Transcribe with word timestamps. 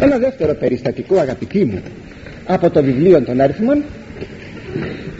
ένα 0.00 0.18
δεύτερο 0.18 0.54
περιστατικό 0.54 1.18
αγαπητοί 1.18 1.64
μου 1.64 1.82
από 2.46 2.70
το 2.70 2.82
βιβλίο 2.82 3.22
των 3.22 3.40
αριθμών 3.40 3.82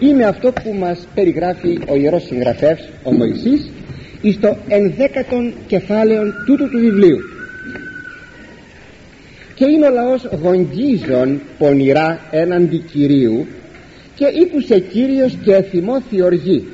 είναι 0.01 0.25
αυτό 0.25 0.53
που 0.53 0.75
μας 0.79 1.09
περιγράφει 1.15 1.79
ο 1.89 1.97
Ιερός 1.97 2.23
Συγγραφεύς 2.23 2.89
ο 3.03 3.13
Μωυσής 3.13 3.71
εις 4.21 4.41
το 4.41 4.57
ενδέκατον 4.69 5.53
κεφάλαιο 5.67 6.23
τούτου 6.47 6.69
του 6.69 6.79
βιβλίου. 6.79 7.19
Και 9.55 9.65
είναι 9.65 9.87
ο 9.87 9.91
λαός 9.91 10.29
γογγίζων 10.43 11.41
πονηρά 11.59 12.21
έναντι 12.31 12.77
Κυρίου 12.77 13.47
και 14.15 14.27
ήκουσε 14.27 14.79
Κύριος 14.79 15.37
και 15.45 15.55
εθιμώθη 15.55 16.23
οργή 16.23 16.67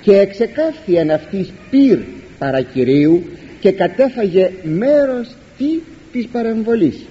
και 0.00 0.16
εξεκάφθη 0.16 0.94
εν 0.94 1.10
αυτής 1.10 1.52
πυρ 1.70 1.98
παρακυρίου 2.38 3.22
και 3.60 3.72
κατέφαγε 3.72 4.50
μέρος 4.62 5.28
τι 5.58 5.78
της 6.12 6.26
παρεμβολής 6.26 7.06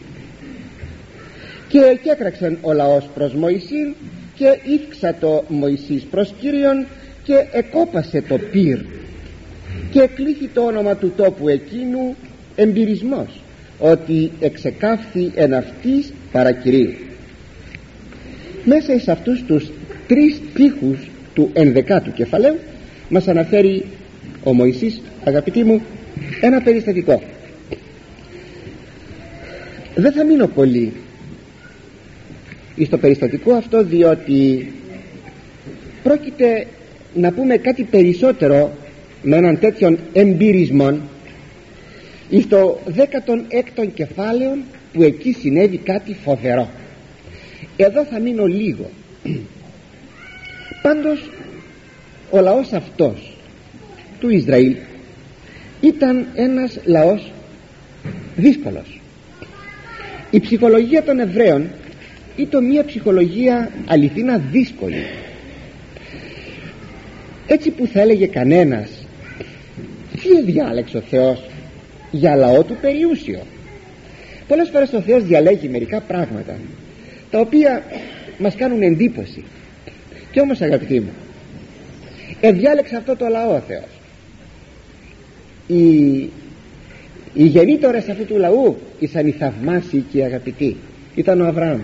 και 1.67 1.80
εκέκραξαν 1.80 2.57
ο 2.62 2.73
λαός 2.73 3.09
προς 3.13 3.34
Μωυσήν 3.34 3.94
και 4.35 4.59
ύφξα 4.63 5.16
το 5.20 5.44
Μωυσής 5.48 6.03
προς 6.03 6.34
Κύριον 6.39 6.85
και 7.23 7.45
εκόπασε 7.52 8.21
το 8.21 8.38
πυρ. 8.38 8.80
Και 9.91 10.02
εκλήθη 10.02 10.48
το 10.48 10.61
όνομα 10.61 10.95
του 10.95 11.13
τόπου 11.16 11.48
εκείνου 11.49 12.16
εμπειρισμός 12.55 13.41
ότι 13.80 14.31
εξεκάφθη 14.39 15.31
εν 15.35 15.53
αυτής 15.53 16.13
παρακυρίου. 16.31 16.94
Μέσα 18.63 18.94
εις 18.94 19.08
αυτούς 19.08 19.44
τους 19.44 19.72
τρεις 20.08 20.41
τείχους 20.53 21.09
του 21.34 21.49
ενδεκάτου 21.53 22.13
κεφαλαίου 22.13 22.58
μας 23.09 23.27
αναφέρει 23.27 23.86
ο 24.44 24.53
Μωυσής 24.53 25.02
αγαπητοί 25.23 25.63
μου 25.63 25.81
ένα 26.41 26.61
περιστατικό. 26.61 27.22
Δεν 29.95 30.11
θα 30.11 30.25
μείνω 30.25 30.47
πολύ 30.47 30.94
στο 32.86 32.97
περιστατικό 32.97 33.53
αυτό 33.53 33.83
διότι 33.83 34.72
πρόκειται 36.03 36.67
να 37.14 37.31
πούμε 37.31 37.58
κάτι 37.58 37.83
περισσότερο 37.83 38.72
με 39.22 39.36
έναν 39.36 39.59
τέτοιον 39.59 39.97
εμπειρισμό 40.14 40.98
στο 42.42 42.80
16ο 42.95 43.88
κεφάλαιο 43.94 44.58
που 44.94 45.03
εκεί 45.03 45.31
συνέβη 45.31 45.78
κάτι 45.78 46.16
φοβερό. 46.23 46.70
Εδώ 47.78 48.03
θα 48.05 48.20
μείνω 48.20 48.45
λίγο. 48.45 48.89
Πάντως 50.81 51.30
ο 52.30 52.42
λαός 52.42 52.73
αυτός 52.73 53.38
του 54.20 54.30
Ισραήλ 54.30 54.75
ήταν 55.81 56.28
ένας 56.36 56.80
λαός 56.86 57.31
δύσκολος. 58.36 59.00
Η 60.31 60.39
ψυχολογία 60.39 61.03
των 61.03 61.20
Εβραίων 61.20 61.67
ήταν 62.38 62.66
μια 62.66 62.85
ψυχολογία 62.85 63.71
αληθίνα 63.85 64.38
δύσκολη. 64.38 65.05
Έτσι 67.47 67.69
που 67.69 67.88
θα 67.88 68.02
έλεγε 68.02 68.27
κανένας 68.27 68.89
τι 70.21 70.41
διάλεξε 70.52 70.97
ο 70.97 71.02
Θεός 71.02 71.43
για 72.11 72.35
λαό 72.35 72.63
του 72.63 72.77
περιούσιο 72.81 73.39
πολλές 74.47 74.69
φορές 74.69 74.93
ο 74.93 75.02
Θεός 75.02 75.23
διαλέγει 75.23 75.67
μερικά 75.67 76.02
πράγματα 76.02 76.58
τα 77.31 77.39
οποία 77.39 77.83
μας 78.38 78.55
κάνουν 78.55 78.81
εντύπωση. 78.81 79.43
Και 80.31 80.39
όμως 80.39 80.61
αγαπητοί 80.61 80.99
μου 80.99 81.11
εδιάλεξε 82.41 82.95
αυτό 82.95 83.15
το 83.15 83.27
λαό 83.27 83.55
ο 83.55 83.59
Θεός. 83.67 83.89
Οι, 85.67 86.17
οι 87.33 87.43
γεννήτωρες 87.43 88.09
αυτού 88.09 88.25
του 88.25 88.38
λαού 88.38 88.77
ήσαν 88.99 89.27
οι 89.27 89.31
θαυμάσιοι 89.31 90.05
και 90.11 90.17
οι 90.17 90.23
αγαπητοί. 90.23 90.75
Ήταν 91.15 91.41
ο 91.41 91.47
Αβραάμ 91.47 91.80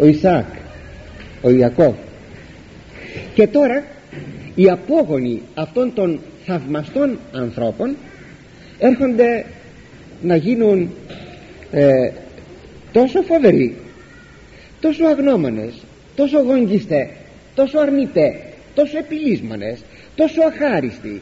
ο 0.00 0.06
Ισάκ 0.06 0.46
ο 1.42 1.50
Ιακώβ. 1.50 1.94
Και 3.34 3.46
τώρα 3.46 3.84
οι 4.54 4.70
απόγονοι 4.70 5.42
αυτών 5.54 5.94
των 5.94 6.20
θαυμαστών 6.46 7.18
ανθρώπων 7.32 7.96
έρχονται 8.78 9.44
να 10.22 10.36
γίνουν 10.36 10.90
ε, 11.70 12.10
τόσο 12.92 13.22
φοβεροί 13.22 13.76
τόσο 14.80 15.04
αγνώμονες 15.04 15.72
τόσο 16.16 16.38
γονγκιστέ 16.40 17.08
τόσο 17.54 17.78
αρνητέ 17.78 18.40
τόσο 18.74 18.98
επιλύσμονες 18.98 19.84
τόσο 20.14 20.42
αχάριστοι 20.42 21.20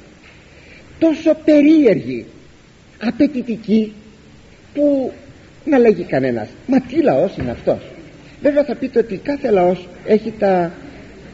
τόσο 0.98 1.36
περίεργοι 1.44 2.26
απαιτητικοί 3.02 3.92
που 4.74 5.12
να 5.64 5.78
λέγει 5.78 6.02
κανένας 6.02 6.48
μα 6.66 6.80
τι 6.80 7.02
λαός 7.02 7.36
είναι 7.36 7.50
αυτός 7.50 7.78
βέβαια 8.42 8.64
θα 8.64 8.74
πείτε 8.74 8.98
ότι 8.98 9.16
κάθε 9.16 9.50
λαός 9.50 9.88
έχει 10.06 10.32
τα, 10.38 10.72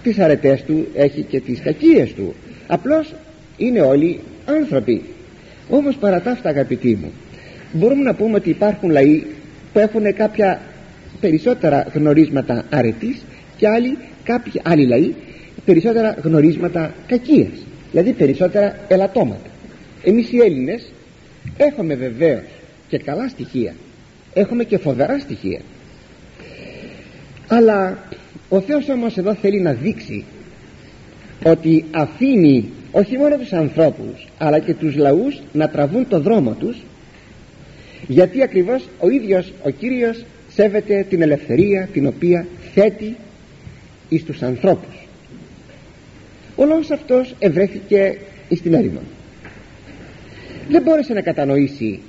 τις 0.03 0.19
αρετές 0.19 0.63
του 0.63 0.87
έχει 0.95 1.23
και 1.23 1.41
τις 1.41 1.61
κακίες 1.61 2.13
του. 2.13 2.35
Απλώς 2.67 3.13
είναι 3.57 3.81
όλοι 3.81 4.21
άνθρωποι. 4.45 5.03
Όμως 5.69 5.97
παρά 5.97 6.21
τα 6.21 6.31
αυτά 6.31 6.49
αγαπητοί 6.49 6.99
μου 7.03 7.13
μπορούμε 7.73 8.03
να 8.03 8.15
πούμε 8.15 8.37
ότι 8.37 8.51
υπάρχουν 8.51 8.91
λαοί 8.91 9.23
που 9.73 9.79
έχουν 9.79 10.15
κάποια 10.15 10.61
περισσότερα 11.21 11.87
γνωρίσματα 11.95 12.65
αρετής 12.71 13.25
και 13.57 13.69
άλλοι, 13.69 13.99
κάποιοι 14.25 14.61
άλλοι 14.65 14.87
λαοί 14.87 15.15
περισσότερα 15.65 16.17
γνωρίσματα 16.23 16.95
κακίας 17.07 17.65
δηλαδή 17.91 18.13
περισσότερα 18.13 18.77
ελαττώματα. 18.89 19.51
Εμείς 20.05 20.33
οι 20.33 20.39
Έλληνες 20.39 20.93
έχουμε 21.57 21.95
βεβαίως 21.95 22.43
και 22.89 22.99
καλά 22.99 23.29
στοιχεία. 23.29 23.75
Έχουμε 24.35 24.65
και 24.65 24.79
φοβερά 24.79 25.19
στοιχεία 25.19 25.61
αλλά 27.49 27.99
ο 28.49 28.61
Θεός 28.61 28.89
όμως 28.89 29.17
εδώ 29.17 29.35
θέλει 29.35 29.61
να 29.61 29.73
δείξει 29.73 30.25
ότι 31.45 31.85
αφήνει 31.91 32.71
όχι 32.93 33.17
μόνο 33.17 33.37
τους 33.37 33.53
ανθρώπους 33.53 34.29
αλλά 34.39 34.59
και 34.59 34.75
τους 34.75 34.97
λαούς 34.97 35.43
να 35.53 35.69
τραβούν 35.69 36.09
το 36.09 36.21
δρόμο 36.21 36.53
τους 36.53 36.77
γιατί 38.07 38.43
ακριβώς 38.43 38.89
ο 38.99 39.09
ίδιος 39.09 39.53
ο 39.63 39.71
Κύριος 39.71 40.25
σέβεται 40.55 41.07
την 41.09 41.23
ελευθερία 41.23 41.89
την 41.93 42.07
οποία 42.07 42.47
θέτει 42.75 43.17
εις 44.09 44.25
τους 44.25 44.43
ανθρώπους. 44.43 45.07
Ο 46.57 46.65
λόγος 46.65 46.91
αυτός 46.91 47.35
ευρέθηκε 47.39 48.19
εις 48.49 48.61
την 48.63 48.75
έρημο. 48.75 49.01
Δεν 50.69 50.83
μπόρεσε 50.83 51.13
να 51.13 51.21
κατανοήσει 51.21 52.01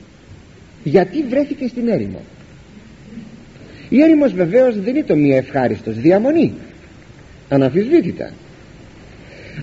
γιατί 0.84 1.24
βρέθηκε 1.30 1.68
στην 1.68 1.88
έρημο 1.88 2.22
η 3.90 4.02
έρημος 4.02 4.34
βεβαίως 4.34 4.80
δεν 4.80 4.96
είναι 4.96 5.06
το 5.06 5.16
μία 5.16 5.38
ευχάριστος 5.38 5.96
διαμονή. 5.96 6.54
Αναμφισβήτητα. 7.50 8.32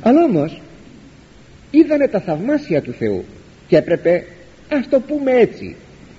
Αλλά 0.02 0.24
όμως 0.24 0.60
είδανε 1.70 2.08
τα 2.08 2.20
θαυμάσια 2.20 2.82
του 2.82 2.92
Θεού 2.92 3.24
και 3.68 3.76
έπρεπε 3.76 4.24
ας 4.68 4.88
το 4.88 5.00
πούμε 5.00 5.32
έτσι 5.32 5.76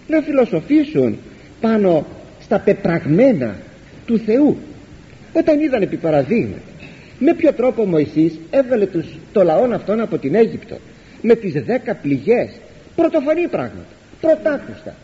να 0.07 0.21
φιλοσοφήσουν 0.21 1.17
πάνω 1.61 2.05
στα 2.41 2.59
πεπραγμένα 2.59 3.55
του 4.05 4.19
Θεού. 4.19 4.57
Όταν 5.33 5.59
είδαν 5.59 5.81
επί 5.81 5.97
παραδείγμα 5.97 6.57
με 7.19 7.33
ποιο 7.33 7.53
τρόπο 7.53 7.81
ο 7.81 7.85
Μωυσής 7.85 8.39
έβγαλε 8.49 8.85
τους, 8.85 9.05
το 9.31 9.43
λαό 9.43 9.73
αυτόν 9.73 9.99
από 9.99 10.17
την 10.17 10.35
Αίγυπτο 10.35 10.77
με 11.21 11.35
τις 11.35 11.63
δέκα 11.63 11.95
πληγές 11.95 12.49
πρωτοφανή 12.95 13.47
πράγματα 13.47 13.85
πρωτάκουστα 14.21 14.95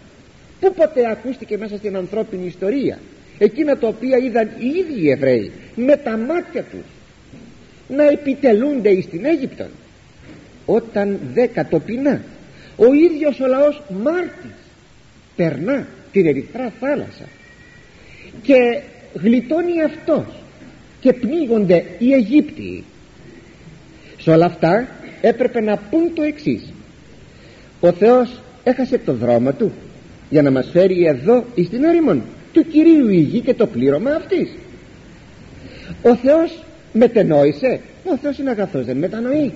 που 0.59 0.74
ποτέ 0.74 1.09
ακούστηκε 1.12 1.58
μέσα 1.58 1.78
στην 1.78 1.96
ανθρώπινη 1.96 2.46
ιστορία; 2.46 3.00
Εκείνα 3.42 3.78
τα 3.78 3.88
οποία 3.88 4.18
είδαν 4.18 4.50
οι 4.59 4.68
ίδιοι 4.68 5.02
οι 5.02 5.09
Εβραίοι 5.12 5.52
με 5.75 5.96
τα 5.96 6.18
μάτια 6.18 6.64
τους 6.64 6.86
να 7.88 8.03
επιτελούνται 8.03 8.90
εις 8.90 9.08
την 9.08 9.25
Αίγυπτο 9.25 9.66
όταν 10.66 11.20
δε 11.34 11.47
κατοπινά 11.47 12.22
ο 12.75 12.94
ίδιος 12.94 13.40
ο 13.40 13.47
λαός 13.47 13.81
μάρτης 14.03 14.56
περνά 15.36 15.88
την 16.11 16.26
ερυθρά 16.26 16.73
θάλασσα 16.79 17.26
και 18.41 18.82
γλιτώνει 19.14 19.82
αυτός 19.82 20.26
και 21.00 21.14
πνίγονται 21.14 21.85
οι 21.97 22.14
Αιγύπτιοι. 22.14 22.84
Σε 24.22 24.29
όλα 24.29 24.46
αυτά 24.46 24.88
έπρεπε 25.22 25.61
να 25.61 25.78
πούν 25.78 26.14
το 26.14 26.22
εξής. 26.22 26.73
Ο 27.79 27.91
Θεός 27.91 28.41
έχασε 28.64 28.97
το 28.97 29.14
δρόμο 29.14 29.53
του 29.53 29.72
για 30.29 30.41
να 30.41 30.52
μας 30.52 30.70
φέρει 30.72 31.05
εδώ 31.05 31.46
εις 31.55 31.70
την 31.70 31.84
έρημον 31.84 32.22
του 32.53 32.66
Κυρίου 32.67 33.09
η 33.09 33.20
γη 33.20 33.40
και 33.40 33.53
το 33.53 33.67
πλήρωμα 33.67 34.11
αυτής. 34.11 34.49
Ο 36.02 36.16
Θεός 36.16 36.64
μετενόησε 36.93 37.79
ο 38.03 38.17
Θεός 38.17 38.37
είναι 38.37 38.49
αγαθός 38.49 38.85
δεν 38.85 38.97
μετανοεί. 38.97 39.52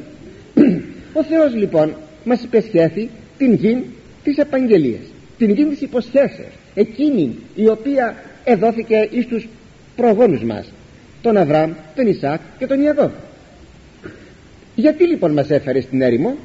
Ο 1.19 1.23
Θεός 1.23 1.55
λοιπόν 1.55 1.95
μας 2.23 2.43
υπεσχέθη 2.43 3.09
την 3.37 3.53
γη 3.53 3.83
της 4.23 4.37
επαγγελίας 4.37 5.01
την 5.37 5.51
γη 5.51 5.65
της 5.65 5.81
υποσχέσεως 5.81 6.53
εκείνη 6.73 7.35
η 7.55 7.67
οποία 7.67 8.15
εδόθηκε 8.43 9.07
εις 9.11 9.27
τους 9.27 9.47
προγόνους 9.95 10.43
μας 10.43 10.71
τον 11.21 11.37
Αβραάμ, 11.37 11.71
τον 11.95 12.07
Ισάκ 12.07 12.39
και 12.59 12.67
τον 12.67 12.81
Ιακώβ. 12.81 13.11
Γιατί 14.75 15.07
λοιπόν 15.07 15.31
μας 15.31 15.49
έφερε 15.49 15.81
στην 15.81 16.01
έρημο; 16.01 16.35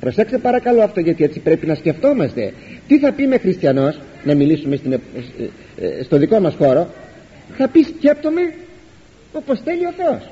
Προσέξτε 0.00 0.38
παρακαλώ 0.38 0.82
αυτό 0.82 1.00
γιατί 1.00 1.24
έτσι 1.24 1.40
πρέπει 1.40 1.66
να 1.66 1.74
σκεφτόμαστε. 1.74 2.52
Τι 2.88 2.98
θα 2.98 3.12
πει 3.12 3.26
με 3.26 3.38
χριστιανός 3.38 4.00
να 4.24 4.34
μιλήσουμε 4.34 4.76
στην, 4.76 4.92
ε, 4.92 4.98
ε, 5.80 6.02
στο 6.02 6.16
δικό 6.18 6.40
μας 6.40 6.54
χώρο 6.54 6.88
θα 7.56 7.68
πει 7.68 7.82
σκέπτομαι 7.82 8.52
όπως 9.32 9.60
θέλει 9.64 9.86
ο 9.86 9.92
Θεός. 9.92 10.30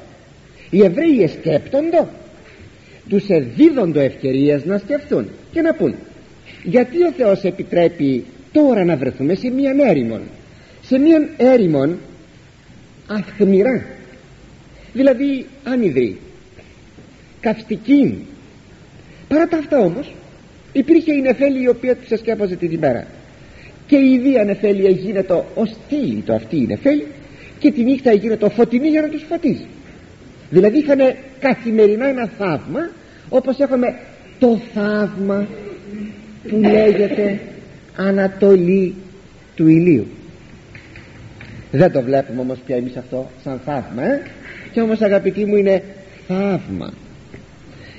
Οι 0.71 0.85
Εβραίοι 0.85 1.23
εσκέπτοντο 1.23 2.09
τους 3.09 3.29
εδίδοντο 3.29 4.01
ευκαιρίες 4.01 4.65
να 4.65 4.79
σκεφτούν 4.79 5.29
και 5.53 5.61
να 5.61 5.75
πούν 5.75 5.95
γιατί 6.63 7.03
ο 7.03 7.13
Θεός 7.13 7.43
επιτρέπει 7.43 8.25
τώρα 8.53 8.85
να 8.85 8.97
βρεθούμε 8.97 9.35
σε 9.35 9.51
μια 9.51 9.75
έρημον 9.89 10.21
σε 10.83 10.99
μια 10.99 11.29
έρημον 11.37 11.99
αχμηρά 13.07 13.85
δηλαδή 14.93 15.47
άνυδρη 15.65 16.19
καυστική 17.41 18.27
παρά 19.35 19.49
τα 19.49 19.57
αυτά 19.57 19.79
όμως 19.79 20.15
υπήρχε 20.73 21.13
η 21.13 21.21
νεφέλη 21.21 21.63
η 21.63 21.69
οποία 21.69 21.97
τους 21.97 22.11
εσκέπαζε 22.11 22.57
την 22.57 22.71
ημέρα. 22.71 23.07
Και 23.87 23.97
η 23.97 24.13
ιδία 24.13 24.45
νεφέλη 24.45 24.91
γίνεται 24.91 25.45
ως 25.55 25.71
στήλη 25.71 26.23
το 26.27 26.35
αυτή 26.35 26.57
η 26.57 26.67
νεφέλη 26.67 27.07
και 27.59 27.71
τη 27.71 27.83
νύχτα 27.83 28.13
γίνεται 28.13 28.49
φωτεινή 28.49 28.89
για 28.89 29.01
να 29.01 29.09
τους 29.09 29.25
φωτίζει. 29.29 29.67
Δηλαδή 30.51 30.79
είχαν 30.79 30.99
καθημερινά 31.41 32.09
ένα 32.09 32.31
θαύμα 32.39 32.91
όπως 33.29 33.59
έχουμε 33.59 33.95
το 34.39 34.61
θαύμα 34.75 35.47
που 36.49 36.57
λέγεται 36.57 37.41
ανατολή 37.97 38.95
του 39.55 39.69
ηλίου. 39.69 40.07
Δεν 41.71 41.93
το 41.93 42.03
βλέπουμε 42.03 42.41
όμως 42.41 42.59
πια 42.67 42.77
εμείς 42.77 42.97
αυτό 42.97 43.31
σαν 43.45 43.61
θαύμα 43.65 44.03
ε; 44.03 44.23
και 44.73 44.81
όμως 44.81 45.01
αγαπητοί 45.01 45.45
μου 45.45 45.57
είναι 45.57 45.83
θαύμα 46.29 46.93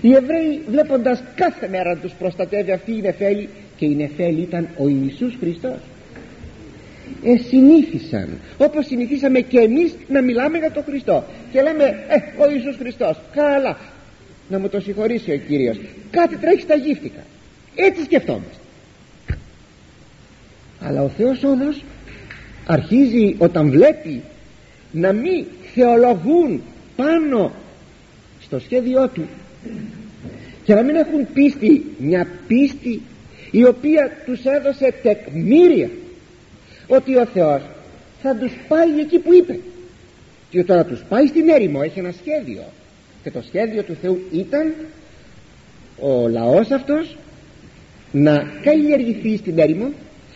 οι 0.05 0.13
Εβραίοι 0.13 0.61
βλέποντας 0.67 1.23
κάθε 1.35 1.67
μέρα 1.67 1.93
να 1.93 1.99
τους 1.99 2.11
προστατεύει 2.13 2.71
αυτή 2.71 2.91
η 2.91 3.01
νεφέλη 3.01 3.49
και 3.77 3.85
η 3.85 3.95
νεφέλη 3.95 4.41
ήταν 4.41 4.67
ο 4.77 4.87
Ιησούς 4.87 5.35
Χριστός. 5.39 5.77
Εσυνήθισαν 7.23 8.29
όπως 8.57 8.85
συνηθίσαμε 8.85 9.39
και 9.39 9.59
εμείς 9.59 9.95
να 10.07 10.21
μιλάμε 10.21 10.57
για 10.57 10.71
τον 10.71 10.83
Χριστό. 10.83 11.23
Και 11.51 11.61
λέμε 11.61 11.83
ε, 11.83 12.43
ο 12.43 12.51
Ιησούς 12.51 12.75
Χριστός 12.75 13.19
καλά 13.35 13.77
να 14.49 14.59
μου 14.59 14.69
το 14.69 14.79
συγχωρήσει 14.79 15.31
ο 15.31 15.37
Κύριος. 15.37 15.77
Κάτι 16.11 16.35
τρέχει 16.35 16.61
στα 16.61 16.75
γύφτικα 16.75 17.23
έτσι 17.75 18.03
σκεφτόμαστε 18.03 18.59
αλλά 20.79 21.01
ο 21.01 21.07
Θεός 21.07 21.43
όμως 21.43 21.83
αρχίζει 22.65 23.35
όταν 23.37 23.69
βλέπει 23.69 24.21
να 24.91 25.13
μην 25.13 25.45
θεολογούν 25.73 26.61
πάνω 26.95 27.51
στο 28.41 28.59
σχέδιό 28.59 29.07
του 29.07 29.27
και 30.63 30.73
να 30.73 30.83
μην 30.83 30.95
έχουν 30.95 31.27
πίστη 31.33 31.85
μια 31.97 32.27
πίστη 32.47 33.01
η 33.51 33.65
οποία 33.65 34.11
τους 34.25 34.43
έδωσε 34.43 34.93
τεκμήρια 35.03 35.89
ότι 36.87 37.15
ο 37.15 37.25
Θεός 37.25 37.61
θα 38.21 38.35
τους 38.35 38.51
πάει 38.67 38.99
εκεί 38.99 39.19
που 39.19 39.33
είπε. 39.33 39.59
Και 40.49 40.63
τώρα 40.63 40.85
τους 40.85 41.03
πάει 41.09 41.25
στην 41.25 41.49
έρημο 41.49 41.79
έχει 41.83 41.99
ένα 41.99 42.13
σχέδιο. 42.21 42.63
Και 43.23 43.31
το 43.31 43.41
σχέδιο 43.47 43.83
του 43.83 43.97
Θεού 44.01 44.19
ήταν 44.31 44.73
ο 45.99 46.27
λαός 46.27 46.71
αυτός 46.71 47.17
να 48.11 48.51
καλλιεργηθεί 48.63 49.37
στην 49.37 49.59
έρημο 49.59 49.91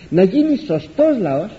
να 0.09 0.23
γίνει 0.23 0.57
σωστός 0.57 1.17
λαός 1.19 1.51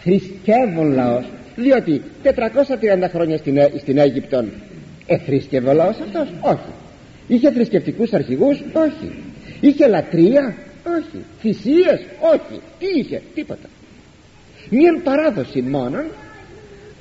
θρησκεύων 0.00 0.92
λαός. 0.92 1.24
Διότι 1.56 2.02
430 2.22 3.08
χρόνια 3.10 3.38
στην, 3.38 3.58
στην 3.78 3.98
Αίγυπτον 3.98 4.48
εθρήσκευε 5.06 5.70
ο 5.70 5.72
λαός 5.72 5.96
αυτός; 6.00 6.28
Όχι 6.40 6.81
είχε 7.34 7.50
θρησκευτικούς 7.50 8.12
αρχηγούς; 8.12 8.62
Όχι. 8.72 9.12
Είχε 9.60 9.86
λατρεία; 9.86 10.56
Όχι. 10.96 11.24
Θυσίες; 11.40 12.00
Όχι. 12.32 12.60
Τι 12.78 12.86
είχε; 12.98 13.22
Τίποτα. 13.34 13.68
Μια 14.70 15.00
παράδοση 15.04 15.60
μόνον 15.62 16.04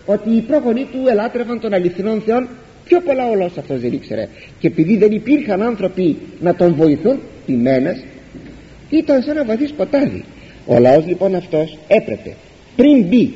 ότι 0.05 0.29
οι 0.29 0.41
πρόγονοί 0.41 0.87
του 0.91 1.07
ελάτρευαν 1.07 1.59
των 1.59 1.73
αληθινών 1.73 2.21
θεών 2.21 2.47
πιο 2.85 3.01
πολλά 3.01 3.29
ο 3.29 3.35
λαός 3.35 3.57
αυτός 3.57 3.79
δεν 3.79 3.93
ήξερε. 3.93 4.27
Και 4.59 4.67
επειδή 4.67 4.97
δεν 4.97 5.11
υπήρχαν 5.11 5.61
άνθρωποι 5.61 6.17
να 6.39 6.55
τον 6.55 6.73
βοηθούν 6.75 7.19
ποιμένες 7.45 8.03
ήταν 8.89 9.21
σαν 9.21 9.37
ένα 9.37 9.45
βαθύς 9.45 9.69
σκοτάδι 9.69 10.23
ο 10.65 10.79
λαός 10.79 11.05
λοιπόν 11.05 11.35
αυτός 11.35 11.77
έπρεπε 11.87 12.35
πριν 12.75 13.03
μπει 13.03 13.33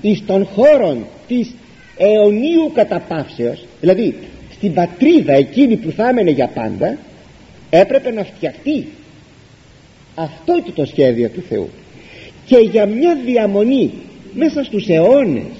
εις 0.00 0.22
των 0.26 0.44
χώρων 0.44 1.06
της 1.26 1.54
αιωνίου 1.96 2.72
καταπαύσεως 2.74 3.66
δηλαδή 3.80 4.14
στην 4.64 4.76
πατρίδα 4.76 5.32
εκείνη 5.32 5.76
που 5.76 5.90
θα 5.90 6.08
έμενε 6.08 6.30
για 6.30 6.46
πάντα 6.46 6.98
έπρεπε 7.70 8.10
να 8.10 8.24
φτιαχτεί. 8.24 8.86
Αυτό 10.14 10.56
ήταν 10.56 10.74
το 10.74 10.84
σχέδιο 10.84 11.28
του 11.28 11.42
Θεού. 11.48 11.68
Και 12.46 12.56
για 12.56 12.86
μια 12.86 13.16
διαμονή 13.24 13.92
μέσα 14.34 14.64
στους 14.64 14.88
αιώνες 14.88 15.52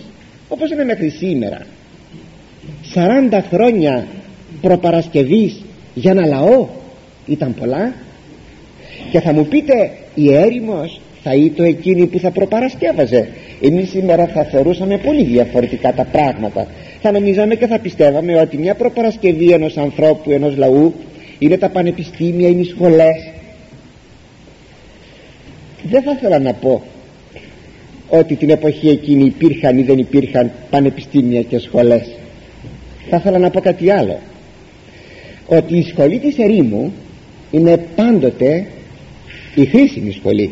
όπως 0.49 0.71
είναι 0.71 0.85
μέχρι 0.85 1.09
σήμερα 1.09 1.67
40 2.95 3.41
χρόνια 3.51 4.07
προπαρασκευής 4.61 5.63
για 5.95 6.11
ένα 6.11 6.27
λαό 6.27 6.69
ήταν 7.27 7.55
πολλά. 7.55 7.95
Και 9.11 9.21
θα 9.21 9.33
μου 9.33 9.47
πείτε 9.47 9.91
η 10.15 10.35
έρημος 10.35 11.01
θα 11.23 11.35
ήταν 11.35 11.67
εκείνη 11.67 12.07
που 12.07 12.19
θα 12.19 12.31
προπαρασκεύαζε 12.31 13.29
εμείς 13.67 13.89
σήμερα 13.89 14.27
θα 14.27 14.45
θεωρούσαμε 14.45 14.99
πολύ 14.99 15.23
διαφορετικά 15.23 15.93
τα 15.93 16.05
πράγματα. 16.05 16.67
Θα 17.01 17.13
νομίζαμε 17.13 17.55
και 17.55 17.67
θα 17.67 17.79
πιστεύαμε 17.79 18.41
ότι 18.41 18.57
μια 18.57 18.75
προπαρασκευή 18.75 19.51
ενός 19.51 19.77
ανθρώπου, 19.77 20.31
ενός 20.31 20.57
λαού 20.57 20.95
είναι 21.39 21.57
τα 21.57 21.69
πανεπιστήμια, 21.69 22.49
είναι 22.49 22.61
οι 22.61 22.65
σχολές 22.65 23.33
δεν 25.91 26.03
θα 26.03 26.11
ήθελα 26.11 26.39
να 26.39 26.53
πω 26.53 26.83
ότι 28.09 28.35
την 28.35 28.51
εποχή 28.51 28.89
εκείνη 28.89 29.25
υπήρχαν 29.25 29.79
ή 29.79 29.83
δεν 29.83 29.99
υπήρχαν 29.99 30.51
πανεπιστήμια 30.71 31.43
και 31.43 31.59
σχολές. 31.59 32.11
Θα 33.11 33.17
ήθελα 33.17 33.39
να 33.39 33.51
πω 33.51 33.61
κάτι 33.61 33.91
άλλο. 33.91 34.19
Ότι 35.47 35.77
η 35.77 35.83
σχολή 35.83 36.19
της 36.19 36.39
ερήμου 36.39 36.93
είναι 37.51 37.77
πάντοτε 37.97 38.67
η 39.55 39.65
χρήσιμη 39.65 40.13
σχολή 40.13 40.51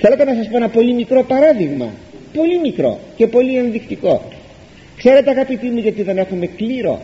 θέλετε 0.00 0.24
να 0.24 0.34
σας 0.34 0.48
πω 0.48 0.56
ένα 0.56 0.68
πολύ 0.68 0.94
μικρό 0.94 1.24
παράδειγμα. 1.24 1.88
Πολύ 2.34 2.58
μικρό 2.58 2.98
και 3.16 3.26
πολύ 3.26 3.56
ενδεικτικό. 3.56 4.22
Ξέρετε 4.96 5.30
αγαπητοί 5.30 5.66
μου 5.66 5.78
γιατί 5.78 6.02
δεν 6.02 6.18
έχουμε 6.18 6.46
κλήρο; 6.46 7.00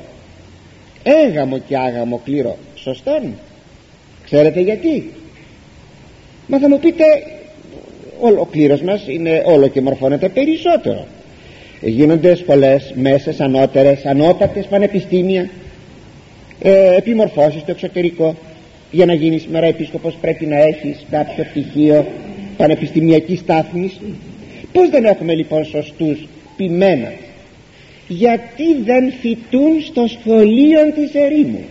Έγαμο 1.03 1.59
και 1.59 1.77
άγαμο 1.77 2.21
κλήρο. 2.25 2.57
Σωστόν; 2.75 3.35
Ξέρετε 4.25 4.61
γιατί; 4.61 5.11
Μα 6.47 6.59
θα 6.59 6.69
μου 6.69 6.79
πείτε 6.79 7.05
ο 8.39 8.47
κλήρος 8.47 8.83
μας 8.83 9.03
είναι 9.07 9.43
όλο 9.47 9.69
και 9.69 9.81
μορφώνεται 9.81 10.29
περισσότερο. 10.29 11.07
Γίνονται 11.81 12.35
σχολές 12.35 12.93
μέσες, 12.95 13.41
ανώτερες, 13.41 14.05
ανώτατες 14.05 14.67
πανεπιστήμια. 14.67 15.51
Ε, 16.63 16.97
επιμορφώσεις 16.97 17.61
στο 17.61 17.71
εξωτερικό. 17.71 18.37
Για 18.91 19.07
να 19.07 19.15
γίνεις 19.15 19.43
σήμερα 19.43 19.67
επίσκοπος 19.67 20.15
πρέπει 20.21 20.47
να 20.47 20.57
έχεις 20.57 21.07
κάποιο 21.11 21.45
πτυχίο 21.45 22.07
πανεπιστημιακής 22.57 23.39
στάθμης. 23.39 24.01
Πως 24.73 24.89
δεν 24.91 25.05
έχουμε 25.05 25.35
λοιπόν 25.35 25.65
σωστούς 25.65 26.27
ποιμένα 26.57 27.13
γιατί 28.09 28.83
δεν 28.85 29.13
φοιτούν 29.21 29.81
στο 29.81 30.07
σχολείο 30.07 30.93
της 30.95 31.15
ερήμου; 31.15 31.65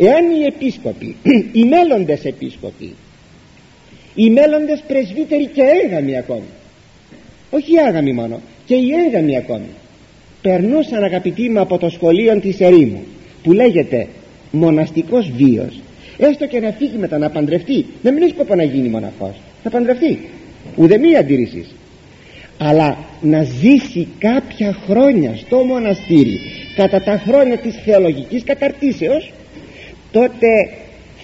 Εάν 0.00 0.30
οι 0.30 0.44
επίσκοποι 0.46 1.16
οι 1.58 1.64
μέλλοντες 1.64 2.24
επίσκοποι 2.24 2.94
οι 4.14 4.30
μέλλοντες 4.30 4.82
πρεσβύτεροι 4.86 5.46
και 5.46 5.62
έγαμοι 5.84 6.16
ακόμη 6.16 6.48
όχι 7.50 7.78
άγαμοι 7.78 8.12
μόνο 8.12 8.40
και 8.66 8.74
οι 8.74 8.88
έγαμοι 9.06 9.36
ακόμη 9.36 9.68
περνούσαν 10.42 11.04
αγαπητοί 11.04 11.48
μου 11.48 11.60
από 11.60 11.78
το 11.78 11.90
σχολείο 11.90 12.40
της 12.40 12.60
ερήμου 12.60 13.02
που 13.42 13.52
λέγεται 13.52 14.06
μοναστικός 14.50 15.30
βίος 15.30 15.80
έστω 16.18 16.46
και 16.46 16.60
να 16.60 16.70
φύγει 16.70 16.96
μετά 16.96 17.18
να 17.18 17.30
παντρευτεί 17.30 17.86
να 18.02 18.12
μην 18.12 18.22
έχει 18.22 18.32
σκοπό 18.32 18.54
να 18.54 18.62
γίνει 18.62 18.88
μοναχός. 18.88 19.34
Θα 19.62 19.70
παντρευτεί. 19.70 20.18
Μία 20.76 21.18
αντίρρησης. 21.18 21.74
Αλλά 22.58 22.96
να 23.20 23.42
ζήσει 23.42 24.08
κάποια 24.18 24.76
χρόνια 24.86 25.36
στο 25.36 25.56
μοναστήρι 25.56 26.40
κατά 26.76 27.02
τα 27.02 27.22
χρόνια 27.26 27.56
της 27.58 27.74
θεολογικής 27.84 28.44
καταρτήσεως 28.44 29.32
τότε 30.12 30.70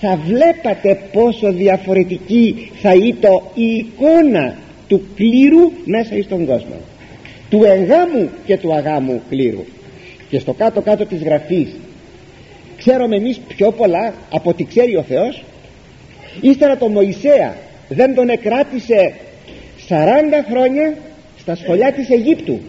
θα 0.00 0.18
βλέπατε 0.26 1.00
πόσο 1.12 1.52
διαφορετική 1.52 2.70
θα 2.82 2.94
ήταν 2.94 3.40
η 3.54 3.74
εικόνα 3.74 4.56
του 4.88 5.02
κλήρου 5.14 5.72
μέσα 5.84 6.22
στον 6.22 6.46
κόσμο. 6.46 6.76
Του 7.50 7.64
εγάμου 7.64 8.28
και 8.46 8.56
του 8.56 8.74
αγάμου 8.74 9.22
κλήρου. 9.28 9.64
Και 10.30 10.38
στο 10.38 10.52
κάτω 10.52 10.80
κάτω 10.80 11.06
της 11.06 11.22
γραφής 11.22 11.68
ξέρουμε 12.86 13.16
εμείς 13.16 13.40
πιο 13.48 13.72
πολλά 13.72 14.14
από 14.30 14.50
ό,τι 14.50 14.64
ξέρει 14.64 14.96
ο 14.96 15.02
Θεός. 15.02 15.42
Ύστερα 16.40 16.76
το 16.76 16.88
Μωυσέα 16.88 17.56
δεν 17.88 18.14
τον 18.14 18.28
εκράτησε 18.28 19.14
40 19.88 19.94
χρόνια 20.50 20.94
στα 21.38 21.54
σχολιά 21.54 21.92
της 21.92 22.10
Αιγύπτου 22.10 22.60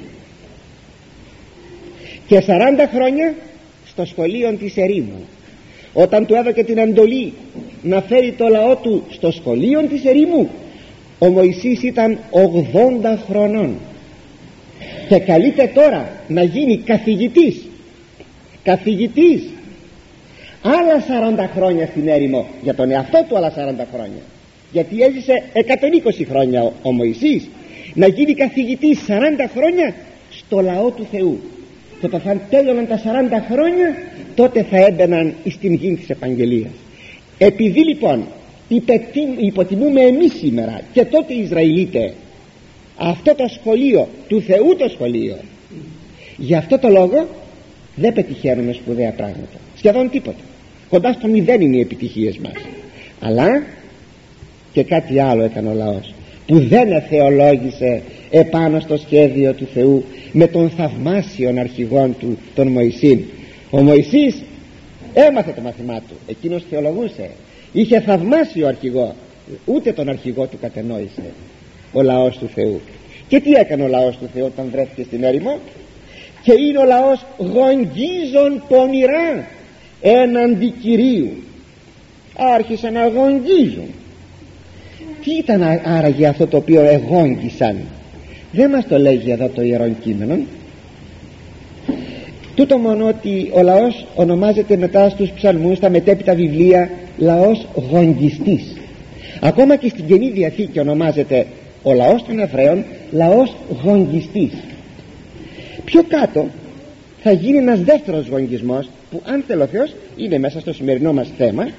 και 2.27 2.43
40 2.47 2.49
χρόνια 2.93 3.33
στο 3.87 4.05
σχολείο 4.05 4.53
της 4.53 4.77
Ερήμου. 4.77 5.25
Όταν 5.93 6.25
του 6.25 6.35
έδωκε 6.35 6.63
την 6.63 6.77
εντολή 6.77 7.33
να 7.81 8.01
φέρει 8.01 8.31
το 8.31 8.47
λαό 8.47 8.75
του 8.75 9.03
στο 9.09 9.31
σχολείο 9.31 9.81
της 9.81 10.05
ερήμου 10.05 10.49
ο 11.19 11.27
Μωυσής 11.27 11.83
ήταν 11.83 12.17
80 12.31 13.17
χρονών. 13.29 13.75
Και 15.07 15.19
καλείται 15.19 15.71
τώρα 15.73 16.09
να 16.27 16.43
γίνει 16.43 16.77
καθηγητής. 16.77 17.65
Καθηγητής 18.63 19.43
άλλα 20.65 21.03
40 21.45 21.49
χρόνια 21.55 21.85
στην 21.85 22.07
έρημο 22.07 22.45
για 22.63 22.75
τον 22.75 22.91
εαυτό 22.91 23.25
του 23.27 23.37
άλλα 23.37 23.49
40 23.49 23.53
χρόνια. 23.93 24.21
Γιατί 24.71 25.01
έζησε 25.01 25.43
120 26.21 26.25
χρόνια 26.29 26.63
ο, 26.63 26.71
ο 26.81 26.91
Μωυσής. 26.91 27.49
Να 27.93 28.07
γίνει 28.07 28.33
καθηγητής 28.33 28.99
40 29.07 29.11
χρόνια 29.55 29.95
στο 30.29 30.61
λαό 30.61 30.89
του 30.89 31.07
Θεού. 31.11 31.39
Και 32.01 32.09
όταν 32.13 32.41
τέλειωναν 32.49 32.87
τα 32.87 32.97
40 32.97 33.01
χρόνια 33.51 33.95
τότε 34.35 34.63
θα 34.63 34.85
έμπαιναν 34.85 35.33
στην 35.49 35.73
γη 35.73 35.95
της 35.95 36.09
Επαγγελίας. 36.09 36.71
Επειδή 37.37 37.79
λοιπόν 37.79 38.25
υποτιμούμε 39.37 40.01
εμείς 40.01 40.33
σήμερα 40.33 40.81
και 40.93 41.05
τότε 41.05 41.33
οι 41.33 41.41
Ισραηλίτες 41.41 42.13
αυτό 42.97 43.35
το 43.35 43.47
σχολείο 43.47 44.07
του 44.27 44.41
Θεού 44.41 44.75
το 44.75 44.89
σχολείο 44.89 45.35
γι' 46.37 46.55
αυτό 46.55 46.79
το 46.79 46.89
λόγο 46.89 47.27
δεν 47.95 48.13
πετυχαίνουμε 48.13 48.73
σπουδαία 48.73 49.11
πράγματα. 49.11 49.57
Σχεδόν 49.75 50.09
τίποτα 50.09 50.39
κοντά 50.95 51.13
στο 51.13 51.27
μηδέν 51.27 51.61
είναι 51.61 51.77
οι 51.77 51.79
επιτυχίες 51.79 52.37
μας. 52.37 52.53
Αλλά 53.19 53.63
και 54.73 54.83
κάτι 54.83 55.19
άλλο 55.19 55.43
έκανε 55.43 55.69
ο 55.69 55.73
λαός 55.73 56.13
που 56.47 56.59
δεν 56.59 56.91
εθεολόγησε 56.91 58.01
επάνω 58.31 58.79
στο 58.79 58.97
σχέδιο 58.97 59.53
του 59.53 59.67
Θεού 59.73 60.03
με 60.31 60.47
τον 60.47 60.69
θαυμάσιον 60.69 61.57
αρχηγόν 61.57 62.15
του 62.19 62.37
τον 62.55 62.67
Μωυσήν. 62.67 63.19
Ο 63.69 63.81
Μωυσής 63.81 64.35
έμαθε 65.13 65.51
το 65.51 65.61
μαθημά 65.61 65.95
του. 65.95 66.15
Εκείνος 66.27 66.63
θεολογούσε. 66.69 67.29
Είχε 67.71 67.99
θαυμάσιο 67.99 68.67
αρχηγό. 68.67 69.15
Ούτε 69.65 69.91
τον 69.91 70.09
αρχηγό 70.09 70.45
του 70.45 70.57
κατενόησε 70.61 71.23
ο 71.91 72.01
λαός 72.01 72.37
του 72.37 72.49
Θεού. 72.55 72.81
Και 73.27 73.39
τι 73.39 73.51
έκανε 73.51 73.83
ο 73.83 73.87
λαός 73.87 74.17
του 74.17 74.29
Θεού 74.33 74.45
όταν 74.45 74.67
βρέθηκε 74.71 75.03
στην 75.03 75.23
έρημο; 75.23 75.59
Και 76.41 76.53
είναι 76.53 76.77
ο 76.79 76.85
λαός 76.85 77.25
γογγίζων 77.37 78.63
πονηρά 78.67 79.47
έναντι 80.01 80.73
Κυρίου. 80.81 81.31
Άρχισαν 82.55 82.93
να 82.93 83.07
γογγίζουν 83.07 83.89
τι 85.23 85.31
ήταν 85.31 85.61
άραγε 85.83 86.27
αυτό 86.27 86.47
το 86.47 86.57
οποίο 86.57 86.81
εγόγγισαν; 86.81 87.77
Δεν 88.51 88.69
μας 88.69 88.87
το 88.87 88.99
λέγει 88.99 89.31
εδώ 89.31 89.47
το 89.47 89.61
Ιερό 89.61 89.89
Κείμενο 90.03 90.37
τούτο 92.55 92.77
μόνο 92.77 93.07
ότι 93.07 93.49
ο 93.51 93.61
λαός 93.61 94.05
ονομάζεται 94.15 94.77
μετά 94.77 95.09
στους 95.09 95.29
ψαλμούς 95.29 95.77
στα 95.77 95.89
μετέπειτα 95.89 96.35
βιβλία 96.35 96.89
λαός 97.17 97.67
γογγιστής 97.91 98.73
ακόμα 99.39 99.75
και 99.75 99.89
στην 99.89 100.05
Καινή 100.05 100.29
Διαθήκη 100.29 100.79
ονομάζεται 100.79 101.45
ο 101.83 101.93
λαός 101.93 102.23
των 102.23 102.39
Εβραίων 102.39 102.83
λαός 103.11 103.55
γογγιστής 103.83 104.53
πιο 105.85 106.03
κάτω 106.07 106.47
θα 107.23 107.31
γίνει 107.31 107.57
ένας 107.57 107.79
δεύτερος 107.79 108.27
γογγισμός 108.27 108.89
που 109.15 109.21
αν 109.25 109.43
θέλω 109.47 109.63
ο 109.63 109.67
Θεός 109.67 109.95
είναι 110.15 110.37
μέσα 110.37 110.59
στο 110.59 110.73
σημερινό 110.73 111.13
μας 111.13 111.27
θέμα 111.37 111.69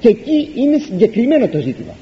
και 0.00 0.08
εκεί 0.08 0.50
είναι 0.54 0.78
συγκεκριμένο 0.78 1.48
το 1.48 1.58
ζήτημα. 1.58 1.94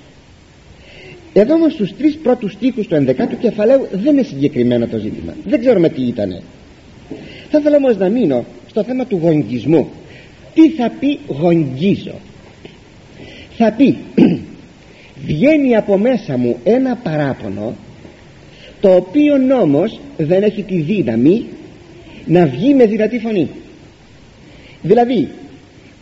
Εδώ 1.32 1.54
όμως 1.54 1.72
στους 1.72 1.96
τρεις 1.96 2.18
πρώτους 2.22 2.52
στίχους 2.52 2.86
του 2.86 3.04
11ου 3.06 3.36
κεφαλαίου 3.40 3.88
δεν 3.92 4.12
είναι 4.12 4.22
συγκεκριμένο 4.22 4.86
το 4.86 4.98
ζήτημα. 4.98 5.34
Δεν 5.46 5.60
ξέρουμε 5.60 5.88
τι 5.88 6.02
ήτανε. 6.02 6.42
Θα 7.50 7.58
ήθελα 7.58 7.76
όμως 7.76 7.96
να 7.96 8.08
μείνω 8.08 8.44
στο 8.68 8.82
θέμα 8.82 9.06
του 9.06 9.18
γογγισμού 9.22 9.88
τι 10.54 10.70
θα 10.70 10.92
πει 11.00 11.18
γογγίζω 11.26 12.14
θα 13.56 13.72
πει 13.72 13.96
βγαίνει 15.26 15.76
από 15.76 15.98
μέσα 15.98 16.36
μου 16.36 16.56
ένα 16.64 16.96
παράπονο 16.96 17.74
το 18.80 18.94
οποίο 18.94 19.34
όμως 19.60 20.00
δεν 20.16 20.42
έχει 20.42 20.62
τη 20.62 20.80
δύναμη 20.80 21.44
να 22.26 22.46
βγει 22.46 22.74
με 22.74 22.86
δυνατή 22.86 23.18
φωνή 23.18 23.48
δηλαδή 24.82 25.28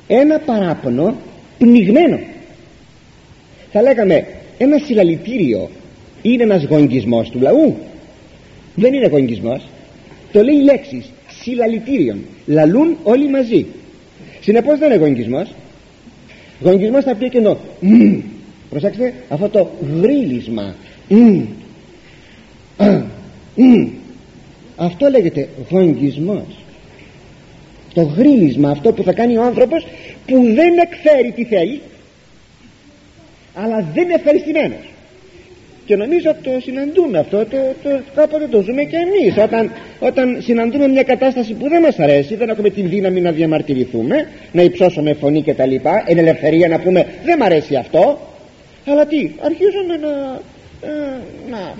ένα 0.06 0.38
παράπονο 0.38 1.16
πνιγμένο. 1.58 2.18
Θα 3.72 3.82
λέγαμε 3.82 4.26
ένα 4.58 4.78
συλλαλητήριο 4.78 5.70
είναι 6.22 6.42
ένας 6.42 6.64
γονγκισμός 6.64 7.30
του 7.30 7.40
λαού. 7.40 7.76
Δεν 8.74 8.92
είναι 8.92 9.06
γονγκισμός. 9.06 9.68
Το 10.32 10.42
λέει 10.42 10.62
λέξεις 10.62 11.10
συλλαλητήριον. 11.40 12.18
Λαλούν 12.46 12.96
όλοι 13.02 13.28
μαζί. 13.28 13.66
Συνεπώς 14.40 14.78
δεν 14.78 14.90
είναι 14.90 15.00
γονγκισμός. 15.00 15.54
Γονγκισμός 16.60 17.04
θα 17.04 17.14
πει 17.14 17.28
και 17.28 17.38
ενώ 17.38 17.58
προσέξτε 18.70 19.14
αυτό 19.28 19.48
το 19.48 19.70
γρίλισμα 20.02 20.74
αυτό 24.76 25.08
λέγεται 25.08 25.48
γονγκισμός 25.70 26.44
το 27.98 28.12
γρίλισμα 28.16 28.70
αυτό 28.70 28.92
που 28.92 29.02
θα 29.02 29.12
κάνει 29.12 29.36
ο 29.36 29.42
άνθρωπος 29.42 29.86
που 30.26 30.36
δεν 30.42 30.78
εκφέρει 30.78 31.32
τι 31.34 31.44
θέλει 31.44 31.80
αλλά 33.54 33.86
δεν 33.94 34.04
είναι 34.04 34.14
ευχαριστημένος. 34.14 34.84
Και 35.86 35.96
νομίζω 35.96 36.34
το 36.42 36.50
συναντούμε 36.62 37.18
αυτό 37.18 37.38
το, 37.38 37.56
το, 37.82 37.90
κάποτε 38.14 38.46
το 38.46 38.60
ζούμε 38.60 38.82
και 38.82 38.96
εμείς. 38.96 39.36
Όταν, 39.36 39.70
όταν 40.00 40.38
συναντούμε 40.40 40.88
μια 40.88 41.02
κατάσταση 41.02 41.52
που 41.54 41.68
δεν 41.68 41.80
μας 41.82 41.98
αρέσει 41.98 42.34
δεν 42.34 42.48
έχουμε 42.48 42.70
την 42.70 42.88
δύναμη 42.88 43.20
να 43.20 43.30
διαμαρτυρηθούμε 43.30 44.28
να 44.52 44.62
υψώσουμε 44.62 45.12
φωνή 45.12 45.42
και 45.42 45.54
τα 45.54 45.66
λοιπά 45.66 46.04
εν 46.06 46.18
ελευθερία 46.18 46.68
να 46.68 46.78
πούμε 46.78 47.06
δεν 47.24 47.38
μ' 47.38 47.42
αρέσει 47.42 47.76
αυτό 47.76 48.20
αλλά 48.86 49.06
τι 49.06 49.30
αρχίζουμε 49.40 49.96
να, 50.00 50.40
ε, 50.88 51.20
να 51.50 51.74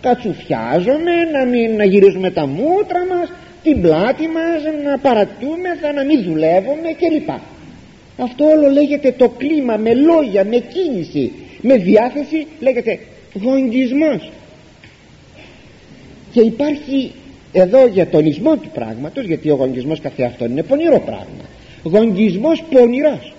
κατσουφιάζουμε 0.00 1.12
να, 1.32 1.44
μην, 1.44 1.76
να 1.76 1.84
γυρίζουμε 1.84 2.30
τα 2.30 2.46
μούτρα 2.46 3.06
μας 3.10 3.28
την 3.62 3.80
πλάτη 3.80 4.28
μας 4.28 4.62
να 4.84 4.98
παρατούμε 4.98 5.76
θα 5.80 5.92
να 5.92 6.04
μην 6.04 6.22
δουλεύουμε 6.22 6.92
κλπ. 6.98 7.30
Αυτό 8.18 8.44
όλο 8.44 8.70
λέγεται 8.70 9.12
το 9.12 9.28
κλίμα 9.28 9.76
με 9.76 9.94
λόγια, 9.94 10.44
με 10.44 10.56
κίνηση 10.56 11.32
με 11.60 11.76
διάθεση 11.76 12.46
λέγεται 12.60 12.98
γονγκισμός. 13.42 14.30
Και 16.32 16.40
υπάρχει 16.40 17.12
εδώ 17.52 17.86
για 17.86 18.08
τονισμό 18.08 18.56
του 18.56 18.68
πράγματος 18.74 19.24
γιατί 19.24 19.50
ο 19.50 19.54
γονγκισμός 19.54 20.00
καθεαυτό 20.00 20.44
είναι 20.44 20.62
πονηρό 20.62 21.00
πράγμα. 21.00 21.44
Γονγκισμός 21.82 22.64
πονηρός. 22.70 23.34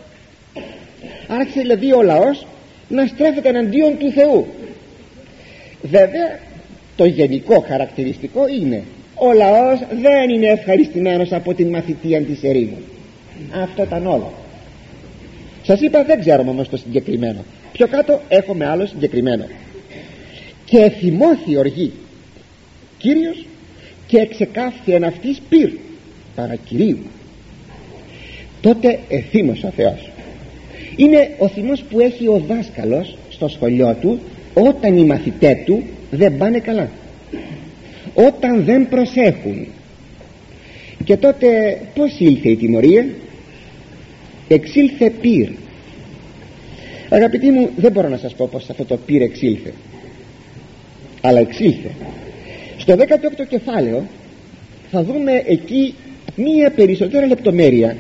Άρχισε 1.28 1.60
δηλαδή 1.60 1.94
ο 1.94 2.02
λαός 2.02 2.46
να 2.88 3.06
στρέφεται 3.06 3.50
εναντίον 3.50 3.98
του 3.98 4.12
Θεού. 4.12 4.48
Βέβαια 5.82 6.40
το 6.96 7.06
γενικό 7.06 7.60
χαρακτηριστικό 7.68 8.48
είναι 8.48 8.84
ο 9.20 9.34
λαός 9.34 9.80
δεν 10.02 10.30
είναι 10.30 10.48
ευχαριστημένος 10.48 11.32
από 11.32 11.54
την 11.54 11.70
μαθητεία 11.70 12.22
της 12.22 12.44
ερήμου. 12.44 12.78
Αυτό 13.64 13.84
ήταν 13.84 14.08
όλο. 14.08 14.34
Σας 15.64 15.82
είπα 15.82 16.04
δεν 16.04 16.20
ξέρουμε 16.20 16.50
όμως 16.50 16.70
το 16.70 16.78
συγκεκριμένο. 16.78 17.44
Πιο 17.72 17.88
κάτω 17.88 18.22
έχουμε 18.28 18.66
άλλο 18.66 18.86
συγκεκριμένο. 18.86 19.46
Και 20.66 20.90
θυμώθη 20.90 21.58
οργή 21.58 21.92
Κύριος 23.00 23.46
και 24.08 24.18
εξεκάφθη 24.18 24.92
εν 24.92 25.04
αυτής 25.04 25.42
πυρ 25.50 25.70
παρακυρίου 26.36 26.98
τότε 28.62 29.00
εθύμωσε 29.10 29.66
ο 29.66 29.70
Θεός. 29.76 30.10
Είναι 30.96 31.36
ο 31.38 31.48
θυμός 31.48 31.82
που 31.82 32.00
έχει 32.00 32.28
ο 32.28 32.44
δάσκαλος 32.48 33.18
στο 33.30 33.48
σχολείο 33.48 33.96
του 34.02 34.20
όταν 34.54 34.98
οι 34.98 35.04
μαθητές 35.04 35.58
του 35.66 35.84
δεν 36.12 36.38
πάνε 36.38 36.60
καλά 36.60 36.90
όταν 38.28 38.64
δεν 38.64 38.90
προσέχουν. 38.90 39.68
Και 41.04 41.18
τότε 41.18 41.80
πως 41.96 42.20
ήλθε 42.20 42.50
η 42.50 42.56
τιμωρία; 42.56 43.06
Εξήλθε 44.48 45.10
πυρ. 45.10 45.50
Αγαπητοί 47.10 47.50
μου 47.50 47.70
δεν 47.76 47.92
μπορώ 47.92 48.08
να 48.08 48.18
σας 48.18 48.34
πω 48.34 48.48
πως 48.52 48.70
αυτό 48.70 48.86
το 48.86 48.98
πυρ 48.98 49.22
εξήλθε. 49.22 49.74
Αλλά 51.22 51.40
εξήλθε. 51.40 51.90
Στο 52.78 52.94
18ο 52.94 53.48
κεφάλαιο 53.50 54.04
θα 54.92 55.04
δούμε 55.04 55.44
εκεί 55.46 55.94
μία 56.36 56.72
περισσότερη 56.72 57.28
λεπτομέρεια. 57.28 57.98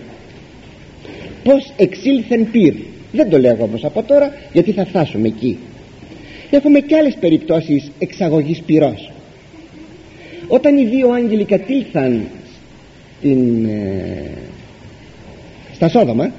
Πως 1.43 1.73
εξήλθεν 1.77 2.51
πυρ. 2.51 2.73
Δεν 3.11 3.29
το 3.29 3.38
λέγω 3.38 3.63
όμως 3.63 3.83
από 3.83 4.03
τώρα 4.03 4.33
γιατί 4.53 4.71
θα 4.71 4.85
φτάσουμε 4.85 5.27
εκεί. 5.27 5.57
Έχουμε 6.51 6.79
και 6.79 6.95
άλλες 6.95 7.15
περιπτώσεις 7.19 7.91
εξαγωγής 7.99 8.59
πυρός 8.59 9.11
όταν 10.50 10.77
οι 10.77 10.86
δύο 10.86 11.10
άγγελοι 11.10 11.46
κατήλθαν 11.46 12.27
στην, 13.20 13.65
ε, 13.65 14.32
στα 15.74 15.89
Σόδομα 15.89 16.32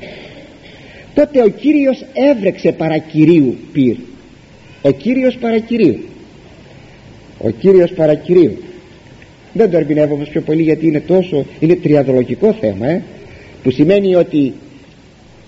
τότε 1.14 1.42
ο 1.42 1.48
Κύριος 1.48 2.04
έβρεξε 2.12 2.72
παρακυρίου 2.72 3.56
πυρ. 3.72 3.96
Ο 4.82 4.90
Κύριος 4.90 5.36
παρακυρίου. 5.36 5.98
Ο 7.38 7.50
Κύριος 7.50 7.92
παρακυρίου. 7.92 8.58
Δεν 9.52 9.70
το 9.70 9.76
ερμηνεύω 9.76 10.14
όμως 10.14 10.28
πιο 10.28 10.40
πολύ 10.40 10.62
γιατί 10.62 10.86
είναι 10.86 11.00
τόσο 11.00 11.46
είναι 11.60 11.74
τριαδολογικό 11.74 12.52
θέμα 12.52 12.86
ε, 12.86 13.02
που 13.62 13.70
σημαίνει 13.70 14.14
ότι 14.14 14.52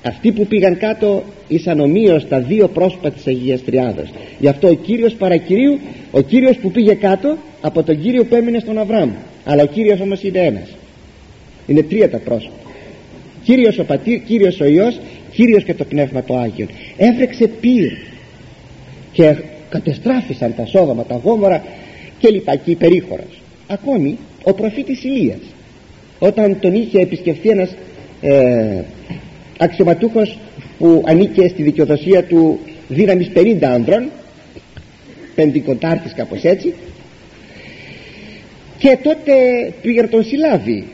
αυτοί 0.03 0.33
που 0.33 0.47
πήγαν 0.47 0.79
κάτω 0.79 1.23
ήσαν 1.49 1.81
ομοίως 1.81 2.29
τα 2.29 2.41
δύο 2.41 2.69
πρόσωπα 2.69 3.11
της 3.11 3.27
Αγίας 3.27 3.65
Τριάδας. 3.65 4.13
Γι' 4.39 4.49
αυτό 4.49 4.69
ο 4.69 4.75
Κύριος 4.75 5.15
παρακυρίου 5.15 5.79
ο 6.11 6.21
Κύριος 6.21 6.57
που 6.57 6.71
πήγε 6.71 6.95
κάτω 6.95 7.37
από 7.61 7.83
τον 7.83 8.01
Κύριο 8.01 8.25
που 8.25 8.35
έμεινε 8.35 8.59
στον 8.59 8.79
Αβραάμ. 8.79 9.11
Αλλά 9.45 9.63
ο 9.63 9.67
Κύριος 9.67 10.01
όμως 10.01 10.23
είναι 10.23 10.39
ένας. 10.39 10.69
Είναι 11.67 11.83
τρία 11.83 12.11
τα 12.11 12.19
πρόσωπα. 12.19 12.55
Κύριος 13.45 13.79
ο 13.79 13.85
Πατήρ, 13.85 14.21
Κύριος 14.21 14.61
ο 14.61 14.65
Υιός 14.65 15.01
Κύριος 15.33 15.65
και 15.65 15.75
το 15.75 15.85
Πνεύμα 15.85 16.23
το 16.23 16.37
Άγιον. 16.37 16.69
Έβρεξε 16.97 17.47
πύρ 17.47 17.93
και 19.13 19.37
κατεστράφησαν 19.69 20.55
τα 20.57 20.67
σόδομα, 20.67 21.05
τα 21.05 21.21
γόμορα 21.25 21.65
και 22.19 22.29
λοιπά 22.29 22.57
και 22.57 22.71
υπερήχωρας 22.71 23.43
ακόμη 23.73 24.19
ο 24.43 24.53
προφήτης 24.53 25.05
Ηλίας 25.05 25.41
όταν 26.19 26.59
τον 26.61 26.75
είχε 26.75 27.01
επισκεφθεί 27.01 27.49
ένας 27.49 27.75
ε, 28.21 28.81
αξιωματούχος 29.59 30.39
που 30.79 31.03
ανήκε 31.07 31.49
στη 31.49 31.63
δικαιοδοσία 31.63 32.25
του 32.25 32.59
δύναμης 32.89 33.31
50 33.35 33.63
άνδρων 33.63 34.11
πεντηκοντάρχης 35.35 36.13
κάπως 36.15 36.43
έτσι 36.43 36.75
και 38.79 38.99
τότε 39.03 39.33
πήγε 39.83 40.01
να 40.01 40.09
τον 40.09 40.25
συλλάβει 40.25 40.85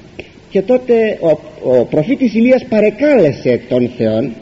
και 0.50 0.62
τότε 0.62 1.18
ο, 1.20 1.28
ο 1.62 1.84
προφήτης 1.84 2.34
Ηλίας 2.34 2.64
παρεκάλεσε 2.68 3.60
τον 3.68 3.90
Θεόν 3.96 4.32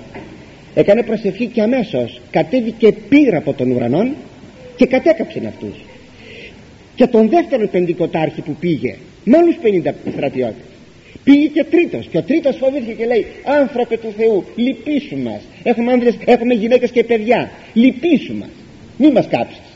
έκανε 0.74 1.02
προσευχή 1.02 1.46
και 1.46 1.62
αμέσως 1.62 2.20
κατέβηκε 2.30 2.92
πύρα 3.08 3.36
από 3.38 3.52
τον 3.52 3.70
ουρανό 3.70 4.08
και 4.76 4.86
κατέκαψε 4.86 5.42
αυτούς. 5.46 5.84
Και 6.94 7.06
τον 7.06 7.28
δεύτερο 7.28 7.68
πεντηκοτάρχη 7.68 8.40
που 8.40 8.56
πήγε 8.60 8.94
με 9.24 9.36
άλλους 9.36 9.56
50 9.62 9.92
στρατιώτες 10.12 10.75
πήγε 11.26 11.46
και 11.46 11.64
τρίτος 11.64 12.06
και 12.10 12.18
ο 12.18 12.22
τρίτος 12.22 12.56
φοβήθηκε 12.56 12.92
και 12.92 13.06
λέει 13.06 13.26
άνθρωπε 13.44 13.96
του 13.96 14.12
Θεού 14.16 14.44
λυπήσου 14.56 15.18
μας. 15.18 15.40
Έχουμε 15.62 15.92
άνδρες, 15.92 16.14
έχουμε 16.24 16.54
γυναίκες 16.54 16.90
και 16.90 17.04
παιδιά. 17.04 17.50
Λυπήσου 17.72 18.34
μας. 18.34 18.50
Μη 18.98 19.10
μας 19.10 19.26
κάψεις 19.26 19.66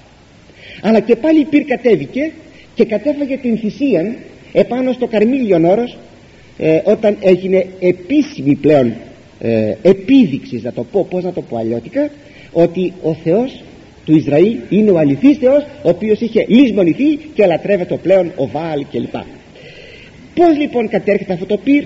αλλά 0.82 1.00
και 1.00 1.16
πάλι 1.16 1.44
πυρ 1.44 1.64
κατέβηκε 1.64 2.32
και 2.74 2.84
κατέφαγε 2.84 3.36
την 3.36 3.58
θυσία 3.58 4.14
επάνω 4.52 4.92
στο 4.92 5.06
καρμίλιον 5.06 5.64
όρος 5.64 5.96
ε, 6.58 6.80
όταν 6.84 7.16
έγινε 7.20 7.66
επίσημη 7.80 8.54
πλέον 8.54 8.92
ε, 9.40 9.74
επίδειξη 9.82 10.60
να 10.64 10.72
το 10.72 10.84
πω 10.84 11.06
πως 11.10 11.24
να 11.24 11.32
το 11.32 11.42
πω 11.42 11.56
αλλιώτικα 11.56 12.10
ότι 12.52 12.92
ο 13.02 13.14
Θεός 13.14 13.62
του 14.04 14.16
Ισραήλ 14.16 14.56
είναι 14.68 14.90
ο 14.90 14.98
αληθής 14.98 15.36
Θεός 15.36 15.62
ο 15.82 15.88
οποίος 15.88 16.20
είχε 16.20 16.44
λησμονηθεί 16.48 17.16
και 17.34 17.46
λατρεύεται 17.46 17.96
πλέον 17.96 18.32
ο 18.36 18.46
Βάλ 18.46 18.84
κλπ 18.92 19.14
πως 20.34 20.56
λοιπόν 20.56 20.88
κατέρχεται 20.88 21.32
αυτό 21.32 21.46
το 21.46 21.56
πυρ; 21.56 21.84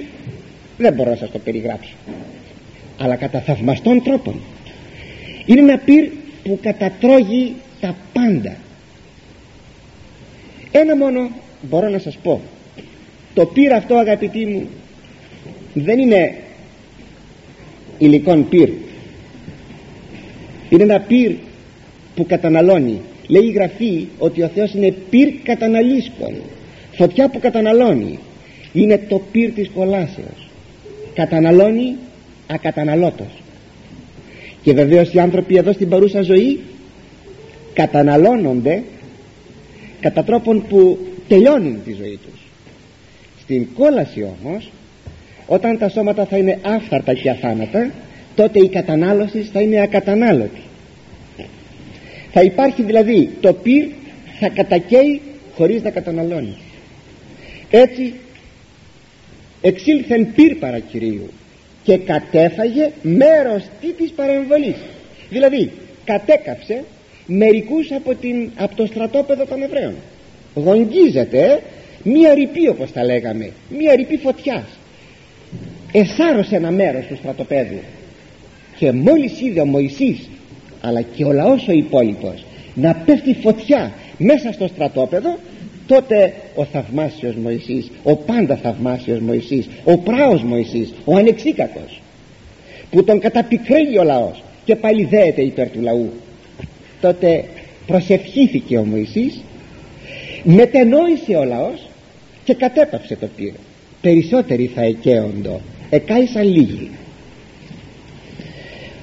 Δεν 0.78 0.92
μπορώ 0.92 1.10
να 1.10 1.16
σας 1.16 1.30
το 1.30 1.38
περιγράψω. 1.38 1.92
Αλλά 2.98 3.16
κατά 3.16 3.40
θαυμαστών 3.40 4.02
τρόπων 4.02 4.40
είναι 5.46 5.60
ένα 5.60 5.78
πυρ 5.78 6.08
που 6.42 6.58
κατατρώγει 6.62 7.54
τα 7.80 7.96
πάντα. 8.12 8.56
Ένα 10.72 10.96
μόνο 10.96 11.30
μπορώ 11.62 11.88
να 11.88 11.98
σας 11.98 12.16
πω. 12.22 12.40
Το 13.34 13.46
πυρ 13.46 13.72
αυτό 13.72 13.94
αγαπητοί 13.94 14.46
μου 14.46 14.68
δεν 15.74 15.98
είναι 15.98 16.34
υλικών 17.98 18.48
πυρ. 18.48 18.70
Είναι 20.70 20.82
ένα 20.82 21.00
πυρ 21.00 21.32
που 22.14 22.26
καταναλώνει. 22.26 23.00
Λέει 23.26 23.44
η 23.44 23.50
Γραφή 23.50 24.06
ότι 24.18 24.42
ο 24.42 24.48
Θεός 24.54 24.74
είναι 24.74 24.94
πυρ 25.10 25.28
καταναλύσκων. 25.42 26.34
Φωτιά 26.92 27.28
που 27.28 27.38
καταναλώνει 27.38 28.18
είναι 28.74 28.98
το 29.08 29.22
πυρ 29.32 29.50
της 29.50 29.70
κολάσεως 29.74 30.48
καταναλώνει 31.14 31.96
ακαταναλώτος 32.46 33.42
και 34.62 34.72
βεβαίως 34.72 35.12
οι 35.12 35.18
άνθρωποι 35.18 35.56
εδώ 35.56 35.72
στην 35.72 35.88
παρούσα 35.88 36.22
ζωή 36.22 36.60
καταναλώνονται 37.74 38.82
κατά 40.00 40.24
τρόπον 40.24 40.66
που 40.68 40.98
τελειώνουν 41.28 41.80
τη 41.84 41.92
ζωή 41.92 42.18
τους. 42.24 42.40
Στην 43.42 43.66
κόλαση 43.74 44.26
όμως 44.42 44.70
όταν 45.46 45.78
τα 45.78 45.88
σώματα 45.88 46.24
θα 46.24 46.37
είναι 46.37 46.58
άφθαρτα 46.62 47.14
και 47.14 47.30
αθάνατα 47.30 47.90
τότε 48.34 48.58
η 48.58 48.68
κατανάλωση 48.68 49.42
θα 49.52 49.60
είναι 49.60 49.80
ακατανάλωτη. 49.80 50.60
Θα 52.32 52.42
υπάρχει 52.42 52.82
δηλαδή 52.82 53.30
το 53.40 53.52
πυρ 53.52 53.87
θα 54.40 54.48
κατακαίει 54.48 55.20
χωρίς 55.54 55.82
να 55.82 55.90
καταναλώνει. 55.90 56.56
Έτσι 57.70 58.14
εξήλθεν 59.66 60.33
πυρ 60.35 60.55
παρακυρίου 60.55 61.31
και 61.83 61.96
κατέφαγε 61.98 62.90
μέρος 63.03 63.62
τι 63.81 63.92
της 63.92 64.11
παρεμβολής 64.11 64.77
δηλαδή 65.31 65.70
κατέκαψε 66.05 66.85
μερικούς 67.27 67.92
από, 67.92 68.14
την, 68.14 68.50
από 68.57 68.77
το 68.77 68.87
στρατόπεδο 68.87 69.44
των 69.44 69.62
Εβραίων. 69.62 69.94
Γονγκίζεται 70.55 71.62
μία 72.03 72.35
ρηπή 72.35 72.68
όπως 72.68 72.92
τα 72.92 73.05
λέγαμε 73.05 73.50
μία 73.79 73.94
ρηπή 73.94 74.16
φωτιάς. 74.16 74.66
Εσάρωσε 75.92 76.57
ένα 76.57 76.70
μέρος 76.70 77.07
του 77.07 77.16
στρατοπέδου. 77.16 77.81
Και 78.79 78.92
μόλις 78.92 79.40
είδε 79.40 79.61
ο 79.61 79.66
Μωυσής 79.66 80.29
αλλά 80.81 81.00
και 81.00 81.24
ο 81.24 81.33
λαός 81.33 81.68
ο 81.68 81.72
υπόλοιπος 81.72 82.44
να 82.74 82.94
πέφτει 82.94 83.35
φωτιά 83.35 83.92
μέσα 84.18 84.53
στο 84.53 84.66
στρατόπεδο 84.66 85.38
τότε 85.87 86.35
ο 86.55 86.64
θαυμάσιος 86.64 87.35
Μωυσής 87.35 87.90
ο 88.03 88.16
πάντα 88.16 88.57
θαυμάσιος 88.57 89.20
Μωυσής 89.20 89.68
ο 89.85 89.99
πράος 89.99 90.42
Μωυσής 90.42 90.94
ο 91.05 91.16
ανεξίκακος 91.16 92.01
που 92.90 93.05
τον 93.05 93.20
καταπικραίνει 93.20 93.99
ο 93.99 94.03
λαός 94.03 94.42
και 94.64 94.77
πάλι 94.77 95.05
δέεται 95.05 95.42
υπέρ 95.42 95.70
του 95.70 95.81
λαού. 95.81 96.11
Τότε 97.01 97.44
προσευχήθηκε 97.87 98.79
ο 98.79 98.85
Μωυσής 98.85 99.40
μετενόησε 100.42 101.37
ο 101.37 101.44
λαός 101.44 101.88
και 102.44 102.55
κατέπαυσε 102.55 103.16
το 103.16 103.29
πύρο. 103.37 103.57
Περισσότεροι 104.01 104.70
θα 104.75 104.83
εκαίοντο 104.83 105.61
εκάησαν 105.90 106.44
λίγοι. 106.44 106.90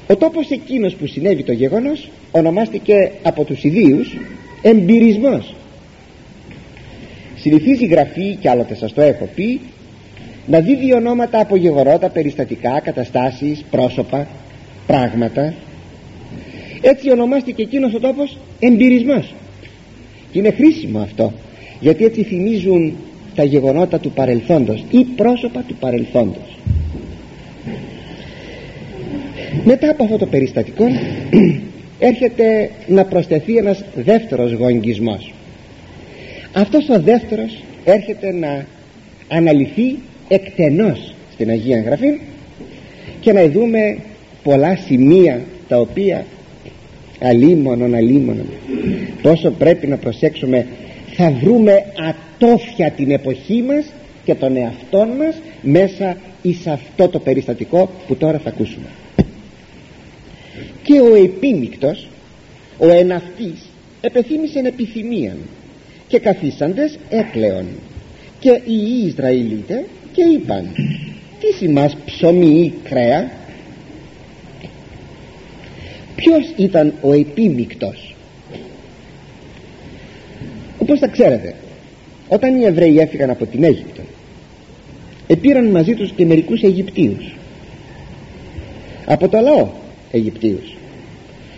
Ο 0.07 0.15
τόπος 0.15 0.49
εκείνος 0.49 0.95
που 0.95 1.07
συνέβη 1.07 1.43
το 1.43 1.51
γεγονός 1.51 2.09
ονομάστηκε 2.31 3.11
από 3.23 3.43
τους 3.43 3.63
ιδίους 3.63 4.17
εμπειρισμός 4.61 5.55
συνηθίζει 7.41 7.83
η 7.83 7.87
γραφή 7.87 8.35
και 8.35 8.49
άλλοτε 8.49 8.75
σας 8.75 8.93
το 8.93 9.01
έχω 9.01 9.29
πει 9.35 9.59
να 10.45 10.59
δίδει 10.59 10.93
ονόματα 10.93 11.39
από 11.39 11.55
γεγονότα, 11.55 12.09
περιστατικά, 12.09 12.79
καταστάσεις, 12.79 13.63
πρόσωπα, 13.71 14.27
πράγματα. 14.87 15.53
Έτσι 16.81 17.11
ονομάστηκε 17.11 17.61
εκείνος 17.61 17.93
ο 17.93 17.99
τόπος 17.99 18.37
εμπειρισμός. 18.59 19.33
Και 20.31 20.39
είναι 20.39 20.51
χρήσιμο 20.51 20.99
αυτό 20.99 21.33
γιατί 21.79 22.05
έτσι 22.05 22.23
θυμίζουν 22.23 22.93
τα 23.35 23.43
γεγονότα 23.43 23.99
του 23.99 24.11
παρελθόντος 24.11 24.83
ή 24.89 25.03
πρόσωπα 25.03 25.63
του 25.67 25.75
παρελθόντος. 25.75 26.57
Μετά 29.63 29.89
από 29.89 30.03
αυτό 30.03 30.17
το 30.17 30.25
περιστατικό 30.25 30.85
έρχεται 31.99 32.69
να 32.87 33.05
προσθεθεί 33.05 33.57
ένας 33.57 33.83
δεύτερος 33.95 34.53
γονγκισμός 34.53 35.33
αυτός 36.53 36.89
ο 36.89 36.99
δεύτερος 36.99 37.63
έρχεται 37.83 38.31
να 38.31 38.65
αναλυθεί 39.27 39.95
εκτενώς 40.27 41.13
στην 41.33 41.49
Αγία 41.49 41.81
Γραφή 41.81 42.19
και 43.19 43.33
να 43.33 43.49
δούμε 43.49 43.97
πολλά 44.43 44.75
σημεία 44.75 45.41
τα 45.67 45.77
οποία 45.77 46.25
αλίμονον 47.19 47.95
αλίμονον 47.95 48.45
πόσο 49.21 49.51
πρέπει 49.51 49.87
να 49.87 49.97
προσέξουμε. 49.97 50.67
Θα 51.15 51.31
βρούμε 51.31 51.85
ατόφια 52.09 52.91
την 52.91 53.11
εποχή 53.11 53.61
μας 53.61 53.85
και 54.23 54.35
τον 54.35 54.55
εαυτό 54.55 55.07
μας 55.17 55.35
μέσα 55.61 56.17
εις 56.41 56.67
αυτό 56.67 57.07
το 57.07 57.19
περιστατικό 57.19 57.89
που 58.07 58.15
τώρα 58.15 58.39
θα 58.39 58.49
ακούσουμε. 58.49 58.85
Και 60.83 60.99
ο 60.99 61.15
επίμικτος 61.15 62.07
ο 62.77 62.87
εναυτής 62.87 63.61
επεθύμησε 64.01 64.59
επιθυμίαν 64.59 65.37
και 66.11 66.19
καθίσαντες 66.19 66.97
έκλεον 67.09 67.65
και 68.39 68.61
οι 68.65 69.05
Ισραηλίτες 69.07 69.83
και 70.13 70.23
είπαν 70.23 70.69
τι 71.39 71.53
σημάς 71.57 71.97
ψωμί 72.05 72.59
ή 72.59 72.73
κρέα; 72.83 73.31
Ποιος 76.15 76.53
ήταν 76.55 76.93
ο 77.01 77.13
επίμικτος 77.13 78.15
όπως 80.77 80.99
τα 80.99 81.07
ξέρετε 81.07 81.55
όταν 82.27 82.61
οι 82.61 82.65
Εβραίοι 82.65 82.97
έφυγαν 82.97 83.29
από 83.29 83.45
την 83.45 83.63
Αίγυπτο 83.63 84.01
επήραν 85.27 85.65
μαζί 85.65 85.93
τους 85.93 86.11
και 86.11 86.25
μερικούς 86.25 86.61
Αιγυπτίους. 86.61 87.35
Από 89.05 89.29
το 89.29 89.39
λαό 89.39 89.67
Αιγυπτίους. 90.11 90.75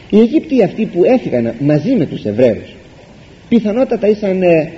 Οι 0.09 0.19
Αιγύπτιοι 0.19 0.63
αυτοί 0.63 0.85
που 0.85 1.03
έφυγαν 1.03 1.53
μαζί 1.59 1.95
με 1.95 2.05
τους 2.05 2.25
Εβραίους 2.25 2.72
πιθανότατα 3.55 4.07
ήσαν 4.07 4.41
ε, 4.41 4.71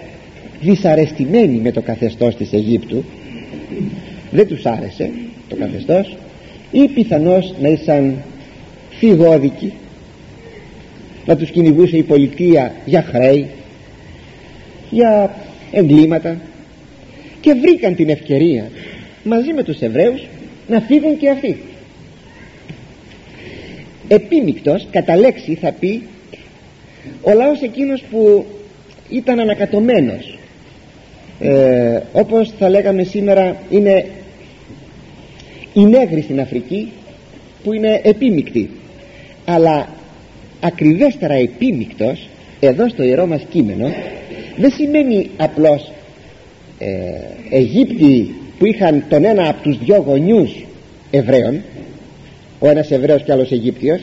δυσαρεστημένοι 0.61 1.57
με 1.57 1.71
το 1.71 1.81
καθεστώς 1.81 2.35
της 2.35 2.53
Αιγύπτου. 2.53 3.03
Δεν 4.31 4.47
τους 4.47 4.65
άρεσε 4.65 5.09
το 5.49 5.55
καθεστώς. 5.55 6.17
Ή 6.71 6.87
πιθανώς 6.87 7.53
να 7.61 7.67
ήσαν 7.67 8.15
φυγόδικοι 8.89 9.73
να 11.25 11.35
τους 11.35 11.49
κυνηγούσε 11.49 11.97
η 11.97 12.03
πολιτεία 12.03 12.73
για 12.85 13.01
χρέη 13.01 13.47
για 14.89 15.35
εγκλήματα. 15.71 16.37
Και 17.41 17.53
βρήκαν 17.53 17.95
την 17.95 18.09
ευκαιρία 18.09 18.69
μαζί 19.23 19.53
με 19.53 19.63
τους 19.63 19.79
Εβραίους 19.79 20.25
να 20.67 20.79
φύγουν 20.79 21.17
και 21.17 21.29
αυτοί. 21.29 21.57
Επίμικτος 24.07 24.87
κατά 24.91 25.15
λέξη 25.15 25.55
θα 25.55 25.71
πει 25.71 26.01
ο 27.21 27.33
λαός 27.33 27.61
εκείνος 27.61 28.03
που 28.11 28.45
ήταν 29.09 29.39
ανακατωμένος. 29.39 30.37
Ε, 31.39 31.99
όπως 32.13 32.53
θα 32.59 32.69
λέγαμε 32.69 33.03
σήμερα 33.03 33.55
είναι 33.69 34.05
οι 35.73 35.85
νέγροι 35.85 36.21
στην 36.21 36.39
Αφρική 36.39 36.91
που 37.63 37.73
είναι 37.73 38.01
επίμικτοι 38.03 38.69
αλλά 39.45 39.87
ακριβέστερα 40.59 41.33
επίμικτος 41.33 42.27
εδώ 42.59 42.89
στο 42.89 43.03
ιερό 43.03 43.25
μας 43.25 43.41
κείμενο 43.49 43.91
δεν 44.57 44.71
σημαίνει 44.71 45.29
απλώς 45.37 45.91
ε, 46.79 46.87
Αιγύπτιοι 47.49 48.35
που 48.59 48.65
είχαν 48.65 49.03
τον 49.09 49.25
ένα 49.25 49.49
από 49.49 49.61
τους 49.61 49.77
δυο 49.77 50.03
γονιούς 50.07 50.65
Εβραίων 51.11 51.61
ο 52.59 52.69
ένας 52.69 52.91
Εβραίος 52.91 53.23
και 53.23 53.31
άλλος 53.31 53.51
Αιγύπτιος 53.51 54.01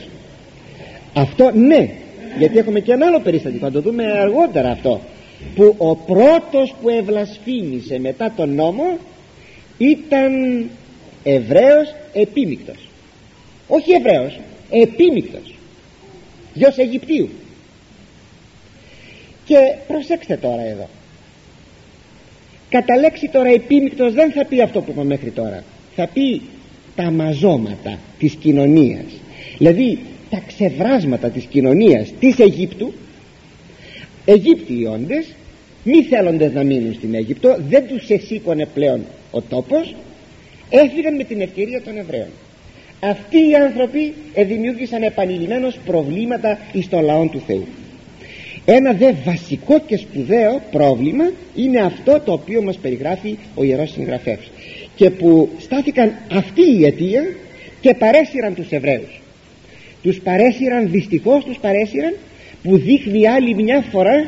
αυτό 1.13 1.51
ναι 1.55 1.89
γιατί 2.37 2.57
έχουμε 2.57 2.79
και 2.79 2.91
ένα 2.91 3.05
άλλο 3.05 3.19
περιστατικό 3.19 3.65
θα 3.65 3.71
το 3.71 3.81
δούμε 3.81 4.11
αργότερα 4.11 4.69
αυτό 4.69 5.01
που 5.55 5.75
ο 5.77 5.95
πρώτος 5.95 6.75
που 6.81 6.89
ευλασφήμισε 6.89 7.99
μετά 7.99 8.33
τον 8.35 8.55
νόμο 8.55 8.97
ήταν 9.77 10.31
Εβραίος 11.23 11.95
επίμικτος 12.13 12.89
όχι 13.67 13.91
Εβραίος 13.91 14.39
επίμικτος 14.69 15.53
γιος 16.53 16.77
Αιγυπτίου. 16.77 17.29
Και 19.45 19.55
προσέξτε 19.87 20.37
τώρα 20.37 20.61
εδώ. 20.61 20.89
Κατά 22.69 22.95
λέξη 22.95 23.29
τώρα 23.29 23.49
επίμικτος 23.49 24.13
δεν 24.13 24.31
θα 24.31 24.45
πει 24.45 24.61
αυτό 24.61 24.81
που 24.81 24.91
είπαμε 24.91 25.07
μέχρι 25.07 25.31
τώρα. 25.31 25.63
Θα 25.95 26.07
πει 26.07 26.41
τα 26.95 27.11
μαζώματα 27.11 27.99
της 28.19 28.33
κοινωνίας. 28.33 29.05
Δηλαδή 29.57 29.99
τα 30.33 30.41
ξεβράσματα 30.47 31.29
της 31.29 31.45
κοινωνίας 31.45 32.13
της 32.19 32.39
Αιγύπτου. 32.39 32.93
Αιγύπτιοι 34.25 34.87
όντες 34.93 35.25
μη 35.83 36.03
θέλοντες 36.03 36.53
να 36.53 36.63
μείνουν 36.63 36.93
στην 36.93 37.15
Αίγυπτο 37.15 37.57
δεν 37.69 37.87
τους 37.87 38.09
εσήκωνε 38.09 38.65
πλέον 38.73 39.01
ο 39.31 39.41
τόπος 39.41 39.95
έφυγαν 40.69 41.15
με 41.15 41.23
την 41.23 41.41
ευκαιρία 41.41 41.81
των 41.81 41.97
Εβραίων. 41.97 42.27
Αυτοί 42.99 43.37
οι 43.37 43.55
άνθρωποι 43.55 44.13
δημιούργησαν 44.47 45.03
επανειλημμένως 45.03 45.77
προβλήματα 45.85 46.59
εις 46.73 46.89
το 46.89 46.99
λαό 46.99 47.25
του 47.25 47.41
Θεού. 47.47 47.65
Ένα 48.65 48.93
δε 48.93 49.11
βασικό 49.25 49.79
και 49.87 49.97
σπουδαίο 49.97 50.61
πρόβλημα 50.71 51.31
είναι 51.55 51.81
αυτό 51.81 52.21
το 52.25 52.31
οποίο 52.31 52.61
μας 52.61 52.77
περιγράφει 52.77 53.37
ο 53.55 53.63
Ιερός 53.63 53.91
Συγγραφέας. 53.91 54.51
Και 54.95 55.09
που 55.09 55.49
στάθηκαν 55.59 56.11
αυτή 56.31 56.61
η 56.79 56.85
αιτία 56.85 57.23
και 57.81 57.93
παρέσυραν 57.93 58.53
τους 58.53 58.69
Εβραίους 58.69 59.22
τους 60.03 60.19
παρέσυραν 60.19 60.91
δυστυχώς 60.91 61.43
τους 61.43 61.57
παρέσυραν 61.57 62.15
που 62.63 62.77
δείχνει 62.77 63.27
άλλη 63.27 63.53
μια 63.53 63.83
φορά 63.91 64.25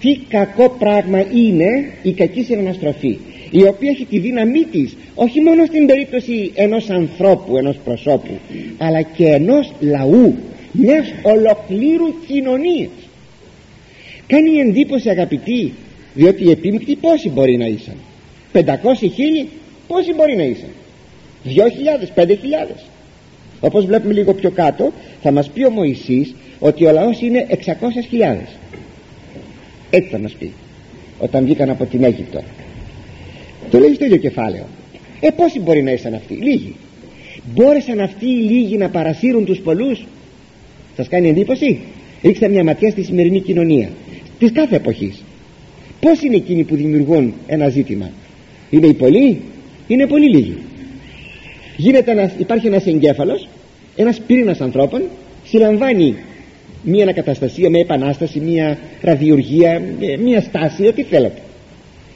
τι 0.00 0.18
κακό 0.28 0.68
πράγμα 0.78 1.20
είναι 1.34 1.90
η 2.02 2.12
κακή 2.12 2.42
συναναστροφή 2.42 3.18
η 3.50 3.62
οποία 3.62 3.90
έχει 3.90 4.04
τη 4.04 4.18
δύναμή 4.18 4.64
της 4.64 4.96
όχι 5.14 5.40
μόνο 5.40 5.64
στην 5.66 5.86
περίπτωση 5.86 6.52
ενός 6.54 6.90
ανθρώπου, 6.90 7.56
ενός 7.56 7.76
προσώπου 7.84 8.38
αλλά 8.78 9.02
και 9.02 9.26
ενός 9.26 9.72
λαού 9.80 10.34
μιας 10.72 11.14
ολοκλήρου 11.22 12.14
κοινωνίας. 12.26 12.90
Κάνει 14.26 14.58
εντύπωση 14.58 15.08
αγαπητοί 15.08 15.72
διότι 16.14 16.44
οι 16.44 16.50
επίμικτοι 16.50 16.96
πόσοι 16.96 17.28
μπορεί 17.28 17.56
να 17.56 17.66
ήσαν; 17.66 17.96
500 18.52 18.62
χίλιοι 19.14 19.48
πόσοι 19.86 20.14
μπορεί 20.14 20.36
να 20.36 20.42
ήσαν; 20.42 20.68
2.000, 21.44 22.12
5.000 22.14 22.84
όπως 23.66 23.84
βλέπουμε 23.86 24.12
λίγο 24.12 24.34
πιο 24.34 24.50
κάτω 24.50 24.92
θα 25.22 25.30
μας 25.30 25.48
πει 25.48 25.64
ο 25.64 25.70
Μωυσής 25.70 26.34
ότι 26.58 26.86
ο 26.86 26.92
λαός 26.92 27.20
είναι 27.20 27.46
600.000 27.50 28.36
έτσι 29.90 30.10
θα 30.10 30.18
μας 30.18 30.32
πει 30.32 30.52
όταν 31.18 31.44
βγήκαν 31.44 31.70
από 31.70 31.84
την 31.84 32.04
Αίγυπτο. 32.04 32.42
Το 33.70 33.78
λέει 33.78 33.94
στο 33.94 34.04
ίδιο 34.04 34.16
κεφάλαιο 34.16 34.64
ε 35.20 35.30
πόσοι 35.30 35.60
μπορεί 35.60 35.82
να 35.82 35.92
ήσαν 35.92 36.14
αυτοί 36.14 36.34
λίγοι. 36.34 36.74
Μπόρεσαν 37.54 38.00
αυτοί 38.00 38.26
οι 38.26 38.42
λίγοι 38.50 38.76
να 38.76 38.88
παρασύρουν 38.88 39.44
τους 39.44 39.58
πολλούς. 39.58 40.04
Σας 40.96 41.08
κάνει 41.08 41.28
εντύπωση; 41.28 41.78
Ρίξτε 42.22 42.48
μια 42.48 42.64
ματιά 42.64 42.90
στη 42.90 43.02
σημερινή 43.02 43.40
κοινωνία 43.40 43.88
της 44.38 44.52
κάθε 44.52 44.76
εποχής. 44.76 45.22
Πως 46.00 46.22
είναι 46.22 46.36
εκείνοι 46.36 46.64
που 46.64 46.76
δημιουργούν 46.76 47.34
ένα 47.46 47.68
ζήτημα; 47.68 48.10
Είναι 48.70 48.86
οι 48.86 48.94
πολλοί 48.94 49.40
είναι 49.86 50.06
πολύ 50.06 50.28
λίγοι. 50.28 50.56
Γίνεται 51.76 52.10
ένας, 52.10 52.32
υπάρχει 52.38 52.66
ένας 52.66 52.86
εγκέφαλος 52.86 53.48
ένας 53.96 54.20
πύρινας 54.26 54.60
ανθρώπων 54.60 55.02
συλλαμβάνει 55.44 56.16
μία 56.82 57.02
ανακαταστασία, 57.02 57.70
μία 57.70 57.80
επανάσταση, 57.80 58.40
μία 58.40 58.78
ραδιοργία, 59.00 59.82
μία 60.18 60.40
στάση, 60.40 60.86
ό,τι 60.86 61.02
θέλετε 61.02 61.40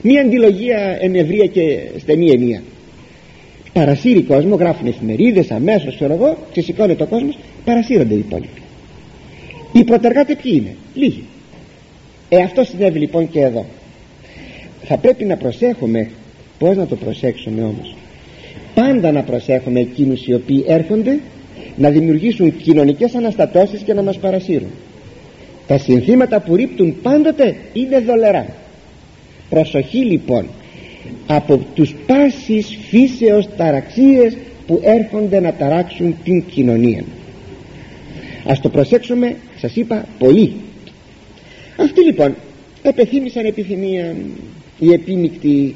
μία 0.03 0.21
αντιλογία 0.21 0.97
εν 1.01 1.14
ευρεία 1.14 1.47
και 1.47 1.79
στενή 1.99 2.31
ενία. 2.31 2.62
Παρασύρει 3.73 4.23
κόσμο, 4.23 4.55
γράφουν 4.55 4.87
εφημερίδες 4.87 5.51
αμέσως 5.51 5.95
ξέρω 5.95 6.12
εγώ 6.12 6.37
και 6.53 6.62
σηκώνει 6.62 6.95
το 6.95 7.07
κόσμος 7.07 7.38
παρασύρονται 7.64 8.14
οι 8.14 8.19
υπόλοιποι. 8.19 8.61
Οι 9.73 9.85
πρωτεργάτες 9.85 10.37
ποιοι 10.43 10.53
είναι, 10.57 10.75
λίγοι. 10.95 11.25
Ε 12.29 12.43
αυτό 12.43 12.64
συνέβη 12.64 12.99
λοιπόν 12.99 13.31
και 13.31 13.40
εδώ. 13.40 13.66
Θα 14.83 14.97
πρέπει 14.97 15.25
να 15.25 15.37
προσέχουμε 15.37 16.11
πως 16.59 16.77
να 16.77 16.87
το 16.87 16.97
προσέξουμε 16.97 17.62
όμως. 17.62 17.95
Πάντα 18.75 19.12
να 19.12 19.23
προσέχουμε 19.23 19.81
εκείνους 19.81 20.27
οι 20.27 20.35
οποίοι 20.35 20.64
έρχονται 20.66 21.19
να 21.77 21.91
δημιουργήσουν 21.91 22.57
κοινωνικές 22.57 23.15
αναστατώσεις 23.15 23.81
και 23.81 23.95
να 23.95 24.03
μας 24.03 24.19
παρασύρουν. 24.19 24.71
Τα 25.67 25.79
συνθήματα 25.79 26.41
που 26.41 26.57
ρίπτουν 26.57 27.01
πάντοτε 27.03 27.57
είναι 27.73 28.01
δολερά. 28.01 28.47
Προσοχή 29.49 29.99
λοιπόν 29.99 30.47
από 31.27 31.61
τους 31.75 31.95
πάσης 32.07 32.79
φύσεως 32.89 33.49
ταραξίες 33.57 34.37
που 34.67 34.81
έρχονται 34.83 35.41
να 35.41 35.53
ταράξουν 35.53 36.17
την 36.25 36.45
κοινωνία. 36.47 37.05
Ας 38.47 38.61
το 38.61 38.69
προσέξουμε 38.69 39.37
σας 39.59 39.77
είπα 39.77 40.07
πολύ. 40.19 40.53
Αυτοί 41.77 42.05
λοιπόν 42.05 42.35
επεθύμησαν 42.83 43.45
επιθυμία 43.45 44.15
οι 44.79 44.93
επίμικτοι 44.93 45.75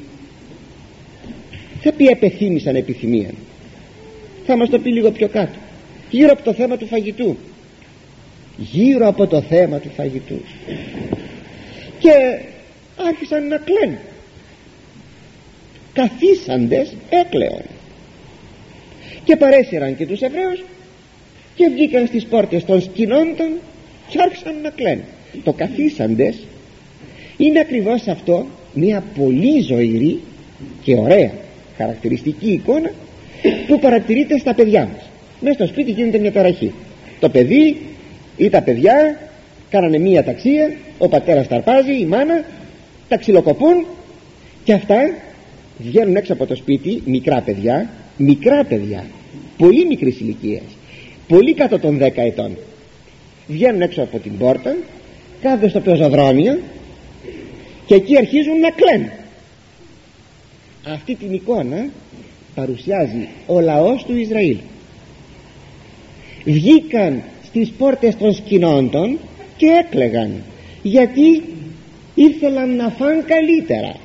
θα 1.81 1.91
πει 1.91 2.05
επεθύμησαν 2.05 2.75
επιθυμία; 2.75 3.29
Θα 4.45 4.57
μας 4.57 4.69
το 4.69 4.79
πει 4.79 4.89
λίγο 4.89 5.11
πιο 5.11 5.27
κάτω 5.27 5.57
γύρω 6.09 6.31
από 6.31 6.43
το 6.43 6.53
θέμα 6.53 6.77
του 6.77 6.87
φαγητού. 6.87 7.37
Γύρω 8.57 9.07
από 9.07 9.27
το 9.27 9.41
θέμα 9.41 9.79
του 9.79 9.89
φαγητού. 9.95 10.41
Και 11.99 12.11
άρχισαν 13.07 13.47
να 13.47 13.57
κλαίνουν 13.57 13.97
καθίσαντες 15.93 16.93
έκλαιον 17.09 17.61
και 19.23 19.35
παρέσυραν 19.35 19.97
και 19.97 20.05
τους 20.05 20.21
Εβραίους 20.21 20.63
και 21.55 21.69
βγήκαν 21.69 22.07
στις 22.07 22.25
πόρτες 22.25 22.65
των 22.65 22.81
σκηνόντων 22.81 23.51
και 24.09 24.17
άρχισαν 24.21 24.61
να 24.61 24.69
κλαίνουν 24.69 25.05
το 25.43 25.53
καθίσαντες 25.53 26.35
είναι 27.37 27.59
ακριβώς 27.59 28.07
αυτό 28.07 28.47
μια 28.73 29.03
πολύ 29.17 29.61
ζωηρή 29.61 30.21
και 30.83 30.95
ωραία 30.95 31.31
χαρακτηριστική 31.77 32.51
εικόνα 32.51 32.91
που 33.67 33.79
παρατηρείται 33.79 34.37
στα 34.37 34.53
παιδιά 34.53 34.89
μας 34.93 35.04
μέσα 35.45 35.55
στο 35.55 35.67
σπίτι 35.67 35.91
γίνεται 35.91 36.17
μια 36.17 36.31
ταραχή 36.31 36.73
το 37.19 37.29
παιδί 37.29 37.77
ή 38.37 38.49
τα 38.49 38.61
παιδιά 38.61 39.19
κάνανε 39.69 39.97
μία 39.97 40.23
ταξία 40.23 40.75
ο 40.97 41.07
πατέρας 41.07 41.47
ταρπάζει, 41.47 41.99
η 41.99 42.05
μάνα 42.05 42.43
τα 43.07 43.17
ξυλοκοπούν 43.17 43.85
και 44.63 44.73
αυτά 44.73 45.13
βγαίνουν 45.77 46.15
έξω 46.15 46.33
από 46.33 46.45
το 46.45 46.55
σπίτι 46.55 47.01
μικρά 47.05 47.41
παιδιά 47.41 47.89
μικρά 48.17 48.63
παιδιά 48.63 49.05
πολύ 49.57 49.85
μικρής 49.85 50.19
ηλικίας, 50.19 50.63
πολύ 51.27 51.53
κάτω 51.53 51.79
των 51.79 51.99
10 52.01 52.11
ετών. 52.15 52.57
Βγαίνουν 53.47 53.81
έξω 53.81 54.01
από 54.01 54.19
την 54.19 54.37
πόρτα 54.37 54.75
κάθονται 55.41 55.69
στο 55.69 55.79
πεζοδρόμιο 55.79 56.59
και 57.85 57.95
εκεί 57.95 58.17
αρχίζουν 58.17 58.59
να 58.59 58.69
κλαίνουν. 58.69 59.09
Αυτή 60.87 61.15
την 61.15 61.33
εικόνα 61.33 61.87
παρουσιάζει 62.55 63.27
ο 63.45 63.59
λαός 63.59 64.03
του 64.03 64.17
Ισραήλ 64.17 64.57
βγήκαν 66.45 67.21
στις 67.45 67.69
πόρτες 67.77 68.15
των 68.17 68.33
σκηνόντων 68.33 69.17
και 69.57 69.65
έκλεγαν 69.65 70.31
γιατί 70.81 71.43
ήθελαν 72.15 72.75
να 72.75 72.89
φαν 72.89 73.25
καλύτερα. 73.25 73.95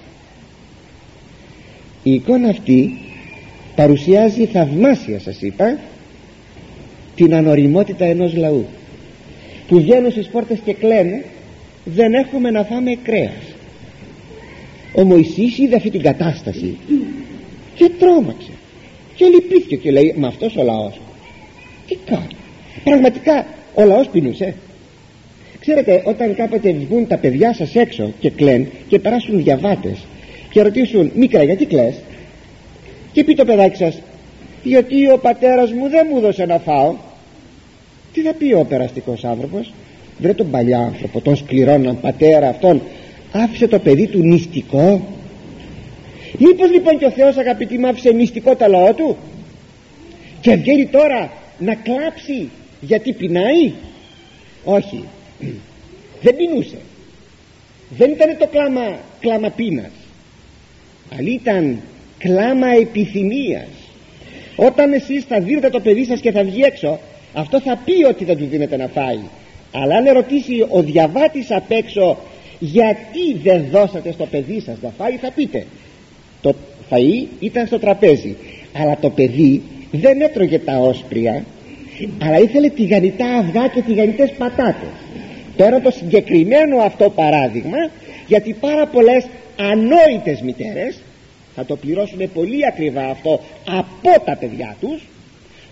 Η 2.02 2.12
εικόνα 2.12 2.48
αυτή 2.48 2.98
παρουσιάζει 3.74 4.46
θαυμάσια 4.46 5.20
σας 5.20 5.40
είπα 5.40 5.78
την 7.14 7.34
ανοριμότητα 7.34 8.04
ενός 8.04 8.34
λαού 8.34 8.66
που 9.68 9.80
βγαίνουν 9.80 10.10
στις 10.10 10.28
πόρτες 10.28 10.58
και 10.64 10.74
κλαίνε 10.74 11.24
δεν 11.84 12.14
έχουμε 12.14 12.50
να 12.50 12.64
φάμε 12.64 12.98
κρέας 13.02 13.54
ο 14.94 15.04
Μωυσής 15.04 15.58
είδε 15.58 15.76
αυτή 15.76 15.90
την 15.90 16.02
κατάσταση 16.02 16.76
και 17.74 17.90
τρόμαξε 17.98 18.50
και 19.14 19.26
λυπήθηκε 19.26 19.76
και 19.76 19.90
λέει 19.90 20.14
μα 20.18 20.28
αυτός 20.28 20.56
ο 20.56 20.62
λαός 20.62 21.00
τι 21.90 21.96
κάνει 22.04 22.36
πραγματικά 22.84 23.46
ο 23.74 23.84
λαός 23.84 24.08
πεινούσε 24.08 24.54
ξέρετε 25.60 26.02
όταν 26.04 26.34
κάποτε 26.34 26.72
βγουν 26.72 27.06
τα 27.06 27.16
παιδιά 27.16 27.54
σας 27.54 27.74
έξω 27.74 28.12
και 28.20 28.30
κλαίνουν 28.30 28.68
και 28.88 28.98
περάσουν 28.98 29.42
διαβάτες 29.42 29.98
και 30.50 30.62
ρωτήσουν 30.62 31.10
μικρά 31.14 31.42
γιατί 31.42 31.66
κλαις; 31.66 31.94
Και 33.12 33.24
πει 33.24 33.34
το 33.34 33.44
παιδάκι 33.44 33.76
σας 33.76 34.00
γιατί 34.62 35.10
ο 35.10 35.18
πατέρας 35.18 35.72
μου 35.72 35.88
δεν 35.88 36.06
μου 36.10 36.18
έδωσε 36.18 36.44
να 36.44 36.58
φάω 36.58 36.94
τι 38.12 38.20
θα 38.20 38.32
πει 38.32 38.52
ο 38.52 38.64
περαστικός 38.68 39.24
άνθρωπος; 39.24 39.72
Δεν 40.18 40.34
τον 40.34 40.50
παλιά 40.50 40.78
άνθρωπο 40.78 41.20
τον 41.20 41.36
σκληρώναν 41.36 42.00
πατέρα 42.00 42.48
αυτόν 42.48 42.82
άφησε 43.32 43.68
το 43.68 43.78
παιδί 43.78 44.06
του 44.06 44.18
νηστικό 44.18 45.08
μήπως 46.38 46.70
λοιπόν 46.70 46.98
και 46.98 47.04
ο 47.04 47.10
Θεός 47.10 47.36
αγαπητοί 47.36 47.78
μου 47.78 47.88
άφησε 47.88 48.10
νηστικό 48.10 48.56
το 48.56 48.66
λαό 48.68 48.92
του; 48.92 49.16
Και 50.40 50.54
βγαίνει 50.54 50.86
τώρα 50.86 51.30
να 51.60 51.74
κλάψει 51.74 52.48
γιατί 52.80 53.12
πεινάει; 53.12 53.72
Όχι. 54.64 55.04
Δεν 56.22 56.36
πεινούσε. 56.36 56.78
Δεν 57.96 58.10
ήταν 58.10 58.36
το 58.38 58.46
κλάμα 58.46 58.98
κλάμα 59.20 59.48
πείνας. 59.48 59.90
Αλλά 61.18 61.30
ήταν 61.30 61.80
κλάμα 62.18 62.68
επιθυμίας. 62.68 63.68
Όταν 64.56 64.92
εσείς 64.92 65.24
θα 65.24 65.40
δίνετε 65.40 65.70
το 65.70 65.80
παιδί 65.80 66.04
σας 66.04 66.20
και 66.20 66.30
θα 66.30 66.44
βγει 66.44 66.62
έξω 66.62 67.00
αυτό 67.32 67.60
θα 67.60 67.76
πει 67.84 68.04
ότι 68.04 68.24
δεν 68.24 68.36
του 68.36 68.46
δίνετε 68.46 68.76
να 68.76 68.86
φάει. 68.86 69.20
Αλλά 69.72 69.96
αν 69.96 70.08
ρωτήσει 70.12 70.66
ο 70.68 70.82
διαβάτης 70.82 71.50
απ' 71.50 71.70
έξω 71.70 72.18
γιατί 72.58 73.34
δεν 73.42 73.64
δώσατε 73.70 74.12
στο 74.12 74.26
παιδί 74.26 74.60
σας 74.60 74.76
να 74.82 74.90
φάει 74.98 75.16
θα 75.16 75.30
πείτε 75.30 75.66
το 76.40 76.54
φαΐ 76.90 77.26
ήταν 77.40 77.66
στο 77.66 77.78
τραπέζι 77.78 78.36
αλλά 78.72 78.98
το 79.00 79.10
παιδί 79.10 79.62
δεν 79.90 80.20
έτρωγε 80.20 80.58
τα 80.58 80.78
όσπρια 80.78 81.44
αλλά 82.22 82.38
ήθελε 82.38 82.68
τηγανιτά 82.68 83.26
αυγά 83.26 83.68
και 83.68 83.82
τηγανιτές 83.82 84.30
πατάτες. 84.38 84.88
Τώρα 85.56 85.80
το 85.80 85.90
συγκεκριμένο 85.90 86.76
αυτό 86.76 87.10
παράδειγμα 87.10 87.90
γιατί 88.26 88.56
πάρα 88.60 88.86
πολλές 88.86 89.26
ανόητες 89.56 90.40
μητέρες 90.40 91.00
θα 91.54 91.64
το 91.64 91.76
πληρώσουν 91.76 92.32
πολύ 92.34 92.66
ακριβά 92.66 93.04
αυτό 93.04 93.40
από 93.66 94.24
τα 94.24 94.36
παιδιά 94.36 94.76
τους 94.80 95.02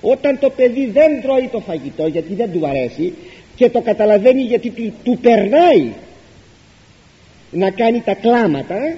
όταν 0.01 0.39
το 0.39 0.51
παιδί 0.51 0.87
δεν 0.87 1.23
τρώει 1.23 1.49
το 1.53 1.61
φαγητό 1.61 2.07
γιατί 2.07 2.35
δεν 2.35 2.53
του 2.53 2.67
αρέσει 2.67 3.15
και 3.55 3.71
το 3.71 3.81
καταλαβαίνει 3.81 4.43
γιατί 4.43 4.71
του, 4.71 4.93
του 5.05 5.19
περνάει 5.23 5.87
να 7.51 7.71
κάνει 7.71 8.01
τα 8.01 8.15
κλάματα 8.15 8.95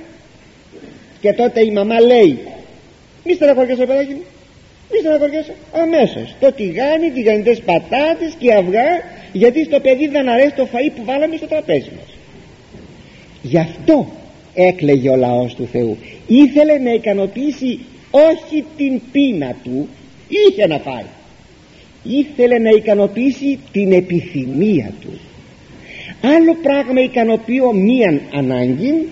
και 1.21 1.33
τότε 1.33 1.65
η 1.65 1.71
μαμά 1.71 2.01
λέει 2.01 2.39
μη 3.25 3.35
στεναχωριέσαι 3.35 3.87
παιδάκι 3.87 4.13
μου 4.13 4.25
μη 4.91 4.99
στεναχωριέσαι 4.99 5.55
αμέσως. 5.73 6.35
Το 6.41 6.53
τηγάνι, 6.53 7.11
τηγανιτές 7.11 7.61
πατάτες 7.61 8.33
και 8.39 8.55
αυγά 8.55 8.89
γιατί 9.33 9.65
στο 9.65 9.81
παιδί 9.81 10.07
δεν 10.09 10.29
αρέσει 10.29 10.55
το 10.55 10.69
φαΐ 10.73 10.91
που 10.97 11.05
βάλαμε 11.05 11.37
στο 11.37 11.47
τραπέζι 11.47 11.91
μας. 11.97 12.17
Γι' 13.43 13.59
αυτό 13.59 14.07
έκλαιγε 14.55 15.11
ο 15.11 15.17
λαός 15.17 15.55
του 15.55 15.69
Θεού. 15.73 15.97
Ήθελε 16.27 16.79
να 16.79 16.93
ικανοποιήσει 16.93 17.79
όχι 18.11 18.65
την 18.77 19.01
πείνα 19.13 19.57
του 19.65 19.89
είχε 20.29 20.67
να 20.67 20.79
φάει 20.79 21.05
ήθελε 22.03 22.59
να 22.59 22.71
ικανοποιήσει 22.71 23.59
την 23.73 23.93
επιθυμία 23.93 24.93
του. 25.01 25.21
Άλλο 26.23 26.57
πράγμα 26.63 27.01
ικανοποιώ 27.01 27.73
μίαν 27.73 28.21
ανάγκη 28.35 29.09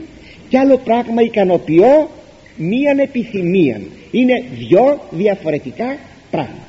και 0.49 0.59
άλλο 0.59 0.77
πράγμα 0.79 1.23
ικανοποιώ 1.23 2.11
μίαν 2.57 2.99
επιθυμία 2.99 3.81
είναι 4.11 4.45
δυο 4.59 5.01
διαφορετικά 5.11 5.97
πράγματα. 6.31 6.67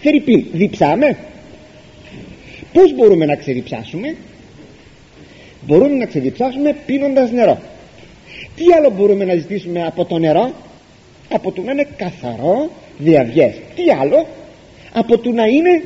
Φερρυπίν, 0.00 0.44
διψάμε. 0.52 1.16
Πως 2.72 2.94
μπορούμε 2.94 3.24
να 3.24 3.34
ξεδιψάσουμε; 3.34 4.16
Μπορούμε 5.66 5.96
να 5.96 6.06
ξεδιψάσουμε 6.06 6.76
πίνοντας 6.86 7.30
νερό. 7.30 7.58
Τι 8.56 8.64
άλλο 8.76 8.90
μπορούμε 8.90 9.24
να 9.24 9.34
ζητήσουμε 9.34 9.84
από 9.86 10.04
το 10.04 10.18
νερό; 10.18 10.52
Από 11.32 11.52
το 11.52 11.62
να 11.62 11.72
είναι 11.72 11.86
καθαρό 11.96 12.70
διαβιές 12.98 13.54
τι 13.74 13.82
άλλο; 14.00 14.26
Από 14.92 15.18
το 15.18 15.32
να 15.32 15.46
είναι 15.46 15.82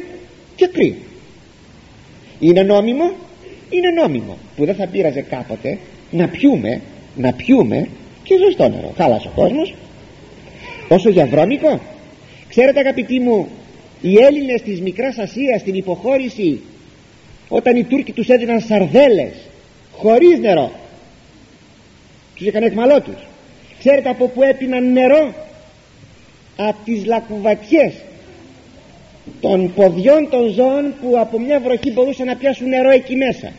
και 0.56 0.66
κρύο 0.66 0.94
είναι 2.40 2.62
νόμιμο; 2.62 3.10
Είναι 3.70 3.90
νόμιμο. 3.90 4.36
Που 4.56 4.64
δεν 4.64 4.74
θα 4.74 4.86
πείραζε 4.86 5.20
κάποτε 5.20 5.78
να 6.10 6.28
πιούμε 6.28 6.80
να 7.16 7.32
πιούμε 7.32 7.88
και 8.22 8.34
ζωστό 8.38 8.68
νερό. 8.68 8.92
Χάλασε 8.96 9.28
ο 9.28 9.30
κόσμος 9.34 9.74
όσο 10.88 11.08
για 11.08 11.26
βρώμικο 11.26 11.80
ξέρετε 12.48 12.78
αγαπητοί 12.78 13.20
μου 13.20 13.48
οι 14.00 14.14
Έλληνες 14.18 14.62
της 14.62 14.80
Μικράς 14.80 15.18
Ασίας 15.18 15.60
στην 15.60 15.74
υποχώρηση 15.74 16.60
όταν 17.48 17.76
οι 17.76 17.84
Τούρκοι 17.84 18.12
τους 18.12 18.28
έδιναν 18.28 18.60
σαρδέλες 18.60 19.32
χωρίς 19.92 20.38
νερό 20.38 20.72
τους 22.34 22.46
είχαν 22.46 22.62
εκμαλό 22.62 23.00
τους 23.00 23.26
ξέρετε 23.78 24.08
από 24.08 24.26
που 24.28 24.42
έπιναν 24.42 24.92
νερό; 24.92 25.34
Από 26.56 26.76
τις 26.84 27.04
λακκουβατιές 27.04 27.92
των 29.40 29.72
ποδιών 29.74 30.28
των 30.30 30.48
ζώων 30.48 30.94
που 31.02 31.18
από 31.18 31.40
μια 31.40 31.60
βροχή 31.60 31.92
μπορούσαν 31.92 32.26
να 32.26 32.36
πιάσουν 32.36 32.68
νερό 32.68 32.90
εκεί 32.90 33.16
μέσα. 33.16 33.52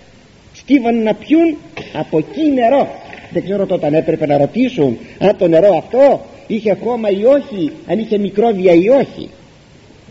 Στίβαν 0.53 1.03
να 1.03 1.13
πιούν 1.13 1.57
από 1.93 2.17
εκεί 2.17 2.51
νερό. 2.51 2.87
Δεν 3.31 3.43
ξέρω 3.43 3.65
τότε 3.65 3.87
αν 3.87 3.93
έπρεπε 3.93 4.25
να 4.25 4.37
ρωτήσουν 4.37 4.97
αν 5.19 5.37
το 5.37 5.47
νερό 5.47 5.77
αυτό 5.77 6.25
είχε 6.47 6.77
χώμα 6.83 7.09
ή 7.09 7.23
όχι 7.25 7.71
αν 7.87 7.99
είχε 7.99 8.17
μικρόβια 8.17 8.73
ή 8.73 8.89
όχι. 8.89 9.29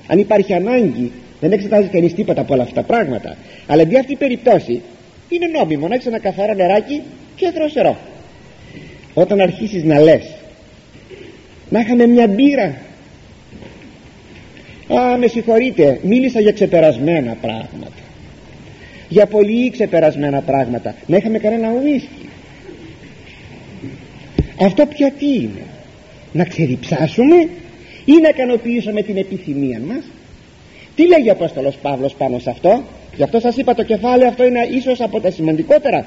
Αν 0.06 0.18
υπάρχει 0.18 0.54
ανάγκη 0.54 1.12
δεν 1.40 1.52
εξετάζει 1.52 1.88
κανείς 1.88 2.14
τίποτα 2.14 2.40
από 2.40 2.54
όλα 2.54 2.62
αυτά 2.62 2.74
τα 2.74 2.82
πράγματα. 2.82 3.36
Αλλά 3.66 3.82
για 3.82 4.00
αυτή 4.00 4.12
η 4.12 4.16
περιπτώση 4.16 4.82
είναι 5.28 5.46
νόμιμο 5.46 5.88
να 5.88 5.94
έχεις 5.94 6.06
ένα 6.06 6.18
καθαρό 6.18 6.54
νεράκι 6.54 7.02
και 7.36 7.50
δροσερό 7.54 7.96
όταν 9.14 9.40
αρχίσεις 9.40 9.84
να 9.84 10.00
λες 10.00 10.22
να 11.70 11.80
είχαμε 11.80 12.06
μια 12.06 12.26
μπύρα 12.26 12.76
α 14.88 15.16
με 15.16 15.26
συγχωρείτε 15.26 16.00
μίλησα 16.02 16.40
για 16.40 16.52
ξεπερασμένα 16.52 17.36
πράγματα 17.40 18.04
για 19.08 19.26
πολύ 19.26 19.70
ξεπερασμένα 19.70 20.40
πράγματα. 20.40 20.94
Να 21.06 21.16
είχαμε 21.16 21.38
κανένα 21.38 21.68
ουίσκι 21.70 22.28
αυτό 24.60 24.86
πια 24.86 25.12
τι 25.18 25.34
είναι; 25.34 25.62
Να 26.36 26.44
ξεριψάσουμε 26.44 27.36
ή 28.04 28.12
να 28.22 28.28
ικανοποιήσουμε 28.28 29.02
την 29.02 29.16
επιθυμία 29.16 29.80
μας. 29.86 30.04
Τι 30.94 31.06
λέγει 31.06 31.28
ο 31.28 31.32
Απόστολος 31.32 31.76
Παύλος 31.76 32.14
πάνω 32.14 32.38
σε 32.38 32.50
αυτό; 32.50 32.82
Γι' 33.16 33.22
αυτό 33.22 33.40
σας 33.40 33.56
είπα 33.56 33.74
το 33.74 33.82
κεφάλαιο 33.82 34.28
αυτό 34.28 34.44
είναι 34.44 34.68
ίσως 34.70 35.00
από 35.00 35.20
τα 35.20 35.30
σημαντικότερα 35.30 36.06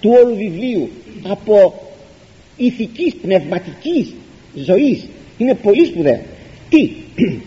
του 0.00 0.10
όλου 0.22 0.36
βιβλίου 0.36 0.90
από 1.22 1.74
ηθικής 2.56 3.14
πνευματικής 3.14 4.14
ζωής. 4.54 5.08
Είναι 5.38 5.54
πολύ 5.54 5.86
σπουδαίο. 5.86 6.20
Τι; 6.68 6.90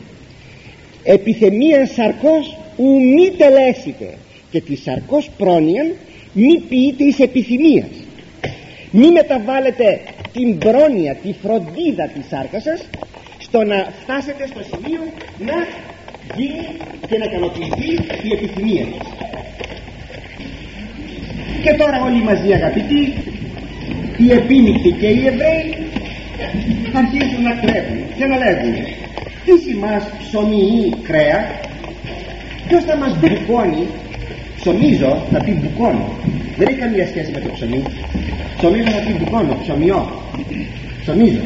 Επιθεμία 1.04 1.86
σαρκός 1.86 2.58
ου 2.78 3.02
μη 3.02 3.30
τελέσετε 3.38 4.18
και 4.52 4.62
τη 4.62 4.76
σαρκός 4.76 5.30
πρόνοιαν 5.38 5.92
μη 6.34 6.60
ποιείτε 6.70 7.04
εις 7.04 7.20
επιθυμίας. 7.20 7.90
Μη 8.92 9.12
μεταβάλλετε 9.12 10.02
την 10.34 10.58
πρόνοια, 10.58 11.16
τη 11.16 11.34
φροντίδα 11.42 12.06
της 12.14 12.26
σάρκας 12.30 12.64
σας 12.64 12.80
στο 13.40 13.64
να 13.64 13.88
φτάσετε 14.02 14.48
στο 14.48 14.62
σημείο 14.70 15.02
να 15.40 15.58
γίνει 16.36 16.68
και 17.08 17.18
να 17.18 17.26
ικανοποιηθεί 17.26 17.92
η 18.28 18.30
επιθυμία 18.34 18.86
της 18.86 19.08
και 21.64 21.74
τώρα 21.74 22.02
όλοι 22.04 22.22
μαζί 22.24 22.54
αγαπητοί 22.54 23.02
οι 24.18 24.32
επίνικτοι 24.32 24.92
και 24.92 25.08
οι 25.08 25.26
Εβραίοι 25.28 25.66
αρχίζουν 26.94 27.42
να 27.44 27.60
τρέχουν 27.62 28.00
και 28.18 28.26
να 28.26 28.38
λέγουν 28.38 28.76
τι 29.46 29.76
μας 29.76 30.04
ψωμί 30.20 30.94
κρέα 31.04 31.40
ποιος 32.68 32.84
θα 32.84 32.98
μας 32.98 33.18
μπουκώνει 33.20 33.88
ψωμίζω 34.60 35.12
θα 35.32 35.40
πει 35.44 35.52
μπουκώνω. 35.52 36.06
Δεν 36.58 36.68
έχει 36.68 36.78
καμία 36.78 37.08
σχέση 37.08 37.32
με 37.32 37.40
το 37.40 37.50
ψωμί. 37.56 37.84
Ψωμίζω 38.58 38.90
θα 38.98 39.02
πει 39.06 39.12
μπουκώνω 39.18 39.58
ψωμιώ 39.64 40.00
ψωμίζω. 41.02 41.44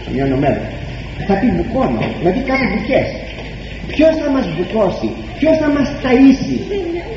Ψωμιώ 0.00 0.26
νομέρο 0.26 0.62
θα 1.26 1.34
πει 1.40 1.46
μπουκώνω 1.54 2.02
δηλαδή 2.18 2.40
κάνω 2.40 2.64
μπουκές. 2.70 3.08
Ποιος 3.86 4.16
θα 4.16 4.30
μας 4.30 4.46
μπουκώσει 4.52 5.10
ποιος 5.38 5.56
θα 5.58 5.68
μας 5.68 5.88
ταΐσει 6.02 6.56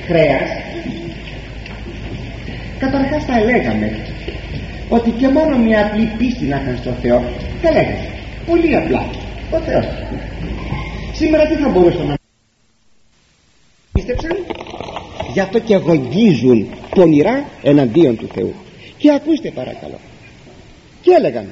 κρέας 0.08 0.50
καταρχάς 2.80 3.24
θα 3.24 3.40
λέγαμε 3.40 3.92
ότι 4.90 5.10
και 5.10 5.28
μόνο 5.28 5.58
μια 5.58 5.86
απλή 5.86 6.12
πίστη 6.18 6.46
να 6.46 6.62
είχαν 6.62 6.78
στο 6.78 6.92
Θεό. 7.02 7.24
Δεν 7.62 7.74
λέγανε 7.74 8.10
πολύ 8.46 8.76
απλά. 8.76 9.06
Ο 9.52 9.58
Θεός. 9.60 9.86
Σήμερα 11.14 11.46
τι 11.48 11.56
θα 11.56 11.70
μπορούσε 11.70 12.04
να 12.04 12.16
πίστεψαν; 13.94 14.45
Γι' 15.36 15.42
αυτό 15.42 15.60
και 15.60 15.76
αγωνίζουν 15.76 16.68
πονηρά 16.96 17.50
εναντίον 17.64 18.18
του 18.18 18.28
Θεού. 18.34 18.54
Και 18.98 19.12
ακούστε 19.12 19.52
παρακαλώ. 19.52 20.00
Και 21.02 21.12
έλεγαν 21.18 21.48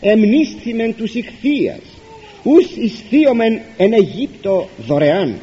εμνίσθημεν 0.00 0.94
τους 0.96 1.14
ηχθείας 1.14 1.80
ους 2.42 2.66
εισθείωμεν 2.76 3.60
εν 3.76 3.92
Αιγύπτο 3.92 4.68
δωρεάν. 4.86 5.34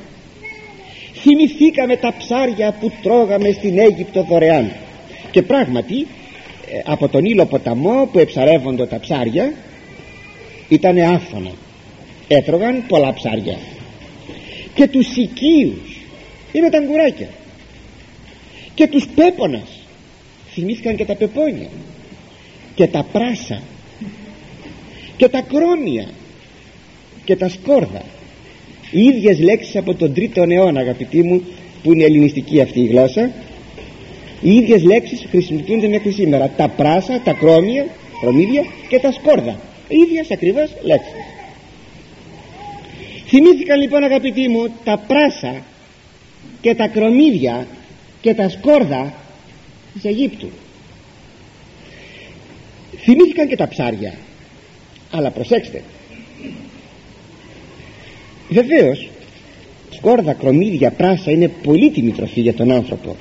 Θυμηθήκαμε 1.14 1.96
τα 1.96 2.14
ψάρια 2.18 2.76
που 2.80 2.92
τρώγαμε 3.02 3.52
στην 3.52 3.80
Αίγυπτο 3.80 4.26
δωρεάν 4.30 4.72
και 5.32 5.42
πράγματι 5.42 6.08
ε, 6.72 6.82
από 6.86 7.08
τον 7.08 7.26
ήλο 7.26 7.46
ποταμό 7.46 8.10
που 8.12 8.20
εψαρεύονται 8.20 8.86
τα 8.86 9.00
ψάρια 9.00 9.54
ήταν 10.70 10.98
άφθονα 10.98 11.52
έτρωγαν 12.28 12.84
πολλά 12.88 13.14
ψάρια. 13.14 13.58
Και 14.74 14.88
τους 14.88 15.16
οικείους. 15.16 16.00
Είναι 16.52 16.70
τα 16.70 16.78
αγκουράκια 16.78 17.28
και 18.76 18.88
τους 18.88 19.08
πέπονας. 19.16 19.80
Θυμήθηκαν 20.52 20.96
και 20.96 21.06
τα 21.06 21.16
πεπόνια. 21.16 21.68
Και 22.76 22.88
τα 22.88 23.04
πράσα. 23.12 23.62
Και 25.18 25.28
τα 25.28 25.42
κρόνια. 25.42 26.08
Και 27.26 27.36
τα 27.36 27.50
σκόρδα. 27.50 28.02
Οι 28.92 29.04
ίδιες 29.04 29.40
λέξεις 29.40 29.76
από 29.76 29.94
τον 29.94 30.14
3ο 30.16 30.50
αιώνα 30.50 30.80
αγαπητοί 30.80 31.24
μου 31.24 31.44
που 31.84 31.94
είναι 31.94 32.04
ελληνιστική 32.04 32.62
αυτή 32.62 32.80
η 32.80 32.86
γλώσσα. 32.86 33.32
Οι 34.42 34.56
ίδιες 34.56 34.84
λέξεις 34.84 35.26
χρησιμοποιούνται 35.30 35.88
μέχρι 35.88 36.12
σήμερα. 36.12 36.50
Τα 36.58 36.68
πράσα, 36.68 37.22
τα 37.24 37.34
κρόμια, 37.34 37.86
κρομίδια 38.22 38.64
και 38.88 39.00
τα 39.00 39.12
σκόρδα. 39.12 39.60
Οι 39.88 39.96
ίδιες 39.98 40.32
ακριβώς 40.32 40.70
λέξεις. 40.82 41.14
Θυμήθηκαν 43.28 43.80
λοιπόν 43.80 44.04
αγαπητοί 44.04 44.48
μου 44.48 44.68
τα 44.84 44.98
πράσα 45.08 45.62
και 46.62 46.76
τα 46.76 46.88
κρομίδια 46.88 47.68
και 48.26 48.34
τα 48.34 48.50
σκόρδα 48.50 49.14
της 49.94 50.04
Αιγύπτου. 50.04 50.50
Θυμήθηκαν 52.98 53.48
και 53.48 53.56
τα 53.56 53.68
ψάρια. 53.68 54.14
Αλλά 55.12 55.30
προσέξτε. 55.30 55.82
Βεβαίως 58.50 59.10
σκόρδα, 59.90 60.34
κρομίδια, 60.34 60.92
πράσα 60.92 61.32
είναι 61.32 61.48
πολύτιμη 61.48 62.12
τροφή 62.12 62.42
για 62.42 62.54
τον 62.54 62.72
άνθρωπο. 62.72 63.16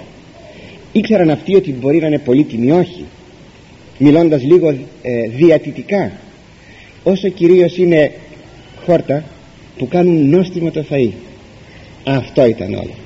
Ήξεραν 0.92 1.30
αυτοί 1.30 1.54
ότι 1.54 1.72
μπορεί 1.72 1.98
να 1.98 2.06
είναι 2.06 2.18
πολύτιμη 2.18 2.70
όχι. 2.70 3.04
Μιλώντας 3.98 4.42
λίγο 4.42 4.68
ε, 5.02 5.28
διατητικά 5.28 6.12
όσο 7.02 7.28
κυρίως 7.28 7.76
είναι 7.76 8.12
χόρτα 8.84 9.24
που 9.78 9.88
κάνουν 9.88 10.28
νόστιμο 10.28 10.70
το 10.70 10.84
φαΐ 10.90 11.10
αυτό 12.04 12.46
ήταν 12.46 12.74
όλο 12.74 13.03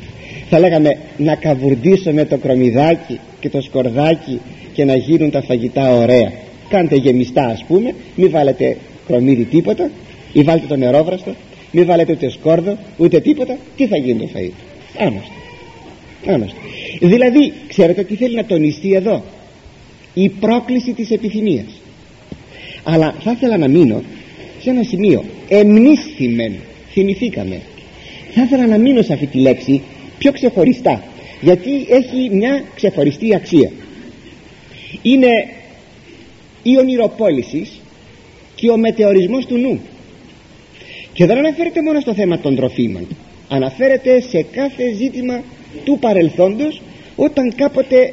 θα 0.51 0.59
λέγαμε 0.59 0.99
να 1.17 1.35
καβουρντίσουμε 1.35 2.25
το 2.25 2.37
κρομιδάκι 2.37 3.21
και 3.41 3.49
το 3.49 3.61
σκορδάκι 3.61 4.41
και 4.73 4.85
να 4.85 4.97
γίνουν 4.97 5.31
τα 5.31 5.43
φαγητά 5.43 5.95
ωραία. 5.95 6.33
Κάντε 6.69 6.97
γεμιστά 6.97 7.45
ας 7.45 7.65
πούμε. 7.69 7.95
Μην 8.17 8.31
βάλετε 8.31 8.77
κρομίδι 9.07 9.45
τίποτα 9.45 9.91
ή 10.33 10.43
βάλτε 10.43 10.67
το 10.67 10.77
νερόβραστο. 10.77 11.35
Μην 11.71 11.87
βάλετε 11.87 12.13
ούτε 12.13 12.31
σκόρδο 12.31 12.77
ούτε 12.97 13.21
τίποτα. 13.21 13.57
Τι 13.77 13.87
θα 13.87 13.97
γίνει 13.97 14.19
το 14.19 14.29
φαΐ 14.35 14.51
άνωστο 14.99 15.33
άνωστο 16.27 16.61
δηλαδή 17.01 17.53
ξέρετε 17.69 18.03
τι 18.03 18.15
θέλει 18.15 18.35
να 18.35 18.45
τονιστεί 18.45 18.95
εδώ; 18.95 19.25
Η 20.15 20.29
πρόκληση 20.29 20.93
της 20.93 21.11
επιθυμίας. 21.11 21.81
Αλλά 22.83 23.15
θα 23.21 23.31
ήθελα 23.31 23.57
να 23.57 23.69
μείνω 23.69 24.03
σε 24.63 24.71
ένα 24.71 24.83
σημείο 24.83 25.25
εμνίσθημεν 25.49 26.53
θυμηθήκαμε. 26.93 27.61
Θα 28.35 28.43
ήθελα 28.43 28.67
να 28.67 28.79
μείνω 28.79 29.03
σε 29.03 29.13
αυτή 29.13 29.27
τη 29.27 29.39
λέξη 29.39 29.83
πιο 30.19 30.33
ξεχωριστά 30.33 31.03
γιατί 31.41 31.87
έχει 31.89 32.31
μια 32.33 32.63
ξεχωριστή 32.75 33.35
αξία. 33.35 33.71
Είναι 35.03 35.49
η 36.63 36.79
ονειροπόλησης 36.79 37.81
και 38.55 38.71
ο 38.71 38.77
μετεωρισμός 38.77 39.47
του 39.47 39.57
νου. 39.57 39.81
Και 41.13 41.27
δεν 41.27 41.39
αναφέρεται 41.39 41.83
μόνο 41.83 42.01
στο 42.01 42.15
θέμα 42.15 42.39
των 42.39 42.57
τροφίμων. 42.57 43.07
Αναφέρεται 43.49 44.21
σε 44.21 44.43
κάθε 44.43 44.93
ζήτημα 44.93 45.43
του 45.85 45.99
παρελθόντος 46.01 46.81
όταν 47.17 47.55
κάποτε 47.55 48.13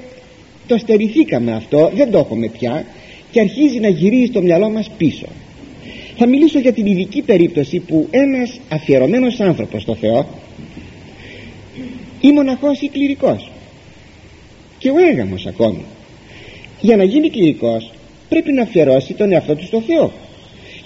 το 0.67 0.77
στερηθήκαμε 0.77 1.53
αυτό 1.53 1.91
δεν 1.95 2.11
το 2.11 2.17
έχουμε 2.17 2.47
πια 2.47 2.85
και 3.31 3.39
αρχίζει 3.39 3.79
να 3.79 3.87
γυρίζει 3.87 4.29
το 4.29 4.41
μυαλό 4.41 4.69
μας 4.69 4.89
πίσω. 4.97 5.25
Θα 6.17 6.27
μιλήσω 6.27 6.59
για 6.59 6.73
την 6.73 6.85
ειδική 6.85 7.21
περίπτωση 7.21 7.79
που 7.79 8.07
ένας 8.11 8.59
αφιερωμένος 8.69 9.39
άνθρωπος 9.39 9.81
στο 9.81 9.95
Θεό 9.95 10.27
ή 12.27 12.31
μοναχός 12.31 12.81
ή 12.81 12.87
κληρικός. 12.87 13.49
Και 14.77 14.89
ο 14.89 14.95
έγαμος 15.11 15.45
ακόμη. 15.45 15.83
Για 16.81 16.95
να 16.95 17.03
γίνει 17.03 17.29
κληρικός 17.29 17.91
πρέπει 18.29 18.51
να 18.51 18.61
αφιερώσει 18.61 19.13
τον 19.13 19.31
εαυτό 19.31 19.55
του 19.55 19.65
στο 19.65 19.81
Θεό. 19.81 20.11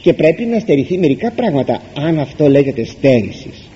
Και 0.02 0.14
πρέπει 0.14 0.46
να 0.46 0.60
στερηθεί 0.60 0.98
μερικά 0.98 1.32
πράγματα 1.32 1.82
αν 1.98 2.20
αυτό 2.20 2.48
λέγεται 2.48 2.84
στέρησης. 2.84 3.68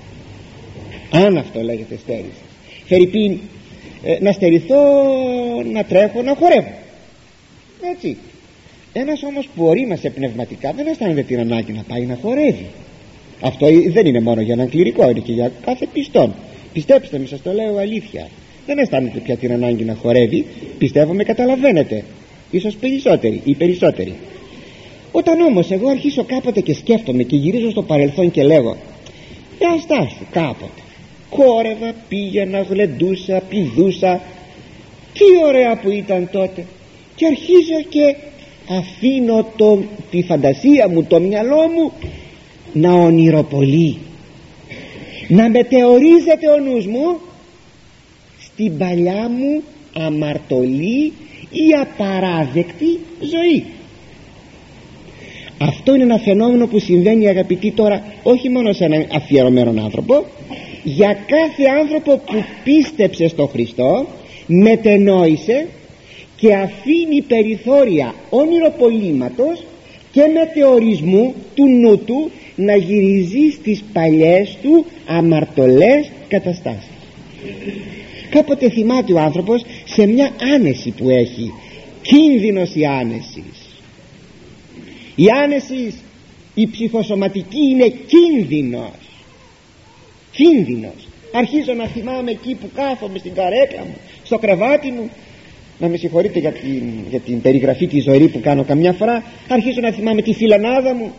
Αν 1.11 1.37
αυτό 1.37 1.61
λέγεται 1.61 1.97
στέρησης. 1.97 2.41
Φερρυπίν 2.85 3.39
ε, 4.03 4.17
να 4.19 4.31
στερηθώ 4.31 4.77
να 5.73 5.83
τρέχω 5.83 6.21
να 6.21 6.35
χορεύω. 6.35 6.73
Έτσι. 7.95 8.17
Ένας 8.93 9.23
όμως 9.23 9.49
που 9.55 9.65
ορίμασε 9.65 10.09
πνευματικά 10.09 10.73
δεν 10.75 10.87
αισθάνεται 10.87 11.21
την 11.21 11.39
ανάγκη 11.39 11.71
να 11.71 11.83
πάει 11.87 12.01
να 12.01 12.17
χορεύει. 12.21 12.67
Αυτό 13.41 13.67
δεν 13.91 14.05
είναι 14.05 14.19
μόνο 14.19 14.41
για 14.41 14.53
έναν 14.53 14.69
κληρικό 14.69 15.09
είναι 15.09 15.19
και 15.19 15.31
για 15.31 15.51
κάθε 15.65 15.87
πιστόν 15.93 16.33
πιστέψτε 16.73 17.19
με 17.19 17.25
σας 17.25 17.41
το 17.41 17.51
λέω 17.53 17.77
αλήθεια. 17.77 18.27
Δεν 18.65 18.77
αισθάνεται 18.77 19.19
πια 19.19 19.37
την 19.37 19.51
ανάγκη 19.51 19.83
να 19.83 19.95
χορεύει. 19.95 20.45
Πιστεύω 20.77 21.13
με 21.13 21.23
καταλαβαίνετε. 21.23 22.03
Ίσως 22.51 22.75
περισσότεροι 22.75 23.41
ή 23.43 23.55
περισσότεροι. 23.55 24.15
Όταν 25.11 25.41
όμως 25.41 25.71
εγώ 25.71 25.89
αρχίσω 25.89 26.23
κάποτε 26.23 26.59
και 26.61 26.73
σκέφτομαι 26.73 27.23
και 27.23 27.35
γυρίζω 27.35 27.69
στο 27.69 27.81
παρελθόν 27.81 28.31
και 28.31 28.43
λέγω 28.43 28.77
για 29.59 29.77
στάσου 29.81 30.25
κάποτε. 30.31 30.81
Χόρευα, 31.29 31.93
πήγαινα, 32.07 32.61
γλεντούσα, 32.61 33.41
πηδούσα. 33.49 34.21
Τι 35.13 35.45
ωραία 35.47 35.75
που 35.77 35.89
ήταν 35.89 36.29
τότε 36.31 36.65
και 37.15 37.25
αρχίζω 37.25 37.81
και 37.89 38.15
αφήνω 38.69 39.47
το, 39.55 39.83
τη 40.11 40.23
φαντασία 40.23 40.89
μου, 40.89 41.03
το 41.03 41.19
μυαλό 41.19 41.67
μου 41.75 41.91
να 42.73 42.93
ονειροπολεί 42.93 43.97
να 45.27 45.49
μετεωρίζεται 45.49 46.49
ο 46.49 46.57
νους 46.57 46.85
μου; 46.85 47.19
Στην 48.39 48.77
παλιά 48.77 49.29
μου 49.29 49.63
αμαρτωλή 49.93 51.13
ή 51.51 51.73
απαράδεκτη 51.81 52.99
ζωή. 53.19 53.63
Αυτό 55.57 55.93
είναι 55.93 56.03
ένα 56.03 56.17
φαινόμενο 56.17 56.67
που 56.67 56.79
συμβαίνει 56.79 57.27
αγαπητοί 57.27 57.71
τώρα 57.71 58.03
όχι 58.23 58.49
μόνο 58.49 58.73
σε 58.73 58.83
έναν 58.83 59.07
αφιερωμένο 59.15 59.83
άνθρωπο 59.83 60.25
για 60.83 61.17
κάθε 61.27 61.63
άνθρωπο 61.81 62.17
που 62.17 62.43
πίστεψε 62.63 63.27
στο 63.27 63.47
Χριστό 63.47 64.05
μετενόησε 64.47 65.67
και 66.35 66.55
αφήνει 66.55 67.21
περιθώρια 67.27 68.13
όνειροπολίματος 68.29 69.63
και 70.11 70.21
μετεωρισμού 70.33 71.33
του 71.55 71.69
νου 71.69 71.97
του 71.97 72.31
να 72.55 72.75
γυρίζει 72.75 73.49
στις 73.49 73.83
παλιές 73.93 74.57
του 74.61 74.85
αμαρτωλές 75.07 76.11
καταστάσεις. 76.27 76.89
Κάποτε 78.29 78.69
θυμάται 78.69 79.13
ο 79.13 79.19
άνθρωπος 79.19 79.65
σε 79.85 80.05
μια 80.05 80.31
άνεση 80.55 80.89
που 80.89 81.09
έχει 81.09 81.53
κίνδυνος 82.01 82.75
η 82.75 82.85
άνεσης. 82.85 83.81
Η 85.15 85.25
άνεσης 85.43 85.95
η 86.53 86.67
ψυχοσωματική 86.67 87.59
είναι 87.69 87.87
κίνδυνος. 87.87 88.91
Κίνδυνος. 90.31 91.07
Αρχίζω 91.33 91.73
να 91.73 91.87
θυμάμαι 91.87 92.31
εκεί 92.31 92.55
που 92.55 92.69
κάθομαι 92.75 93.17
στην 93.17 93.33
καρέκλα 93.33 93.79
μου 93.79 93.95
στο 94.23 94.37
κρεβάτι 94.37 94.91
μου. 94.91 95.09
Να 95.79 95.87
με 95.87 95.97
συγχωρείτε 95.97 96.39
για 96.39 96.51
την, 96.51 96.83
για 97.09 97.19
την 97.19 97.41
περιγραφή 97.41 97.87
της 97.87 98.03
ζωή 98.03 98.27
που 98.27 98.39
κάνω 98.39 98.63
καμιά 98.63 98.93
φορά. 98.93 99.23
Αρχίζω 99.47 99.79
να 99.81 99.91
θυμάμαι 99.91 100.21
τη 100.21 100.33
φιλανάδα 100.33 100.93
μου 100.93 101.11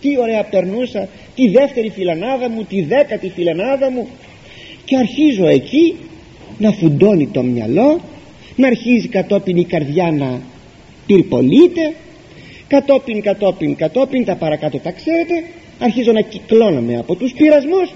τι 0.00 0.18
ωραία 0.18 0.44
περνούσα 0.44 1.08
τη 1.34 1.48
δεύτερη 1.48 1.90
φιλανάδα 1.90 2.48
μου 2.48 2.64
τη 2.64 2.82
δέκατη 2.82 3.28
φιλανάδα 3.28 3.90
μου. 3.90 4.08
Και 4.84 4.96
αρχίζω 4.96 5.46
εκεί 5.46 5.96
να 6.58 6.72
φουντώνει 6.72 7.26
το 7.26 7.42
μυαλό 7.42 8.00
να 8.56 8.66
αρχίζει 8.66 9.08
κατόπιν 9.08 9.56
η 9.56 9.64
καρδιά 9.64 10.10
να 10.10 10.40
πυρπολείται 11.06 11.94
κατόπιν 12.68 13.22
κατόπιν 13.22 13.76
κατόπιν 13.76 14.24
τα 14.24 14.34
παρακάτω 14.36 14.78
τα 14.78 14.90
ξέρετε 14.90 15.44
αρχίζω 15.78 16.12
να 16.12 16.20
κυκλώνομαι 16.20 16.96
από 16.96 17.14
τους 17.14 17.32
πειρασμούς. 17.32 17.92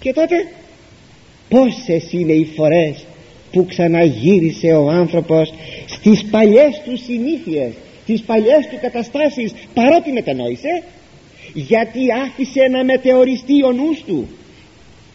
Και 0.00 0.12
τότε 0.12 0.46
πόσες 1.48 2.12
είναι 2.12 2.32
οι 2.32 2.44
φορές 2.44 3.04
που 3.52 3.66
ξαναγύρισε 3.66 4.72
ο 4.72 4.90
άνθρωπος 4.90 5.52
στις 5.86 6.24
παλιές 6.24 6.82
του 6.84 6.96
συνήθειες 6.96 7.72
στις 8.02 8.22
παλιές 8.22 8.66
του 8.70 8.78
καταστάσεις 8.80 9.52
παρότι 9.74 10.12
μετανόησε 10.12 10.82
γιατί 11.54 12.00
άφησε 12.26 12.68
να 12.70 12.84
μετεωριστεί 12.84 13.64
ο 13.64 13.72
νους 13.72 14.02
του 14.06 14.28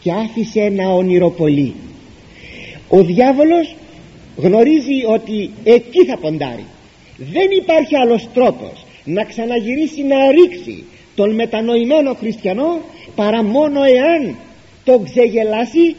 και 0.01 0.11
άφησε 0.11 0.69
να 0.75 0.89
ονειροπολεί. 0.89 1.73
Ο 2.89 3.03
διάβολος 3.03 3.75
γνωρίζει 4.37 5.05
ότι 5.07 5.51
εκεί 5.63 6.05
θα 6.05 6.17
ποντάρει. 6.17 6.65
Δεν 7.17 7.47
υπάρχει 7.61 7.95
άλλος 7.95 8.27
τρόπος 8.33 8.85
να 9.03 9.23
ξαναγυρίσει 9.23 10.03
να 10.03 10.31
ρίξει 10.31 10.83
τον 11.15 11.35
μετανοημένο 11.35 12.13
χριστιανό 12.13 12.81
παρά 13.15 13.43
μόνο 13.43 13.83
εάν 13.83 14.35
τον 14.83 15.03
ξεγελάσει 15.03 15.95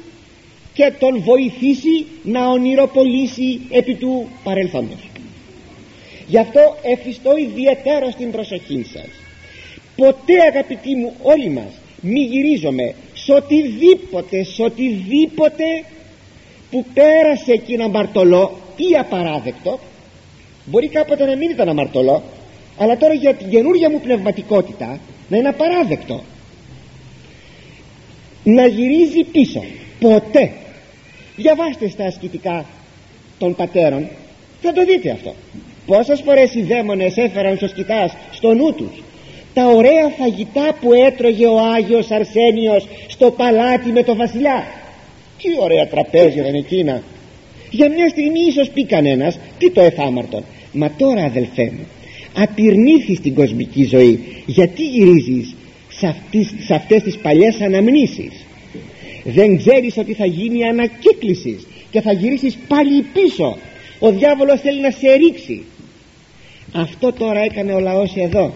και 0.74 0.92
τον 0.98 1.22
βοηθήσει 1.22 2.06
να 2.22 2.46
ονειροπολίσει 2.46 3.60
επί 3.70 3.94
του 3.94 4.28
παρελθόντος. 4.44 5.08
Γι' 6.26 6.38
αυτό 6.38 6.60
εφιστώ 6.82 7.36
ιδιαίτερο 7.36 8.10
στην 8.10 8.30
προσοχή 8.30 8.86
σας 8.92 9.27
ποτέ 10.02 10.34
αγαπητοί 10.48 10.94
μου 10.94 11.12
όλοι 11.22 11.48
μας 11.48 11.72
μη 12.00 12.20
γυρίζομαι 12.20 12.94
σ' 13.14 13.28
οτιδήποτε, 13.28 14.42
σ' 14.42 14.58
οτιδήποτε 14.58 15.64
που 16.70 16.84
πέρασε 16.94 17.52
εκείνο 17.52 17.84
αμαρτωλό 17.84 18.58
ή 18.76 18.96
απαράδεκτο. 18.98 19.78
Μπορεί 20.64 20.88
κάποτε 20.88 21.24
να 21.24 21.36
μην 21.36 21.50
ήταν 21.50 21.68
αμαρτωλό 21.68 22.22
αλλά 22.78 22.96
τώρα 22.96 23.14
για 23.14 23.34
την 23.34 23.48
καινούργια 23.48 23.90
μου 23.90 24.00
πνευματικότητα 24.00 25.00
να 25.28 25.36
είναι 25.36 25.48
απαράδεκτο. 25.48 26.22
Να 28.44 28.66
γυρίζει 28.66 29.24
πίσω. 29.24 29.64
Ποτέ. 30.00 30.52
Διαβάστε 31.36 31.88
στα 31.88 32.04
ασκητικά 32.04 32.64
των 33.38 33.54
πατέρων. 33.54 34.08
Θα 34.62 34.72
το 34.72 34.84
δείτε 34.84 35.10
αυτό. 35.10 35.34
Πόσες 35.86 36.20
φορές 36.20 36.54
οι 36.54 36.62
δαίμονες 36.62 37.16
έφεραν 37.16 37.56
στο 37.56 37.68
σκητάς 37.68 38.12
στο 38.32 38.54
νου 38.54 38.74
τους 38.74 39.02
τα 39.58 39.66
ωραία 39.66 40.08
φαγητά 40.18 40.76
που 40.80 40.92
έτρωγε 40.92 41.46
ο 41.46 41.58
Άγιος 41.76 42.10
Αρσένιος 42.10 42.86
στο 43.08 43.30
παλάτι 43.30 43.90
με 43.90 44.02
το 44.02 44.14
βασιλιά. 44.16 44.66
Τι 45.42 45.48
ωραία 45.60 45.86
τραπέζια 45.86 46.42
ήταν 46.42 46.54
εκείνα 46.54 47.02
για 47.70 47.88
μια 47.90 48.08
στιγμή 48.08 48.40
ίσως 48.48 48.68
πει 48.68 48.84
κανένας 48.84 49.38
τι 49.58 49.70
το 49.70 49.80
εφάμαρτον. 49.80 50.44
Μα 50.72 50.90
τώρα 50.96 51.22
αδελφέ 51.22 51.72
μου 51.76 51.86
απειρνήθη 52.34 53.20
την 53.20 53.34
κοσμική 53.34 53.84
ζωή. 53.84 54.42
Γιατί 54.46 54.82
γυρίζεις 54.82 55.54
σε, 55.88 56.06
αυτές, 56.06 56.54
σε 56.58 56.74
αυτές 56.74 57.02
τις 57.02 57.16
παλιές 57.16 57.60
αναμνήσεις; 57.60 58.32
Δεν 59.24 59.56
ξέρεις 59.56 59.96
ότι 59.96 60.14
θα 60.14 60.26
γίνει 60.26 60.64
ανακύκληση 60.64 61.66
και 61.90 62.00
θα 62.00 62.12
γυρίσεις 62.12 62.58
πάλι 62.68 63.02
πίσω. 63.02 63.56
Ο 63.98 64.10
διάβολος 64.10 64.60
θέλει 64.60 64.80
να 64.80 64.90
σε 64.90 65.12
ρίξει. 65.12 65.62
Αυτό 66.72 67.12
τώρα 67.12 67.40
έκανε 67.40 67.72
ο 67.72 67.80
λαός 67.80 68.16
εδώ 68.16 68.52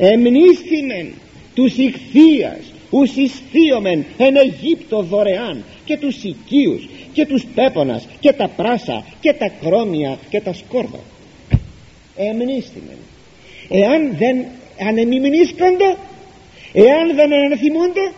εμνήσθημεν 0.00 1.12
τους 1.54 1.76
ηχθείας 1.76 2.58
ους 2.90 3.16
εισθείομεν 3.16 4.04
εν 4.18 4.36
Αιγύπτο 4.36 5.02
δωρεάν 5.02 5.64
και 5.84 5.96
τους 5.96 6.22
οικείους 6.24 6.88
και 7.12 7.26
τους 7.26 7.44
πέπονας 7.54 8.06
και 8.20 8.32
τα 8.32 8.48
πράσα 8.48 9.04
και 9.20 9.32
τα 9.32 9.48
κρόμια 9.60 10.18
και 10.30 10.40
τα 10.40 10.52
σκόρδα. 10.52 10.98
Εμνήσθημεν 12.16 12.98
εάν 13.68 14.16
δεν 14.18 14.44
ανεμιμνήσκοντο 14.88 15.96
εάν 16.72 17.14
δεν 17.14 17.32
αναθυμούντο 17.32 18.12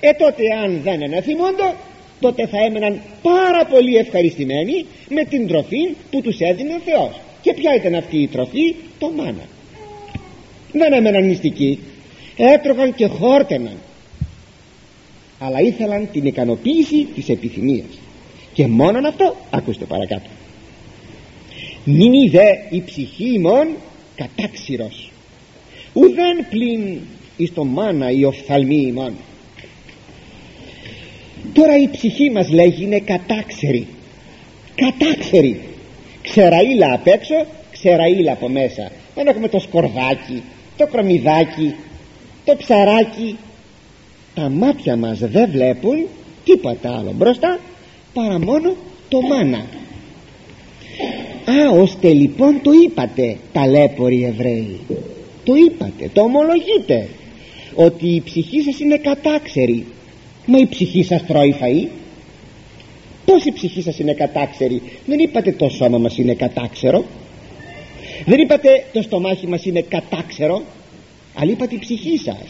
ε 0.00 0.12
τότε 0.12 0.42
αν 0.64 0.80
δεν 0.82 1.02
αναθυμούντο 1.02 1.74
τότε 2.20 2.46
θα 2.46 2.64
έμεναν 2.64 3.00
πάρα 3.22 3.64
πολύ 3.64 3.96
ευχαριστημένοι 3.96 4.86
με 5.08 5.24
την 5.24 5.46
τροφή 5.46 5.88
που 6.10 6.20
τους 6.20 6.38
έδινε 6.38 6.74
ο 6.74 6.80
Θεός. 6.84 7.20
Και 7.42 7.54
ποια 7.54 7.74
ήταν 7.74 7.94
αυτή 7.94 8.18
η 8.18 8.28
τροφή; 8.28 8.74
Το 8.98 9.10
μάνα 9.16 9.46
δεν 10.72 10.92
έμεναν 10.92 11.24
μυστικοί 11.24 11.78
έτρωγαν 12.36 12.94
και 12.94 13.06
χόρτεναν. 13.06 13.76
Αλλά 15.38 15.60
ήθελαν 15.60 16.08
την 16.12 16.26
ικανοποίηση 16.26 17.06
της 17.14 17.28
επιθυμίας. 17.28 17.98
Και 18.52 18.66
μόνον 18.66 19.06
αυτό 19.06 19.36
ακούστε 19.50 19.84
παρακάτω. 19.84 20.28
Μην 21.84 22.12
είδε 22.12 22.66
η 22.70 22.82
ψυχή 22.86 23.32
ημών 23.32 23.68
κατάξυρος. 24.16 25.10
Ουδέν 25.92 26.46
πλην 26.50 26.98
εις 27.36 27.54
το 27.54 27.64
μάνα 27.64 28.10
η 28.10 28.24
οφθαλμή 28.24 28.86
ημών 28.86 29.12
τώρα 31.52 31.76
η 31.78 31.88
ψυχή 31.88 32.30
μας 32.30 32.48
λέγει 32.50 32.84
είναι 32.84 32.98
κατάξερη. 32.98 33.86
Κατάξερη. 34.74 35.60
Ξεραίλα 36.22 36.92
απ' 36.92 37.06
έξω 37.06 37.46
ξεραίλα 37.72 38.32
από 38.32 38.48
μέσα. 38.48 38.90
Δεν 39.14 39.26
έχουμε 39.26 39.48
το 39.48 39.58
σκορδάκι 39.58 40.42
το 40.80 40.86
κρομιδάκι 40.86 41.74
το 42.44 42.56
ψαράκι. 42.56 43.36
Τα 44.34 44.48
μάτια 44.48 44.96
μας 44.96 45.18
δεν 45.18 45.50
βλέπουν 45.50 46.06
τίποτα 46.44 46.96
άλλο 46.98 47.12
μπροστά 47.16 47.58
παρά 48.14 48.38
μόνο 48.38 48.74
το 49.08 49.20
μάνα. 49.20 49.58
Α 51.44 51.80
ώστε 51.80 52.12
λοιπόν 52.12 52.60
το 52.62 52.70
είπατε 52.84 53.36
ταλέποροι 53.52 54.24
Εβραίοι. 54.24 54.80
Το 55.44 55.54
είπατε, 55.54 56.10
το 56.12 56.20
ομολογείτε 56.20 57.08
ότι 57.74 58.08
η 58.08 58.20
ψυχή 58.24 58.60
σας 58.60 58.80
είναι 58.80 58.96
κατάξερη. 58.96 59.86
Μα 60.46 60.58
η 60.58 60.66
ψυχή 60.66 61.02
σας 61.02 61.26
τρώει 61.26 61.54
φαΐ. 61.60 61.88
Πως 63.24 63.44
η 63.44 63.52
ψυχή 63.52 63.82
σας 63.82 63.98
είναι 63.98 64.12
κατάξερη; 64.12 64.82
Δεν 65.06 65.18
είπατε 65.18 65.52
το 65.52 65.68
σώμα 65.68 65.98
μας 65.98 66.18
είναι 66.18 66.34
κατάξερο 66.34 67.04
δεν 68.24 68.38
είπατε 68.38 68.84
το 68.92 69.02
στομάχι 69.02 69.46
μας 69.46 69.64
είναι 69.64 69.80
κατάξερο 69.80 70.62
αλλά 71.34 71.50
είπατε 71.50 71.74
η 71.74 71.78
ψυχή 71.78 72.18
σας. 72.18 72.46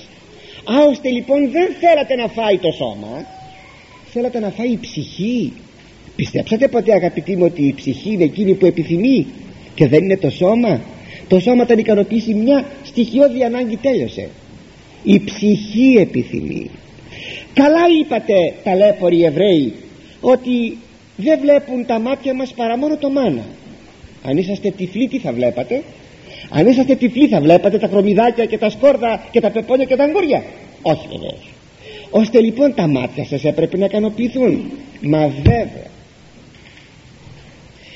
Α 0.64 0.84
ώστε 0.90 1.08
λοιπόν 1.08 1.50
δεν 1.50 1.68
θέλατε 1.80 2.14
να 2.14 2.28
φάει 2.28 2.58
το 2.58 2.72
σώμα 2.72 3.26
θέλατε 4.12 4.40
να 4.40 4.50
φάει 4.50 4.70
η 4.70 4.78
ψυχή. 4.80 5.52
Πιστέψατε 6.16 6.68
ποτέ 6.68 6.92
αγαπητοί 6.92 7.36
μου 7.36 7.44
ότι 7.44 7.62
η 7.62 7.74
ψυχή 7.74 8.10
είναι 8.12 8.24
εκείνη 8.24 8.54
που 8.54 8.66
επιθυμεί 8.66 9.26
και 9.74 9.88
δεν 9.88 10.02
είναι 10.02 10.16
το 10.16 10.30
σώμα; 10.30 10.80
Το 11.28 11.40
σώμα 11.40 11.62
όταν 11.62 11.78
ικανοποιήσει 11.78 12.34
μια 12.34 12.64
στοιχειώδη 12.84 13.44
ανάγκη 13.44 13.76
τέλειωσε. 13.76 14.28
Η 15.02 15.20
ψυχή 15.20 15.96
επιθυμεί. 15.98 16.70
Καλά 17.54 17.80
είπατε 18.00 18.54
ταλέποροι 18.64 19.24
Εβραίοι 19.24 19.72
ότι 20.20 20.76
δεν 21.16 21.38
βλέπουν 21.40 21.86
τα 21.86 21.98
μάτια 21.98 22.34
μας 22.34 22.52
παρά 22.52 22.76
μόνο 22.76 22.96
το 22.96 23.10
μάνα 23.10 23.44
αν 24.22 24.36
είσαστε 24.36 24.70
τυφλοί 24.70 25.08
τι 25.08 25.18
θα 25.18 25.32
βλέπατε; 25.32 25.82
Αν 26.50 26.66
είσαστε 26.66 26.94
τυφλοί 26.94 27.28
θα 27.28 27.40
βλέπατε 27.40 27.78
τα 27.78 27.86
χρωμιδάκια 27.86 28.44
και 28.44 28.58
τα 28.58 28.70
σκόρδα 28.70 29.24
και 29.30 29.40
τα 29.40 29.50
πεπόνια 29.50 29.84
και 29.84 29.96
τα 29.96 30.04
αγκούρια 30.04 30.42
όχι 30.82 31.06
βεβαίως. 31.10 31.48
ώστε 32.10 32.40
λοιπόν 32.40 32.74
τα 32.74 32.86
μάτια 32.86 33.24
σας 33.24 33.44
έπρεπε 33.44 33.76
να 33.76 33.84
ικανοποιηθούν. 33.84 34.70
Μα 35.00 35.28
βέβαια 35.42 35.90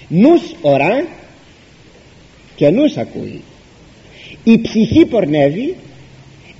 νους 0.08 0.42
ορά 0.60 1.06
και 2.56 2.70
νους 2.70 2.96
ακούει. 2.96 3.40
Η 4.44 4.60
ψυχή 4.60 5.06
πορνεύει 5.06 5.74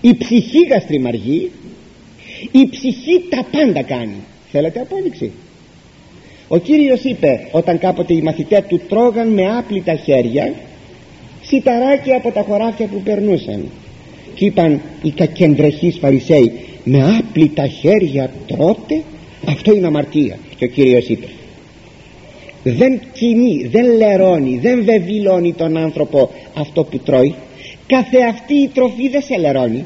η 0.01 0.15
ψυχή 0.15 0.67
γαστριμαργεί 0.71 1.51
η 2.53 2.69
ψυχή 2.71 3.25
τα 3.31 3.47
πάντα 3.51 3.83
κάνει. 3.83 4.17
Θέλετε 4.51 4.81
απόδειξη; 4.81 5.33
Ο 6.49 6.59
Κύριος 6.59 7.05
είπε 7.05 7.49
όταν 7.51 7.78
κάποτε 7.78 8.14
οι 8.14 8.22
μαθητές 8.22 8.62
του 8.68 8.80
τρώγαν 8.88 9.28
με 9.28 9.57
άπλυτα 9.59 9.95
χέρια 9.95 10.53
σιταράκια 11.42 12.16
από 12.16 12.30
τα 12.30 12.42
χωράφια 12.42 12.86
που 12.86 13.01
περνούσαν. 13.01 13.64
Και 14.34 14.45
είπαν 14.45 14.80
οι 15.03 15.11
κακεντρεχείς 15.11 15.99
φαρισαίοι 15.99 16.53
με 16.84 17.18
άπλυτα 17.18 17.66
χέρια 17.66 18.30
τρώτε 18.47 19.03
αυτό 19.47 19.74
είναι 19.74 19.86
αμαρτία 19.86 20.38
και 20.57 20.64
ο 20.64 20.68
Κύριος 20.68 21.09
είπε 21.09 21.26
δεν 22.64 23.01
κινεί, 23.12 23.66
δεν 23.70 23.97
λερώνει, 23.97 24.59
δεν 24.59 24.84
βεβηλώνει 24.84 25.53
τον 25.53 25.76
άνθρωπο 25.76 26.30
αυτό 26.55 26.84
που 26.84 26.99
τρώει 26.99 27.34
κάθε 27.86 28.18
αυτή 28.30 28.55
η 28.55 28.68
τροφή 28.74 29.09
δεν 29.09 29.22
σε 29.22 29.38
λερώνει 29.38 29.84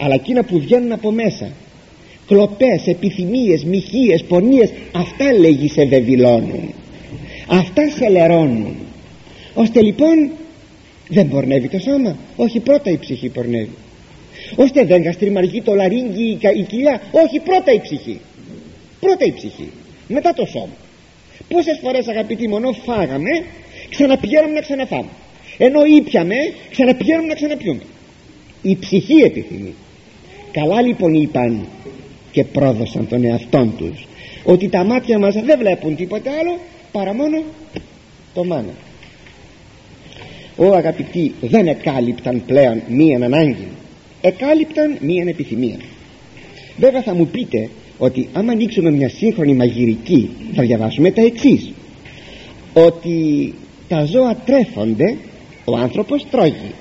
αλλά 0.00 0.14
εκείνα 0.14 0.42
που 0.44 0.58
βγαίνουν 0.58 0.92
από 0.92 1.10
μέσα 1.10 1.48
κλοπές, 2.26 2.86
επιθυμίες, 2.86 3.64
μοιχείες, 3.64 4.24
πονίες 4.24 4.72
αυτά 4.92 5.32
λέγει 5.32 5.68
σε 5.68 5.84
βεβηλώνουν 5.84 6.74
αυτά 7.46 7.90
σε 7.90 8.08
λερώνουν. 8.08 8.76
Ώστε 9.54 9.82
λοιπόν 9.82 10.30
δεν 11.08 11.28
πορνεύει 11.28 11.68
το 11.68 11.78
σώμα 11.78 12.16
όχι 12.36 12.60
πρώτα 12.60 12.90
η 12.90 12.98
ψυχή 12.98 13.28
πορνεύει. 13.28 13.74
Ώστε 14.56 14.84
δεν 14.84 15.02
γαστριμαργεί 15.02 15.62
το 15.62 15.74
λαρίνγκι 15.74 16.38
η 16.56 16.62
κοιλιά 16.62 17.02
όχι 17.10 17.40
πρώτα 17.40 17.72
η 17.72 17.80
ψυχή. 17.80 18.20
Πρώτα 19.00 19.24
η 19.24 19.32
ψυχή 19.32 19.70
μετά 20.08 20.32
το 20.32 20.46
σώμα. 20.46 20.76
Πόσες 21.48 21.78
φορές 21.82 22.08
αγαπητοί 22.08 22.48
μονό 22.48 22.72
φάγαμε 22.72 23.30
ξαναπηγαίνουμε 23.90 24.52
να 24.52 24.60
ξαναφάμε. 24.60 25.08
Ενώ 25.58 25.84
ήπιαμε 25.84 26.34
ξαναπηγαίνουμε 26.70 27.28
να 27.28 27.34
ξαναπιούμε. 27.34 27.82
Η 28.62 28.76
ψυχή 28.76 29.22
επιθυμεί. 29.22 29.74
Καλά 30.52 30.82
λοιπόν 30.82 31.14
είπαν 31.14 31.66
και 32.36 32.44
πρόδωσαν 32.44 33.08
τον 33.08 33.24
εαυτόν 33.24 33.72
τους. 33.76 34.06
Ότι 34.44 34.68
τα 34.68 34.84
μάτια 34.84 35.18
μας 35.18 35.34
δεν 35.34 35.58
βλέπουν 35.58 35.96
τίποτε 35.96 36.30
άλλο 36.30 36.58
παρά 36.92 37.14
μόνο 37.14 37.42
το 38.34 38.44
μάνα. 38.44 38.74
Ω 40.56 40.72
αγαπητοί 40.72 41.32
δεν 41.40 41.66
εκάλυπταν 41.66 42.42
πλέον 42.46 42.82
μία 42.88 43.24
ανάγκη. 43.24 43.68
Εκάλυπταν 44.20 44.96
μία 45.00 45.24
επιθυμία. 45.28 45.76
Βέβαια 46.76 47.02
θα 47.02 47.14
μου 47.14 47.26
πείτε 47.26 47.68
ότι 47.98 48.28
άμα 48.32 48.52
ανοίξουμε 48.52 48.90
μια 48.90 49.08
σύγχρονη 49.08 49.54
μαγειρική 49.54 50.30
θα 50.54 50.62
διαβάσουμε 50.62 51.10
τα 51.10 51.22
εξής. 51.22 51.72
Ότι 52.72 53.54
τα 53.88 54.04
ζώα 54.04 54.36
τρέφονται 54.44 55.16
ο 55.64 55.76
άνθρωπος 55.76 56.26
τρώγει. 56.30 56.72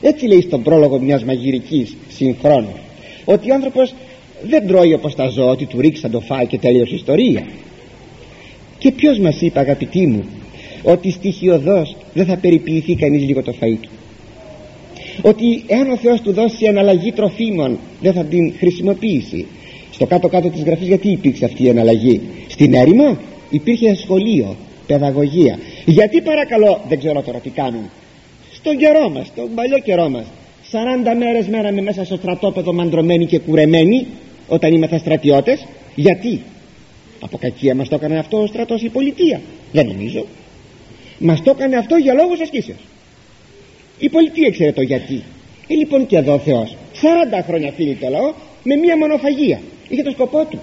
Έτσι 0.00 0.26
λέει 0.26 0.40
στον 0.40 0.62
πρόλογο 0.62 0.98
μιας 0.98 1.24
μαγειρικής 1.24 1.96
συγχρόνου 2.08 2.74
ότι 3.34 3.50
ο 3.50 3.54
άνθρωπος 3.54 3.94
δεν 4.42 4.66
τρώει 4.66 4.92
όπως 4.92 5.14
τα 5.14 5.28
ζώα 5.28 5.50
ότι 5.50 5.66
του 5.66 5.80
ρίξει 5.80 6.08
το 6.08 6.20
φάει 6.20 6.46
και 6.46 6.58
τέλειωσε 6.58 6.94
ιστορία. 6.94 7.46
Και 8.78 8.92
ποιος 8.92 9.18
μας 9.18 9.40
είπε 9.40 9.58
αγαπητοί 9.58 10.06
μου 10.06 10.24
ότι 10.82 11.10
στοιχειοδός 11.10 11.96
δεν 12.14 12.26
θα 12.26 12.36
περιποιηθεί 12.36 12.94
κανείς 12.94 13.22
λίγο 13.22 13.42
το 13.42 13.54
φαΐ 13.60 13.76
του; 13.80 13.88
Ότι 15.22 15.62
εάν 15.66 15.90
ο 15.90 15.96
Θεός 15.96 16.20
του 16.20 16.32
δώσει 16.32 16.66
αναλλαγή 16.66 17.12
τροφίμων 17.12 17.78
δεν 18.00 18.12
θα 18.12 18.24
την 18.24 18.52
χρησιμοποιήσει; 18.58 19.46
Στο 19.92 20.06
κάτω 20.06 20.28
κάτω 20.28 20.48
της 20.48 20.62
γραφής 20.62 20.86
γιατί 20.86 21.10
υπήρξε 21.10 21.44
αυτή 21.44 21.64
η 21.64 21.68
αναλλαγή 21.68 22.20
στην 22.48 22.74
έρημο 22.74 23.16
υπήρχε 23.50 23.94
σχολείο 23.94 24.56
παιδαγωγία. 24.86 25.58
Γιατί 25.84 26.20
παρακαλώ 26.20 26.80
δεν 26.88 26.98
ξέρω 26.98 27.22
τώρα 27.22 27.38
τι 27.38 27.50
κάνουν. 27.50 27.90
Στον 28.52 28.76
καιρό 28.76 29.08
μας, 29.08 29.26
στον 29.26 29.48
παλιό 29.54 29.78
καιρό 29.78 30.08
μας 30.08 30.24
40 30.72 30.76
μέρες 31.18 31.46
μέναμε 31.46 31.80
μέσα 31.82 32.04
στο 32.04 32.16
στρατόπεδο 32.16 32.72
μαντρωμένοι 32.72 33.26
και 33.26 33.38
κουρεμένοι 33.38 34.06
όταν 34.48 34.74
ήμασταν 34.74 34.98
στρατιώτες 34.98 35.66
γιατί; 35.94 36.40
Από 37.20 37.38
κακία 37.38 37.74
μας 37.74 37.88
το 37.88 37.94
έκανε 37.94 38.18
αυτό 38.18 38.42
ο 38.42 38.46
στρατός 38.46 38.82
η 38.82 38.88
πολιτεία. 38.88 39.40
Δεν 39.72 39.86
νομίζω. 39.86 40.26
Μας 41.18 41.42
το 41.42 41.50
έκανε 41.50 41.76
αυτό 41.76 41.96
για 41.96 42.14
λόγους 42.14 42.40
ασκήσεως. 42.40 42.78
Η 43.98 44.08
πολιτεία 44.08 44.50
ξέρει 44.50 44.72
το 44.72 44.82
γιατί. 44.82 45.22
Ε, 45.68 45.74
λοιπόν 45.74 46.06
και 46.06 46.16
εδώ 46.16 46.34
ο 46.34 46.38
Θεός 46.38 46.76
40 47.32 47.42
χρόνια 47.46 47.72
φίλοι 47.72 47.94
το 47.94 48.08
λαό 48.08 48.32
με 48.62 48.76
μία 48.76 48.96
μονοφαγία. 48.96 49.60
Είχε 49.88 50.02
το 50.02 50.10
σκοπό 50.10 50.44
του. 50.44 50.58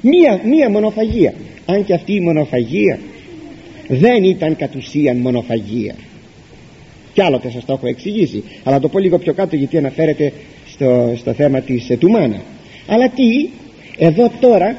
Μία, 0.00 0.40
μία 0.44 0.70
μονοφαγία. 0.70 1.34
Αν 1.66 1.84
και 1.84 1.94
αυτή 1.94 2.14
η 2.14 2.20
μονοφαγία 2.20 2.98
δεν 3.88 4.24
ήταν 4.24 4.56
κατ' 4.56 4.74
ουσίαν 4.76 5.16
μονοφαγία. 5.16 5.94
Κι 7.12 7.22
άλλοτε 7.22 7.50
σας 7.50 7.64
το 7.64 7.72
έχω 7.72 7.86
εξηγήσει 7.86 8.44
αλλά 8.64 8.80
το 8.80 8.88
πω 8.88 8.98
λίγο 8.98 9.18
πιο 9.18 9.32
κάτω 9.34 9.56
γιατί 9.56 9.76
αναφέρεται 9.76 10.32
στο, 10.68 11.14
στο 11.16 11.32
θέμα 11.32 11.60
της 11.60 11.90
ε, 11.90 11.96
του 11.96 12.10
μάνα 12.10 12.42
αλλά 12.86 13.08
τι 13.08 13.48
εδώ 13.98 14.30
τώρα 14.40 14.76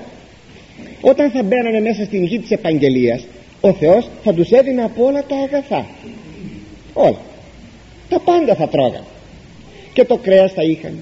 όταν 1.01 1.31
θα 1.31 1.43
μπαίνανε 1.43 1.79
μέσα 1.79 2.03
στην 2.03 2.23
γη 2.23 2.39
της 2.39 2.51
επαγγελίας 2.51 3.25
ο 3.61 3.73
Θεός 3.73 4.09
θα 4.23 4.33
τους 4.33 4.51
έδινε 4.51 4.83
από 4.83 5.05
όλα 5.05 5.23
τα 5.23 5.35
αγαθά. 5.35 5.85
Όλα. 6.93 7.17
Τα 8.09 8.19
πάντα 8.19 8.55
θα 8.55 8.67
τρώγαν 8.67 9.03
και 9.93 10.05
το 10.05 10.17
κρέας 10.17 10.51
θα 10.51 10.63
είχαν 10.63 10.97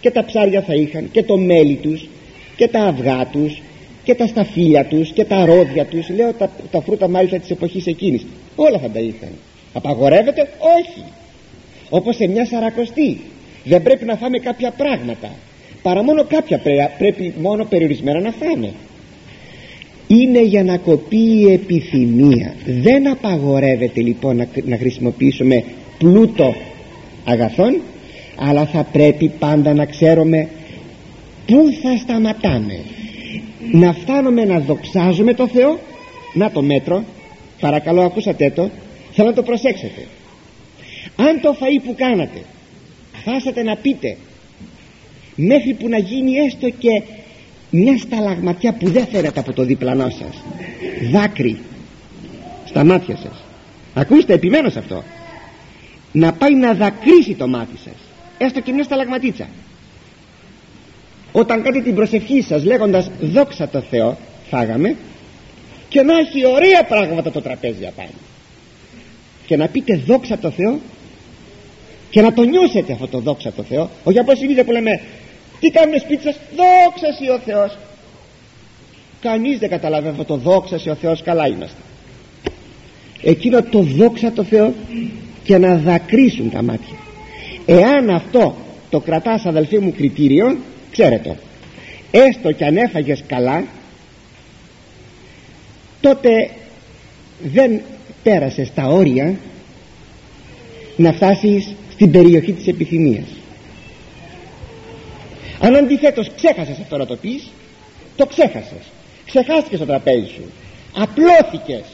και 0.00 0.10
τα 0.10 0.24
ψάρια 0.24 0.62
θα 0.62 0.74
είχαν 0.74 1.10
και 1.10 1.22
το 1.22 1.36
μέλι 1.36 1.74
τους 1.74 2.08
και 2.56 2.68
τα 2.68 2.80
αυγά 2.80 3.28
τους 3.32 3.62
και 4.04 4.14
τα 4.14 4.26
σταφύλια 4.26 4.84
τους 4.84 5.12
και 5.12 5.24
τα 5.24 5.44
ρόδια 5.44 5.84
τους. 5.84 6.08
Λέω 6.08 6.32
τα, 6.32 6.50
τα 6.70 6.80
φρούτα 6.80 7.08
μάλιστα 7.08 7.38
της 7.38 7.50
εποχής 7.50 7.86
εκείνης 7.86 8.26
όλα 8.56 8.78
θα 8.78 8.88
τα 8.90 9.00
είχαν. 9.00 9.30
Απαγορεύεται; 9.72 10.40
Όχι. 10.78 11.04
Όπως 11.90 12.16
σε 12.16 12.26
μια 12.26 12.46
σαρακοστή. 12.46 13.20
Δεν 13.64 13.82
πρέπει 13.82 14.04
να 14.04 14.16
φάμε 14.16 14.38
κάποια 14.38 14.70
πράγματα 14.70 15.30
παρά 15.88 16.02
μόνο 16.02 16.24
κάποια 16.24 16.60
πρέπει 16.98 17.34
μόνο 17.40 17.64
περιορισμένα 17.64 18.20
να 18.20 18.32
φάμε 18.32 18.72
είναι 20.06 20.42
για 20.42 20.64
να 20.64 20.76
κοπεί 20.76 21.16
η 21.16 21.52
επιθυμία. 21.52 22.54
Δεν 22.66 23.10
απαγορεύεται 23.10 24.00
λοιπόν 24.00 24.36
να, 24.36 24.46
να 24.64 24.76
χρησιμοποιήσουμε 24.76 25.64
πλούτο 25.98 26.54
αγαθών 27.24 27.80
αλλά 28.36 28.66
θα 28.66 28.82
πρέπει 28.92 29.28
πάντα 29.38 29.74
να 29.74 29.84
ξέρουμε 29.84 30.48
πού 31.46 31.56
θα 31.82 31.96
σταματάμε. 31.96 32.80
Να 33.72 33.92
φτάνουμε 33.92 34.44
να 34.44 34.58
δοξάζουμε 34.58 35.34
το 35.34 35.48
Θεό. 35.48 35.78
Να 36.34 36.50
το 36.50 36.62
μέτρο. 36.62 37.04
Παρακαλώ 37.60 38.02
ακούσατε 38.02 38.50
το. 38.50 38.70
Θέλω 39.12 39.28
να 39.28 39.34
το 39.34 39.42
προσέξετε. 39.42 40.06
Αν 41.16 41.40
το 41.40 41.56
φαΐ 41.60 41.82
που 41.84 41.94
κάνατε 41.96 42.38
χάσατε 43.24 43.62
να 43.62 43.76
πείτε 43.76 44.16
μέχρι 45.40 45.72
που 45.72 45.88
να 45.88 45.98
γίνει 45.98 46.36
έστω 46.36 46.70
και 46.70 47.02
μια 47.70 47.98
σταλαγματιά 47.98 48.72
που 48.72 48.90
δεν 48.90 49.06
φέρετε 49.06 49.40
από 49.40 49.52
το 49.52 49.64
διπλανό 49.64 50.10
σας. 50.10 50.42
Δάκρυ 51.12 51.58
στα 52.64 52.84
μάτια 52.84 53.16
σας. 53.16 53.44
Ακούστε 53.94 54.32
επιμένω 54.32 54.68
σε 54.68 54.78
αυτό. 54.78 55.02
Να 56.12 56.32
πάει 56.32 56.54
να 56.54 56.74
δακρύσει 56.74 57.34
το 57.34 57.48
μάτι 57.48 57.76
σας 57.84 57.96
έστω 58.38 58.60
και 58.60 58.72
μια 58.72 58.84
σταλαγματίτσα. 58.84 59.48
Όταν 61.32 61.62
κάνετε 61.62 61.82
την 61.82 61.94
προσευχή 61.94 62.42
σας 62.42 62.64
λέγοντας 62.64 63.10
δόξα 63.20 63.68
το 63.68 63.80
Θεό 63.80 64.16
φάγαμε 64.50 64.96
και 65.88 66.02
να 66.02 66.18
έχει 66.18 66.46
ωραία 66.46 66.84
πράγματα 66.84 67.30
το 67.30 67.40
τραπέζι 67.40 67.86
απάνω. 67.86 68.18
Και 69.46 69.56
να 69.56 69.68
πείτε 69.68 70.02
δόξα 70.06 70.38
το 70.38 70.50
Θεό 70.50 70.78
και 72.10 72.20
να 72.20 72.32
το 72.32 72.42
νιώσετε 72.42 72.92
αυτό 72.92 73.08
το 73.08 73.18
δόξα 73.18 73.52
το 73.52 73.62
Θεό 73.62 73.90
όχι 74.04 74.18
από 74.18 74.34
συνήθεια 74.34 74.64
που 74.64 74.72
λέμε 74.72 75.00
τι 75.60 75.70
κάνουμε 75.70 75.98
σπίτι 75.98 76.22
σας; 76.22 76.36
Δόξα 76.56 77.34
ο 77.34 77.38
Θεός. 77.38 77.78
Κανείς 79.20 79.58
δεν 79.58 79.68
καταλαβαίνει 79.68 80.10
αυτό 80.10 80.24
το 80.24 80.36
δόξα 80.36 80.80
ο 80.90 80.94
Θεός. 80.94 81.22
Καλά 81.22 81.46
είμαστε. 81.46 81.80
Εκείνο 83.22 83.62
το 83.62 83.80
δόξα 83.80 84.32
το 84.32 84.44
Θεό 84.44 84.74
και 85.44 85.58
να 85.58 85.76
δακρύσουν 85.76 86.50
τα 86.50 86.62
μάτια. 86.62 86.96
Εάν 87.66 88.10
αυτό 88.10 88.56
το 88.90 89.00
κρατάς 89.00 89.46
αδελφοί 89.46 89.78
μου 89.78 89.92
κριτήριο 89.96 90.56
ξέρετε 90.90 91.36
έστω 92.10 92.52
και 92.52 92.64
αν 92.64 92.76
έφαγες 92.76 93.22
καλά 93.26 93.64
τότε 96.00 96.50
δεν 97.42 97.80
πέρασες 98.22 98.72
τα 98.74 98.84
όρια 98.84 99.34
να 100.96 101.12
φτάσεις 101.12 101.74
στην 101.92 102.10
περιοχή 102.10 102.52
της 102.52 102.66
επιθυμίας 102.66 103.26
αν 105.60 105.76
αντιθέτως 105.76 106.30
ξέχασες 106.36 106.78
αυτό 106.78 106.96
να 106.96 107.06
το 107.06 107.16
πεις 107.16 107.50
το 108.16 108.26
ξέχασες. 108.26 108.84
Ξεχάστηκες 109.26 109.78
το 109.78 109.84
τραπέζι 109.86 110.26
σου. 110.26 110.42
Απλώθηκες. 110.96 111.84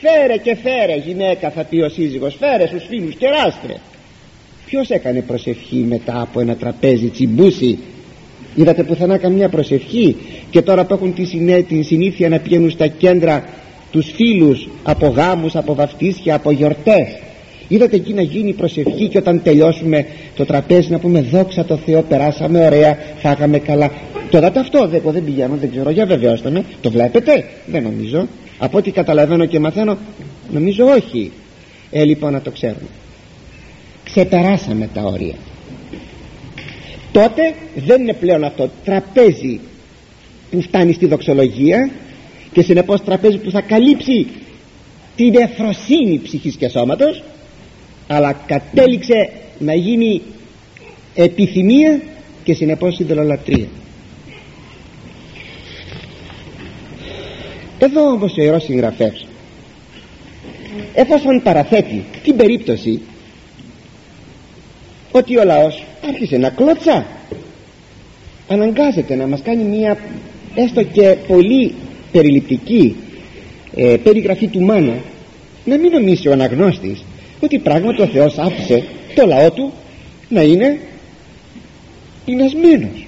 Φέρε 0.00 0.36
και 0.36 0.56
φέρε 0.56 0.96
γυναίκα 0.96 1.50
θα 1.50 1.64
πει 1.64 1.80
ο 1.80 1.88
σύζυγος 1.88 2.36
φέρε 2.38 2.66
στους 2.66 2.84
φίλους 2.88 3.14
κεράστε 3.14 3.80
ποιος 4.66 4.90
έκανε 4.90 5.20
προσευχή 5.20 5.76
μετά 5.76 6.20
από 6.20 6.40
ένα 6.40 6.56
τραπέζι 6.56 7.08
τσιμπούσι; 7.08 7.78
Είδατε 8.54 8.82
πουθενά 8.82 9.18
καμιά 9.18 9.48
προσευχή; 9.48 10.16
Και 10.50 10.62
τώρα 10.62 10.84
που 10.84 10.94
έχουν 10.94 11.14
τη, 11.68 11.82
συνήθεια 11.82 12.28
να 12.28 12.38
πηγαίνουν 12.38 12.70
στα 12.70 12.86
κέντρα 12.86 13.48
τους 13.90 14.10
φίλους 14.14 14.68
από 14.82 15.06
γάμους, 15.06 15.56
από 15.56 15.74
βαφτίσια, 15.74 16.34
από 16.34 16.50
γιορτές 16.50 17.06
είδατε 17.68 17.96
εκεί 17.96 18.12
να 18.12 18.22
γίνει 18.22 18.52
προσευχή 18.52 19.08
και 19.08 19.18
όταν 19.18 19.42
τελειώσουμε 19.42 20.06
το 20.36 20.44
τραπέζι 20.44 20.90
να 20.90 20.98
πούμε 20.98 21.20
δόξα 21.20 21.64
τω 21.64 21.76
Θεώ 21.76 22.02
περάσαμε 22.02 22.66
ωραία 22.66 22.98
φάγαμε 23.18 23.58
καλά 23.58 23.90
το 24.30 24.40
δάτε 24.40 24.60
αυτό 24.60 24.90
εγώ 24.92 25.10
δεν 25.12 25.24
πηγαίνω 25.24 25.56
δεν 25.56 25.70
ξέρω 25.70 25.90
για 25.90 26.06
βεβαιώστε 26.06 26.50
με. 26.50 26.64
Το 26.80 26.90
βλέπετε; 26.90 27.44
Δεν 27.66 27.82
νομίζω. 27.82 28.26
Από 28.58 28.78
ό,τι 28.78 28.90
καταλαβαίνω 28.90 29.46
και 29.46 29.60
μαθαίνω 29.60 29.98
νομίζω 30.52 30.84
όχι. 30.84 31.32
Ε 31.90 32.04
λοιπόν 32.04 32.32
να 32.32 32.40
το 32.40 32.50
ξέρουμε. 32.50 32.88
Ξεπεράσαμε 34.04 34.88
τα 34.94 35.02
όρια. 35.02 35.34
Τότε 37.12 37.54
δεν 37.86 38.00
είναι 38.00 38.12
πλέον 38.12 38.44
αυτό 38.44 38.70
τραπέζι 38.84 39.60
που 40.50 40.62
φτάνει 40.62 40.92
στη 40.92 41.06
δοξολογία 41.06 41.90
και 42.52 42.62
συνεπώς 42.62 43.04
τραπέζι 43.04 43.38
που 43.38 43.50
θα 43.50 43.60
καλύψει 43.60 44.26
την 45.16 45.34
εφροσύνη 45.34 46.20
ψυχής 46.22 46.56
και 46.56 46.68
σώματος 46.68 47.22
αλλά 48.06 48.32
κατέληξε 48.32 49.30
να 49.58 49.74
γίνει 49.74 50.22
επιθυμία 51.14 52.00
και 52.44 52.54
συνεπώς 52.54 52.98
ιδωλολατρία 52.98 53.66
εδώ 57.78 58.10
όμως 58.10 58.36
ο 58.38 58.42
Ιερός 58.42 58.62
Συγγραφέας 58.64 59.26
εφόσον 60.94 61.42
παραθέτει 61.42 62.04
την 62.22 62.36
περίπτωση 62.36 63.00
ότι 65.12 65.38
ο 65.38 65.44
λαός 65.44 65.84
άρχισε 66.08 66.36
να 66.36 66.50
κλωτσά 66.50 67.06
αναγκάζεται 68.48 69.14
να 69.14 69.26
μας 69.26 69.42
κάνει 69.42 69.62
μια 69.62 69.98
έστω 70.54 70.82
και 70.82 71.16
πολύ 71.26 71.74
περιληπτική 72.12 72.96
ε, 73.76 73.96
περιγραφή 74.02 74.46
του 74.48 74.60
μάνα 74.60 74.94
να 75.64 75.78
μην 75.78 75.90
νομίσει 75.92 76.28
ο 76.28 76.32
αναγνώστης 76.32 77.04
ότι 77.40 77.58
πράγματι 77.58 78.02
ο 78.02 78.06
Θεός 78.06 78.38
άφησε 78.38 78.84
το 79.14 79.26
λαό 79.26 79.50
του 79.50 79.72
να 80.28 80.42
είναι 80.42 80.78
πεινασμένος 82.24 83.06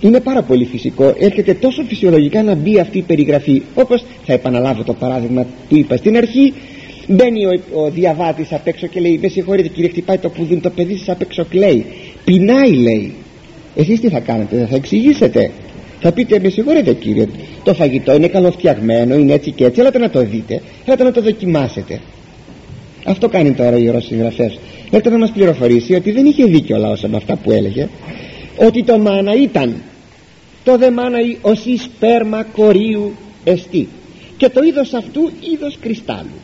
είναι 0.00 0.20
πάρα 0.20 0.42
πολύ 0.42 0.64
φυσικό 0.64 1.14
έρχεται 1.18 1.54
τόσο 1.54 1.82
φυσιολογικά 1.82 2.42
να 2.42 2.54
μπει 2.54 2.78
αυτή 2.78 2.98
η 2.98 3.02
περιγραφή 3.02 3.62
όπως 3.74 4.04
θα 4.24 4.32
επαναλάβω 4.32 4.82
το 4.82 4.94
παράδειγμα 4.94 5.46
που 5.68 5.76
είπα 5.76 5.96
στην 5.96 6.16
αρχή 6.16 6.52
μπαίνει 7.06 7.46
ο, 7.46 7.60
ο 7.74 7.90
διαβάτης 7.90 8.52
απ' 8.52 8.66
έξω 8.66 8.86
και 8.86 9.00
λέει 9.00 9.18
με 9.22 9.28
συγχωρείτε 9.28 9.68
κύριε 9.68 9.90
χτυπάει 9.90 10.18
το 10.18 10.28
πουδούν 10.28 10.60
το 10.60 10.70
παιδί 10.70 10.96
σας 10.96 11.08
απ' 11.08 11.20
έξω 11.20 11.44
κλαίει 11.44 11.84
πεινάει 12.24 12.72
λέει. 12.72 13.14
Εσείς 13.76 14.00
τι 14.00 14.08
θα 14.08 14.20
κάνετε 14.20 14.56
δεν 14.56 14.66
θα 14.66 14.76
εξηγήσετε 14.76 15.50
θα 16.00 16.12
πείτε 16.12 16.38
με 16.42 16.48
συγχωρείτε 16.48 16.92
κύριε 16.92 17.26
το 17.62 17.74
φαγητό 17.74 18.14
είναι 18.14 18.28
καλοφτιαγμένο 18.28 19.14
είναι 19.14 19.32
έτσι 19.32 19.50
και 19.50 19.64
έτσι 19.64 19.80
έλατε 19.80 19.98
να 19.98 20.10
το 20.10 20.24
δείτε 20.24 20.62
έλατε 20.84 21.04
να 21.04 21.12
το 21.12 21.22
δοκιμάσετε 21.22 22.00
αυτό 23.06 23.28
κάνει 23.28 23.52
τώρα 23.52 23.76
ο 23.76 23.78
Ιερός 23.78 24.04
Συγγραφέας 24.04 24.58
έρχεται 24.90 25.10
να 25.10 25.18
μας 25.18 25.30
πληροφορήσει 25.30 25.94
ότι 25.94 26.10
δεν 26.10 26.26
είχε 26.26 26.44
δίκιο 26.44 26.76
ο 26.76 26.78
λαός 26.78 27.02
με 27.02 27.16
αυτά 27.16 27.36
που 27.36 27.50
έλεγε 27.50 27.88
ότι 28.56 28.84
το 28.84 28.98
μάνα 28.98 29.34
ήταν 29.34 29.82
το 30.64 30.76
δε 30.76 30.90
μάνα 30.90 31.18
ως 31.40 31.64
η 31.64 31.76
σπέρμα 31.76 32.42
κορίου 32.42 33.12
εστί. 33.44 33.88
Και 34.36 34.48
το 34.48 34.62
είδος 34.62 34.92
αυτού 34.92 35.30
είδος 35.52 35.78
κρυστάλλου. 35.80 36.40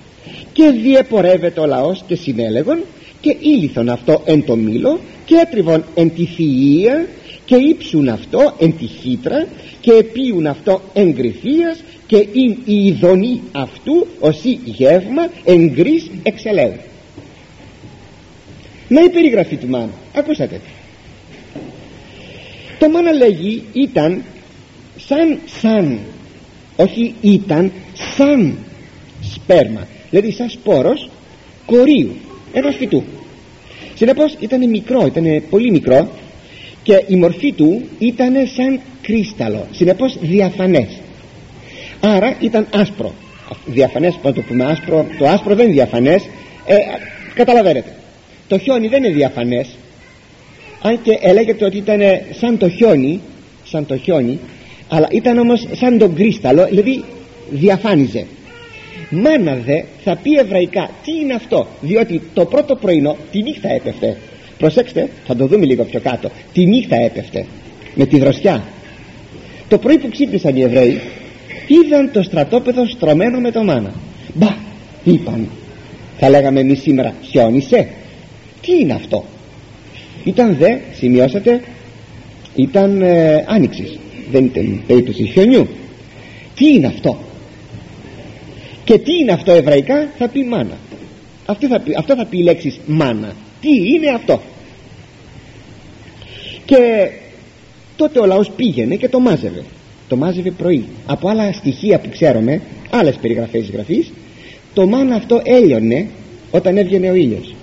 Και 0.53 0.71
διεπορεύεται 0.83 1.61
ο 1.61 1.67
λαός 1.67 2.05
και 2.07 2.15
συνέλεγον 2.15 2.79
και 3.21 3.37
ήλιθον 3.41 3.89
αυτό 3.89 4.23
εν 4.25 4.45
το 4.45 4.57
μήλο 4.57 4.99
και 5.25 5.35
έτριβον 5.35 5.85
εν 5.95 6.15
τη 6.15 6.25
θηεία 6.25 7.07
και 7.45 7.57
ύψουν 7.57 8.09
αυτό 8.09 8.55
εν 8.59 8.77
τη 8.77 8.87
χύτρα 8.87 9.47
και 9.81 9.93
επίουν 9.93 10.47
αυτό 10.47 10.81
εν 10.93 11.11
γρυφίας 11.11 11.83
και 12.07 12.17
ειν 12.17 12.57
η 12.65 12.87
ειδονή 12.87 13.41
αυτού 13.53 14.07
ως 14.21 14.45
η 14.45 14.59
γεύμα 14.65 15.31
εν 15.45 15.71
γκρις 15.71 16.11
εξελέου 16.23 16.75
να 18.93 19.03
η 19.03 19.09
περιγραφή 19.09 19.57
του 19.57 19.69
μάνα 19.69 19.91
ακούσατε. 20.15 20.61
Το 22.79 22.89
μάνα 22.89 23.13
λέγει 23.13 23.63
ήταν 23.73 24.23
σαν 24.97 25.39
σαν 25.61 25.99
όχι 26.77 27.15
ήταν 27.21 27.73
σαν 28.17 28.59
σπέρμα. 29.35 29.87
Δηλαδή 30.11 30.33
σαν 30.33 30.49
σπόρος 30.49 31.11
κορίου 31.67 32.15
ενός 32.53 32.77
φυτού. 32.77 33.03
Συνεπώς 33.95 34.37
ήταν 34.41 34.69
μικρό 34.69 35.07
ήταν 35.07 35.43
πολύ 35.51 35.71
μικρό 35.71 36.09
και 36.83 37.05
η 37.07 37.17
μορφή 37.17 37.53
του 37.53 37.83
ήταν 37.99 38.35
σαν 38.57 38.81
κρίσταλο 39.03 39.67
συνεπώς 39.71 40.17
διαφανές. 40.21 40.89
Άρα 42.01 42.37
ήταν 42.41 42.67
άσπρο. 42.75 43.13
Διαφανές 43.67 44.19
πώς 44.23 44.33
το 44.33 44.41
πούμε 44.41 44.65
άσπρο 44.65 45.07
το 45.19 45.29
άσπρο 45.29 45.55
δεν 45.55 45.65
είναι 45.65 45.75
διαφανές. 45.75 46.23
Ε, 46.67 46.77
καταλαβαίνετε. 47.35 47.95
Το 48.49 48.59
χιόνι 48.59 48.89
δεν 48.89 49.05
είναι 49.05 49.15
διαφανές. 49.15 49.69
Αν 50.83 51.03
και 51.03 51.19
έλεγεται 51.21 51.65
ότι 51.65 51.77
ήταν 51.77 52.01
σαν 52.39 52.59
το 52.59 52.69
χιόνι 52.69 53.21
σαν 53.65 53.87
το 53.87 53.97
χιόνι 53.97 54.39
αλλά 54.89 55.09
ήταν 55.11 55.39
όμως 55.39 55.67
σαν 55.73 55.99
τον 55.99 56.15
κρίσταλο 56.15 56.67
δηλαδή 56.67 57.05
διαφάνιζε. 57.51 58.27
Μάνα 59.11 59.55
δε 59.55 59.83
θα 60.05 60.17
πει 60.17 60.31
εβραϊκά 60.39 60.91
τι 61.05 61.13
είναι 61.23 61.35
αυτό 61.35 61.67
διότι 61.81 62.23
το 62.35 62.45
πρώτο 62.45 62.77
πρωινό 62.77 63.17
τη 63.31 63.43
νύχτα 63.43 63.69
έπεφτε 63.69 64.17
προσέξτε 64.63 65.09
θα 65.27 65.37
το 65.37 65.47
δούμε 65.47 65.67
λίγο 65.67 65.85
πιο 65.85 66.01
κάτω. 66.01 66.31
Τη 66.53 66.67
νύχτα 66.67 66.97
έπεφτε 66.97 67.47
με 67.95 68.07
τη 68.07 68.19
δροσιά. 68.19 68.65
Το 69.69 69.79
πρωί 69.79 69.99
που 69.99 70.09
ξύπνησαν 70.09 70.57
οι 70.57 70.63
Εβραίοι 70.63 71.01
είδαν 71.67 72.11
το 72.13 72.23
στρατόπεδο 72.23 72.87
στρωμένο 72.87 73.39
με 73.41 73.51
το 73.51 73.63
μάνα. 73.63 73.93
Μπα 74.35 74.55
είπαν. 75.05 75.49
Θα 76.19 76.29
λέγαμε 76.31 76.61
εμείς 76.61 76.81
σήμερα 76.81 77.15
χιόνισε 77.23 77.89
τι 78.61 78.73
είναι 78.81 78.93
αυτό; 78.93 79.25
Ήταν 80.25 80.57
δε 80.57 80.77
σημειώσατε 80.95 81.61
ήταν 82.55 83.03
ε, 83.03 83.45
άνοιξης. 83.49 83.99
Δεν 84.31 84.45
ήταν 84.45 84.83
περίπτωση 84.87 85.25
χιονιού 85.25 85.69
τι 86.55 86.73
είναι 86.73 86.87
αυτό; 86.87 87.19
Και 88.85 88.99
τι 88.99 89.13
είναι 89.21 89.33
αυτό 89.33 89.53
εβραϊκά 89.53 90.09
θα 90.19 90.29
πει 90.29 90.45
μάνα 90.45 90.79
αυτό 91.47 91.67
θα 91.67 91.81
πει, 91.81 91.95
αυτό 91.99 92.17
θα 92.17 92.25
πει 92.25 92.39
η 92.39 92.43
λέξη 92.43 92.81
μάνα 92.87 93.35
τι 93.61 93.69
είναι 93.69 94.11
αυτό; 94.15 94.41
Και 96.73 97.11
τότε 97.97 98.21
ο 98.21 98.27
λαός 98.27 98.51
πήγαινε 98.57 98.97
και 98.97 99.09
το 99.09 99.21
μάζευε. 99.21 99.65
Το 100.09 100.17
μάζευε 100.17 100.51
πρωί. 100.51 100.85
Από 101.07 101.29
άλλα 101.29 101.53
στοιχεία 101.53 101.99
που 101.99 102.09
ξέρουμε 102.09 102.61
άλλες 102.91 103.15
περιγραφές 103.15 103.71
γραφής 103.71 104.13
το 104.75 104.87
μάνα 104.87 105.15
αυτό 105.15 105.41
έλειωνε 105.45 106.07
όταν 106.51 106.77
έβγαινε 106.77 107.11
ο 107.11 107.15
ήλιος. 107.15 107.55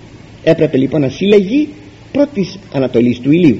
Έπρεπε 0.43 0.77
λοιπόν 0.77 1.01
να 1.01 1.09
συλλεγεί 1.09 1.69
πρώτης 2.11 2.59
ανατολής 2.73 3.19
του 3.19 3.31
ηλίου. 3.31 3.59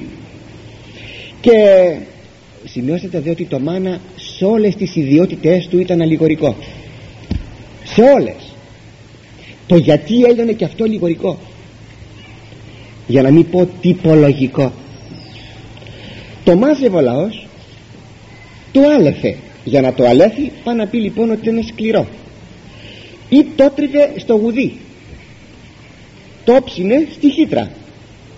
Και 1.40 1.52
σημειώσετε 2.64 3.20
δε 3.20 3.30
ότι 3.30 3.44
το 3.44 3.58
μάνα 3.58 4.00
σε 4.16 4.44
όλες 4.44 4.74
τις 4.74 4.96
ιδιότητες 4.96 5.66
του 5.66 5.80
ήταν 5.80 6.00
αλληγορικό. 6.00 6.56
Σε 7.84 8.02
όλες. 8.02 8.54
Το 9.66 9.76
γιατί 9.76 10.22
έλειωνε 10.24 10.52
και 10.52 10.64
αυτό 10.64 10.84
λιγορικό 10.84 11.38
για 13.06 13.22
να 13.22 13.30
μην 13.30 13.50
πω 13.50 13.68
τυπολογικό 13.80 14.72
το 16.50 16.56
μάζευε 16.56 16.96
ο 16.96 17.00
λαός. 17.00 17.46
Το 18.72 18.80
άλεφε 18.88 19.36
για 19.64 19.80
να 19.80 19.92
το 19.92 20.04
αλέθει 20.04 20.50
πάει 20.64 20.76
να 20.76 20.86
πει 20.86 20.98
λοιπόν 20.98 21.30
ότι 21.30 21.48
είναι 21.48 21.62
σκληρό. 21.62 22.06
Ή 23.28 23.46
το 23.56 23.72
τρίβε 23.76 24.12
στο 24.16 24.34
γουδί. 24.34 24.72
Το 26.44 26.58
ψήνε 26.64 27.06
στη 27.12 27.30
χύτρα. 27.30 27.70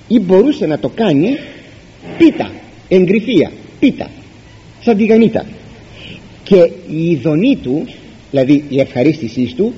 Ή 0.08 0.20
μπορούσε 0.20 0.66
να 0.66 0.78
το 0.78 0.88
κάνει 0.88 1.38
πίτα, 2.18 2.50
εγκριφία, 2.88 3.50
πίτα 3.80 4.10
σαν 4.80 4.96
τη 4.96 5.04
γανίτα. 5.04 5.46
Και 6.42 6.70
η 6.90 7.10
ειδονή 7.10 7.56
του 7.56 7.86
δηλαδή 8.30 8.64
η 8.68 8.80
ευχαρίστησή 8.80 9.54
του 9.56 9.74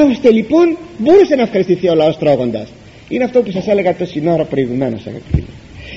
άλλωστε 0.00 0.30
λοιπόν 0.30 0.76
μπορούσε 0.98 1.34
να 1.34 1.42
ευχαριστηθεί 1.42 1.88
ο 1.88 1.94
λαός 1.94 2.18
τρώγοντας. 2.18 2.68
Είναι 3.08 3.24
αυτό 3.24 3.40
που 3.40 3.50
σας 3.50 3.66
έλεγα 3.66 3.96
το 3.96 4.04
σύνορο 4.04 4.44
προηγουμένως 4.44 5.06
αγαπητοί. 5.06 5.44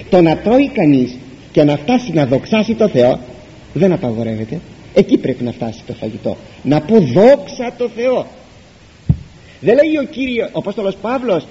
Το 0.09 0.21
να 0.21 0.37
τρώει 0.37 0.69
κανείς 0.73 1.15
και 1.51 1.63
να 1.63 1.77
φτάσει 1.77 2.11
να 2.13 2.25
δοξάσει 2.25 2.73
το 2.73 2.87
Θεό 2.87 3.19
δεν 3.73 3.91
απαγορεύεται. 3.91 4.59
Εκεί 4.93 5.17
πρέπει 5.17 5.43
να 5.43 5.51
φτάσει 5.51 5.79
το 5.87 5.93
φαγητό. 5.93 6.37
Να 6.63 6.81
πω 6.81 6.99
δόξα 6.99 7.73
το 7.77 7.89
Θεό. 7.95 8.25
Δεν 9.59 9.75
λέει 9.75 9.97
ο 10.01 10.03
Κύριος 10.03 10.47
ο 10.47 10.59
Απόστολος 10.59 10.95
Παύλος 11.01 11.45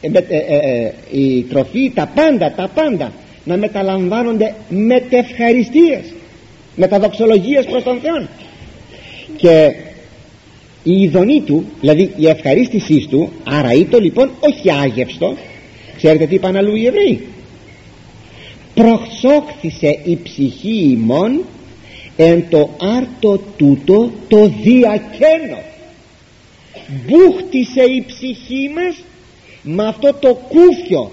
ε, 0.00 0.08
ε, 0.28 0.36
ε, 0.36 0.92
η 1.10 1.42
τροφή 1.42 1.90
τα 1.94 2.10
πάντα 2.14 2.52
τα 2.52 2.70
πάντα 2.74 3.12
να 3.44 3.56
μεταλαμβάνονται 3.56 4.54
μετευχαριστίες 4.68 6.00
μεταδοξολογίες 6.76 7.64
προς 7.64 7.82
τον 7.82 7.98
Θεό 8.02 8.28
και 9.36 9.74
η 10.82 11.02
ειδονή 11.02 11.40
του 11.40 11.64
δηλαδή 11.80 12.12
η 12.16 12.26
ευχαρίστησή 12.28 13.06
του 13.10 13.32
άρα 13.44 13.72
ήτο 13.72 13.98
λοιπόν 13.98 14.30
όχι 14.40 14.70
άγευστο 14.70 15.36
ξέρετε 15.96 16.26
τι 16.26 16.34
είπαν 16.34 16.56
αλλού 16.56 16.74
οι 16.74 16.86
Εβραίοι; 16.86 17.26
Προσόχθησε 18.80 20.00
η 20.04 20.18
ψυχή 20.22 20.90
ημών 20.90 21.44
εν 22.16 22.44
το 22.48 22.70
άρτο 22.96 23.40
τούτο 23.56 24.10
το 24.28 24.52
διακαίνο 24.62 25.58
μπούχτισε 26.88 27.82
η 27.82 28.04
ψυχή 28.06 28.70
μας 28.74 28.96
με 29.62 29.86
αυτό 29.86 30.14
το 30.20 30.34
κούφιο 30.48 31.10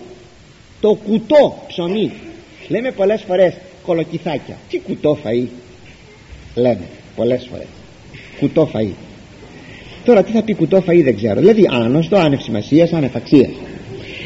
το 0.81 0.93
κουτό 0.93 1.63
ψωμί. 1.67 2.11
Λέμε 2.67 2.91
πολλές 2.91 3.23
φορές 3.27 3.53
κολοκυθάκια 3.85 4.57
τι 4.69 4.79
κουτό 4.79 5.17
φαΐ 5.23 5.47
λέμε 6.55 6.87
πολλές 7.15 7.47
φορές 7.51 7.67
κουτό 8.39 8.69
φαΐ 8.73 8.91
τώρα 10.05 10.23
τι 10.23 10.31
θα 10.31 10.41
πει 10.41 10.53
κουτό 10.53 10.83
φαΐ 10.87 11.01
δεν 11.03 11.15
ξέρω. 11.15 11.39
Δηλαδή 11.39 11.67
άνοστο, 11.71 12.17
άνευ 12.17 12.41
σημασίας, 12.41 12.93
άνευ 12.93 13.15
αξίας 13.15 13.49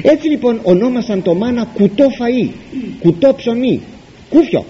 έτσι 0.02 0.28
λοιπόν 0.28 0.60
ονόμασαν 0.64 1.22
το 1.22 1.34
μάνα 1.34 1.64
κουτό 1.74 2.08
φαΐ 2.20 2.50
κουτό 3.00 3.34
ψωμί 3.34 3.82
κούφιο. 4.30 4.66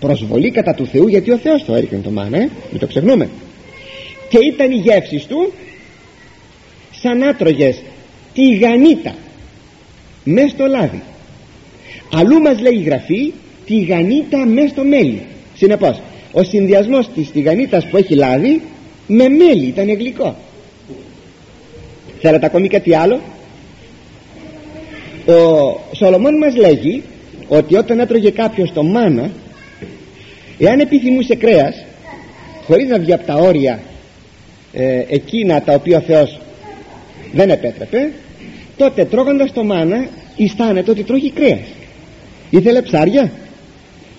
Προσβολή 0.00 0.50
κατά 0.50 0.74
του 0.74 0.86
Θεού 0.86 1.08
γιατί 1.08 1.30
ο 1.30 1.38
Θεός 1.38 1.64
το 1.64 1.74
έριχνε 1.74 1.98
το 1.98 2.10
μάνα 2.10 2.36
ε; 2.36 2.50
μην 2.70 2.80
το 2.80 2.86
ξεχνούμε. 2.86 3.28
Και 4.28 4.38
ήταν 4.52 4.70
οι 4.70 4.74
γεύσεις 4.74 5.26
του 5.26 5.52
σαν 6.90 7.22
άτρωγες 7.22 7.82
τηγανίτα 8.34 9.14
μες 10.24 10.50
στο 10.50 10.66
λάδι. 10.66 11.02
Αλλού 12.12 12.40
μας 12.40 12.60
λέει 12.60 12.74
η 12.74 12.82
γραφή 12.82 13.32
τηγανίτα 13.66 14.46
μες 14.46 14.70
στο 14.70 14.84
μέλι. 14.84 15.22
Συνεπώς 15.56 16.00
ο 16.32 16.42
συνδυασμός 16.42 17.08
της 17.14 17.30
τηγανίτας 17.30 17.86
που 17.86 17.96
έχει 17.96 18.14
λάδι 18.14 18.60
με 19.06 19.28
μέλι 19.28 19.66
ήταν 19.66 19.88
γλυκό. 19.94 20.36
Θέλετε 22.20 22.46
ακόμη 22.46 22.68
κάτι 22.68 22.94
άλλο; 22.94 23.20
Ο 25.26 25.80
Σολομών 25.92 26.36
μας 26.36 26.56
λέγει 26.56 27.02
ότι 27.48 27.76
όταν 27.76 28.00
έτρωγε 28.00 28.30
κάποιος 28.30 28.72
το 28.72 28.82
μάνα 28.82 29.30
εάν 30.58 30.80
επιθυμούσε 30.80 31.34
κρέας 31.34 31.84
χωρίς 32.66 32.88
να 32.88 32.98
βγει 32.98 33.12
από 33.12 33.26
τα 33.26 33.34
όρια 33.34 33.80
ε, 34.72 35.04
εκείνα 35.08 35.62
τα 35.62 35.72
οποία 35.72 35.98
ο 35.98 36.00
Θεός 36.00 36.38
δεν 37.32 37.50
επέτρεπε 37.50 38.10
τότε 38.76 39.04
τρώγοντας 39.04 39.52
το 39.52 39.64
μάνα 39.64 40.08
αισθάνεται 40.36 40.90
ότι 40.90 41.02
τρώγει 41.02 41.30
κρέας. 41.30 41.66
Ήθελε 42.50 42.82
ψάρια; 42.82 43.30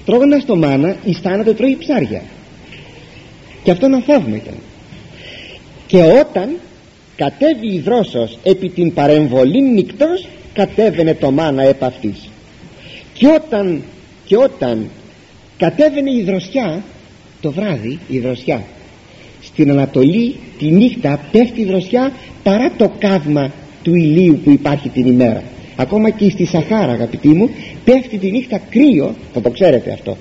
Τρώγοντας 0.05 0.45
το 0.45 0.55
μάνα 0.55 0.95
αισθάνεται 1.07 1.49
ότι 1.49 1.57
τρώγει 1.57 1.77
ψάρια. 1.77 2.21
Και 3.63 3.71
αυτό 3.71 3.85
ένα 3.85 4.01
θαύμα 4.01 4.35
ήταν. 4.35 4.53
Και 5.87 6.03
όταν 6.03 6.49
κατέβει 7.15 7.73
η 7.73 7.79
δρόσος 7.79 8.37
επί 8.43 8.69
την 8.69 8.93
παρεμβολή 8.93 9.61
νυχτός 9.61 10.27
κατέβαινε 10.53 11.13
το 11.13 11.31
μάνα 11.31 11.63
επ' 11.63 11.83
αυτής. 11.83 12.29
Και 13.13 13.27
όταν, 13.27 13.81
και 14.25 14.37
όταν 14.37 14.89
κατέβαινε 15.57 16.11
η 16.11 16.23
δροσιά 16.23 16.83
το 17.41 17.51
βράδυ 17.51 17.99
η 18.07 18.19
δροσιά 18.19 18.63
στην 19.41 19.71
Ανατολή 19.71 20.35
τη 20.57 20.71
νύχτα 20.71 21.19
πέφτει 21.31 21.61
η 21.61 21.65
δροσιά 21.65 22.11
παρά 22.43 22.71
το 22.77 22.91
καύμα 22.99 23.51
του 23.83 23.95
ηλίου 23.95 24.39
που 24.43 24.51
υπάρχει 24.51 24.89
την 24.89 25.05
ημέρα. 25.05 25.43
Ακόμα 25.75 26.09
και 26.09 26.29
στη 26.29 26.45
Σαχάρα 26.45 26.91
αγαπητοί 26.91 27.27
μου 27.27 27.49
πέφτει 27.83 28.17
τη 28.17 28.31
νύχτα 28.31 28.61
κρύο 28.69 29.15
θα 29.33 29.41
το 29.41 29.49
ξέρετε 29.49 29.91
αυτό 29.91 30.17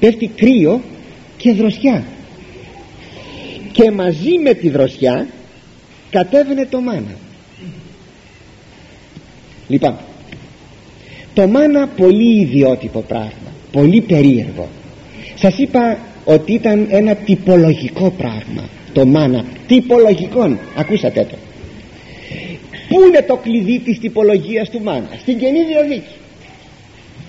πέφτει 0.00 0.30
κρύο 0.36 0.80
και 1.36 1.52
δροσιά. 1.52 2.04
Και 3.72 3.90
μαζί 3.90 4.38
με 4.42 4.54
τη 4.54 4.68
δροσιά 4.68 5.26
κατέβαινε 6.10 6.66
το 6.66 6.80
μάνα 6.80 7.14
λοιπόν 9.70 9.96
το 11.34 11.46
μάνα 11.46 11.86
πολύ 11.96 12.40
ιδιότυπο 12.40 13.00
πράγμα 13.00 13.50
πολύ 13.72 14.00
περίεργο. 14.00 14.68
Σας 15.34 15.58
είπα 15.58 15.98
ότι 16.24 16.52
ήταν 16.52 16.86
ένα 16.90 17.14
τυπολογικό 17.14 18.10
πράγμα 18.10 18.68
το 18.92 19.06
μάνα. 19.06 19.44
Τυπολογικό 19.66 20.58
ακούσατε 20.76 21.26
το. 21.30 21.36
Πού 22.88 23.04
είναι 23.04 23.22
το 23.22 23.36
κλειδί 23.36 23.78
της 23.78 23.98
τυπολογίας 23.98 24.70
του 24.70 24.80
μάνα; 24.82 25.08
Στην 25.20 25.38
Καινή 25.38 25.64
Διαδίκη 25.64 26.14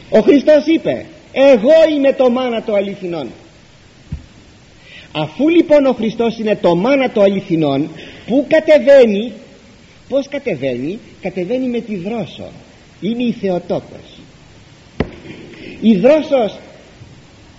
ο 0.10 0.20
Χριστός 0.20 0.66
είπε 0.66 1.06
εγώ 1.32 1.96
είμαι 1.96 2.14
το 2.14 2.30
μάνα 2.30 2.64
το 2.64 2.74
αληθινόν 2.74 3.28
αφού 5.12 5.50
λοιπόν 5.50 5.86
ο 5.86 5.92
Χριστός 5.92 6.38
είναι 6.38 6.58
το 6.62 6.76
μάνα 6.76 7.10
το 7.10 7.22
αληθινόν 7.22 7.90
που 8.28 8.46
κατεβαίνει 8.50 9.32
πως 10.12 10.28
κατεβαίνει; 10.28 11.00
Κατεβαίνει 11.22 11.68
με 11.68 11.80
τη 11.80 11.96
δρόσο. 11.96 12.52
Είναι 13.02 13.24
η 13.24 13.32
Θεοτόκος 13.32 14.22
η 15.82 15.96
δρόσος 15.96 16.58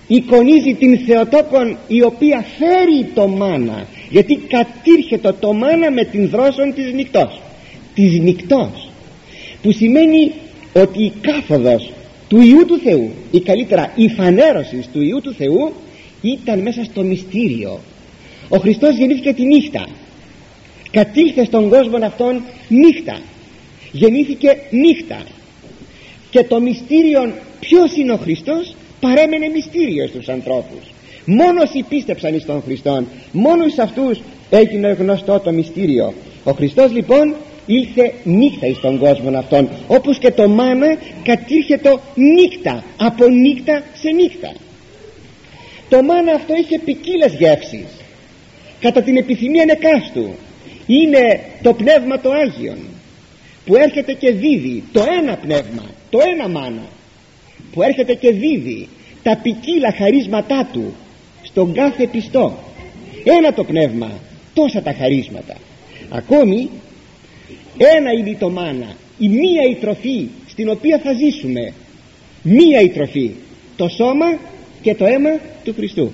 εικονίζει 0.07 0.74
την 0.74 0.98
Θεοτόκον 0.98 1.76
η 1.88 2.03
οποία 2.03 2.44
φέρει 2.59 3.05
το 3.14 3.28
μάνα 3.28 3.86
γιατί 4.11 4.36
κατήρχεται 4.48 5.34
το 5.40 5.53
μάνα 5.53 5.90
με 5.90 6.05
την 6.05 6.28
δρόσον 6.28 6.74
της 6.74 6.92
νυχτός. 6.92 7.40
Της 7.94 8.20
νυχτός 8.20 8.88
που 9.62 9.72
σημαίνει 9.72 10.32
ότι 10.72 11.05
η 11.05 11.12
κάθοδος 11.20 11.92
του 12.28 12.40
Ιού 12.40 12.66
του 12.66 12.78
Θεού 12.84 13.11
ή 13.30 13.40
καλύτερα 13.40 13.92
η 13.94 14.09
φανέρωσης 14.09 14.88
του 14.92 15.03
Ιού 15.03 15.20
του 15.20 15.32
Θεού 15.32 15.72
ήταν 16.20 16.59
μέσα 16.59 16.84
στο 16.84 17.03
μυστήριο. 17.03 17.80
Ο 18.48 18.57
Χριστός 18.57 18.96
γεννήθηκε 18.96 19.32
τη 19.32 19.44
νύχτα 19.44 19.86
κατήλθε 20.93 21.45
στον 21.45 21.68
κόσμο 21.68 21.97
αυτόν 22.05 22.43
νύχτα. 22.68 23.20
Γεννήθηκε 23.93 24.59
νύχτα. 24.70 25.22
Και 26.30 26.45
το 26.45 26.61
μυστήριο 26.61 27.32
ποιος 27.61 27.97
είναι 27.97 28.12
ο 28.12 28.16
Χριστός 28.16 28.74
παρέμενε 29.01 29.49
μυστήριος 29.49 30.09
στους 30.09 30.28
ανθρώπους. 30.28 30.93
Μόνος 31.24 31.62
όσοι 31.62 31.84
πίστεψαν 31.88 32.34
εις 32.34 32.45
τον 32.45 32.62
Χριστόν. 32.62 33.07
Μόνος 33.32 33.66
εις 33.66 33.78
αυτούς 33.78 34.20
έγινε 34.51 34.88
γνωστό 34.99 35.38
το 35.38 35.53
μυστήριο. 35.53 36.14
Ο 36.45 36.53
Χριστός 36.53 36.93
λοιπόν 36.93 37.34
ήλθε 37.66 38.12
νύχτα 38.24 38.66
εις 38.66 38.80
τον 38.80 38.99
κόσμο 38.99 39.38
αυτόν 39.38 39.68
όπως 39.86 40.18
και 40.18 40.30
το 40.30 40.49
μάνα 40.49 40.97
κατήρχεται 41.22 41.97
νύχτα 42.14 42.84
από 42.97 43.28
νύχτα 43.28 43.82
σε 43.95 44.11
νύχτα. 44.11 44.53
Το 45.88 46.03
μάνα 46.03 46.32
αυτό 46.32 46.55
είχε 46.55 46.78
ποικίλες 46.78 47.34
γεύσεις. 47.34 47.86
Κατά 48.80 49.03
την 49.03 49.16
επιθυμία 49.16 49.64
νεκάστου 49.64 50.34
είναι 50.86 51.40
το 51.62 51.72
πνεύμα 51.72 52.20
το 52.20 52.30
Άγιον 52.30 52.78
που 53.64 53.76
έρχεται 53.76 54.12
και 54.12 54.30
δίδει 54.30 54.82
το 54.92 55.04
ένα 55.20 55.36
πνεύμα 55.36 55.84
το 56.10 56.18
ένα 56.32 56.48
μάνα 56.48 56.86
που 57.72 57.82
έρχεται 57.82 58.14
και 58.14 58.30
δίδει 58.30 58.88
τα 59.22 59.38
ποικίλα 59.42 59.92
χαρίσματά 59.92 60.68
του 60.72 60.94
στον 61.42 61.72
κάθε 61.72 62.06
πιστό. 62.06 62.58
Ένα 63.24 63.52
το 63.52 63.64
πνεύμα 63.64 64.10
τόσα 64.54 64.82
τα 64.82 64.92
χαρίσματα. 64.92 65.56
Ακόμη 66.10 66.70
ένα 67.76 68.12
είναι 68.12 68.36
το 68.38 68.50
μάνα 68.50 68.96
η 69.18 69.28
μία 69.28 69.62
η 69.70 69.74
τροφή 69.74 70.28
στην 70.48 70.68
οποία 70.68 70.98
θα 70.98 71.12
ζήσουμε. 71.12 71.72
Μία 72.42 72.80
η 72.80 72.88
τροφή 72.88 73.30
το 73.76 73.88
σώμα 73.88 74.38
και 74.82 74.94
το 74.94 75.04
αίμα 75.04 75.30
του 75.64 75.74
Χριστού 75.76 76.12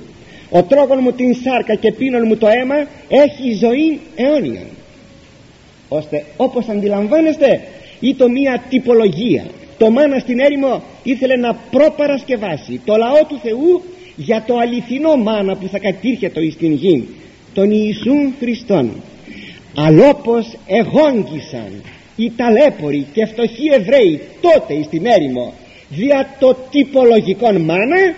ο 0.50 0.62
τρόγων 0.62 0.98
μου 1.02 1.12
την 1.12 1.34
σάρκα 1.34 1.74
και 1.74 1.92
πίνων 1.92 2.22
μου 2.26 2.36
το 2.36 2.46
αίμα 2.46 2.86
έχει 3.08 3.54
ζωή 3.54 4.00
αιώνια. 4.16 4.62
Ώστε 5.88 6.24
όπως 6.36 6.68
αντιλαμβάνεστε 6.68 7.60
ή 8.00 8.14
το 8.14 8.28
μία 8.28 8.62
τυπολογία. 8.68 9.44
Το 9.78 9.90
μάνα 9.90 10.18
στην 10.18 10.38
έρημο 10.38 10.82
ήθελε 11.02 11.36
να 11.36 11.54
προπαρασκευάσει 11.70 12.80
το 12.84 12.96
λαό 12.96 13.24
του 13.28 13.38
Θεού 13.42 13.82
για 14.16 14.44
το 14.46 14.56
αληθινό 14.56 15.16
μάνα 15.16 15.56
που 15.56 15.68
θα 15.68 15.78
κατήρχεται 15.78 16.40
εις 16.40 16.56
την 16.56 16.72
γη 16.72 17.08
τον 17.54 17.70
Ιησούν 17.70 18.34
Χριστόν. 18.38 18.90
Αλόπως 19.74 20.56
εγόγγισαν 20.66 21.72
οι 22.16 22.32
ταλέποροι 22.36 23.06
και 23.12 23.26
φτωχοί 23.26 23.68
Εβραίοι 23.72 24.20
τότε 24.40 24.74
εις 24.74 24.88
την 24.88 25.06
έρημο 25.06 25.52
δια 25.88 26.36
το 26.38 26.56
τυπολογικό 26.70 27.52
μάνα 27.52 28.14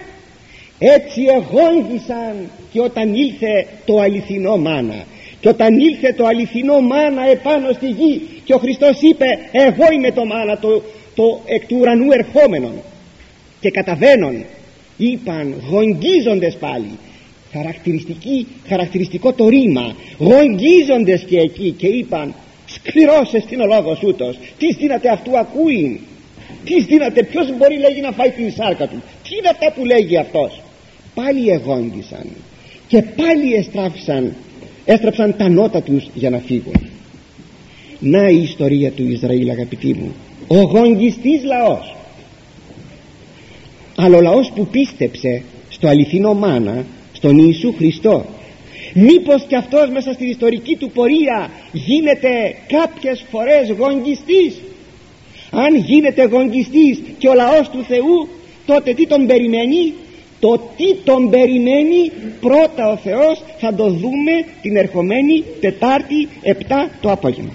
έτσι 0.83 1.23
εγόγγισαν 1.23 2.51
και 2.73 2.81
όταν 2.81 3.15
ήλθε 3.15 3.67
το 3.85 4.01
αληθινό 4.01 4.57
μάνα. 4.57 5.05
Και 5.41 5.49
όταν 5.49 5.79
ήλθε 5.79 6.13
το 6.13 6.27
αληθινό 6.27 6.81
μάνα 6.81 7.29
επάνω 7.31 7.73
στη 7.73 7.87
γη 7.87 8.21
και 8.45 8.55
ο 8.55 8.59
Χριστός 8.59 9.01
είπε 9.01 9.27
εγώ 9.53 9.93
είμαι 9.93 10.11
το 10.11 10.25
μάνα 10.25 10.59
το, 10.59 10.83
το 11.15 11.41
εκ 11.47 11.67
του 11.67 11.77
ουρανού 11.81 12.13
ερχόμενον 12.13 12.73
και 13.61 13.71
καταβαίνον 13.71 14.45
είπαν 14.97 15.55
γογγίζοντες 15.71 16.57
πάλι. 16.57 16.99
Χαρακτηριστική, 17.53 18.47
χαρακτηριστικό 18.69 19.33
το 19.33 19.49
ρήμα. 19.49 19.95
Γογγίζοντες 20.19 21.25
και 21.29 21.39
εκεί 21.39 21.71
και 21.71 21.87
είπαν 21.87 22.35
σκληρός 22.67 23.35
εστίν 23.35 23.61
ο 23.61 23.67
λόγος 23.67 24.03
ούτως. 24.03 24.39
Τι 24.59 24.75
δύναται 24.75 25.09
αυτού 25.09 25.39
ακούει. 25.39 26.01
Τι 26.65 26.83
δύναται 26.83 27.23
ποιος 27.23 27.57
μπορεί 27.57 27.79
λέγει 27.79 28.01
να 28.01 28.13
φάει 28.13 28.31
την 28.31 28.53
σάρκα 28.53 28.87
του. 28.87 29.03
Τι 29.23 29.37
είναι 29.37 29.49
αυτά 29.49 29.73
που 29.73 29.85
λέγει 29.85 30.17
αυτός 30.17 30.61
πάλι 31.15 31.49
εγόγγισαν 31.49 32.27
και 32.89 33.03
πάλι 33.03 33.55
εστράφησαν 33.55 34.35
έστραψαν 34.85 35.37
τα 35.37 35.49
νότα 35.49 35.83
τους 35.83 36.05
για 36.15 36.31
να 36.31 36.39
φύγουν. 36.39 36.75
Να 37.99 38.29
η 38.29 38.43
ιστορία 38.43 38.91
του 38.91 39.11
Ισραήλ 39.11 39.51
αγαπητοί 39.51 39.95
μου. 39.95 40.15
Ο 40.47 40.61
γογγιστής 40.61 41.45
λαός. 41.45 41.95
Αλλά 43.97 44.17
ο 44.17 44.21
λαός 44.21 44.53
που 44.55 44.67
πίστεψε 44.67 45.43
στο 45.69 45.89
αληθινό 45.89 46.35
μάνα 46.35 46.85
στον 47.13 47.39
Ιησού 47.39 47.75
Χριστό. 47.77 48.25
Μήπως 48.95 49.45
και 49.49 49.57
αυτός 49.57 49.91
μέσα 49.91 50.13
στην 50.13 50.29
ιστορική 50.29 50.77
του 50.77 50.91
πορεία 50.91 51.51
γίνεται 51.73 52.55
κάποιες 52.67 53.25
φορές 53.31 53.71
γογγιστής 53.79 54.61
αν 55.51 55.77
γίνεται 55.77 56.25
γογγιστής 56.25 57.01
και 57.19 57.29
ο 57.29 57.35
λαός 57.35 57.69
του 57.69 57.85
Θεού 57.89 58.29
τότε 58.67 58.95
τι 58.95 59.07
τον 59.07 59.27
περιμένει; 59.27 59.93
Το 60.41 60.61
τι 60.77 60.95
τον 61.05 61.31
περιμένει 61.31 62.13
πρώτα 62.41 62.91
ο 62.93 62.97
Θεός 62.97 63.43
θα 63.59 63.75
το 63.75 63.91
δούμε 63.91 64.33
την 64.63 64.77
ερχομένη 64.77 65.45
Τετάρτη 65.61 66.29
7 66.45 66.51
το 67.01 67.11
απόγευμα 67.11 67.53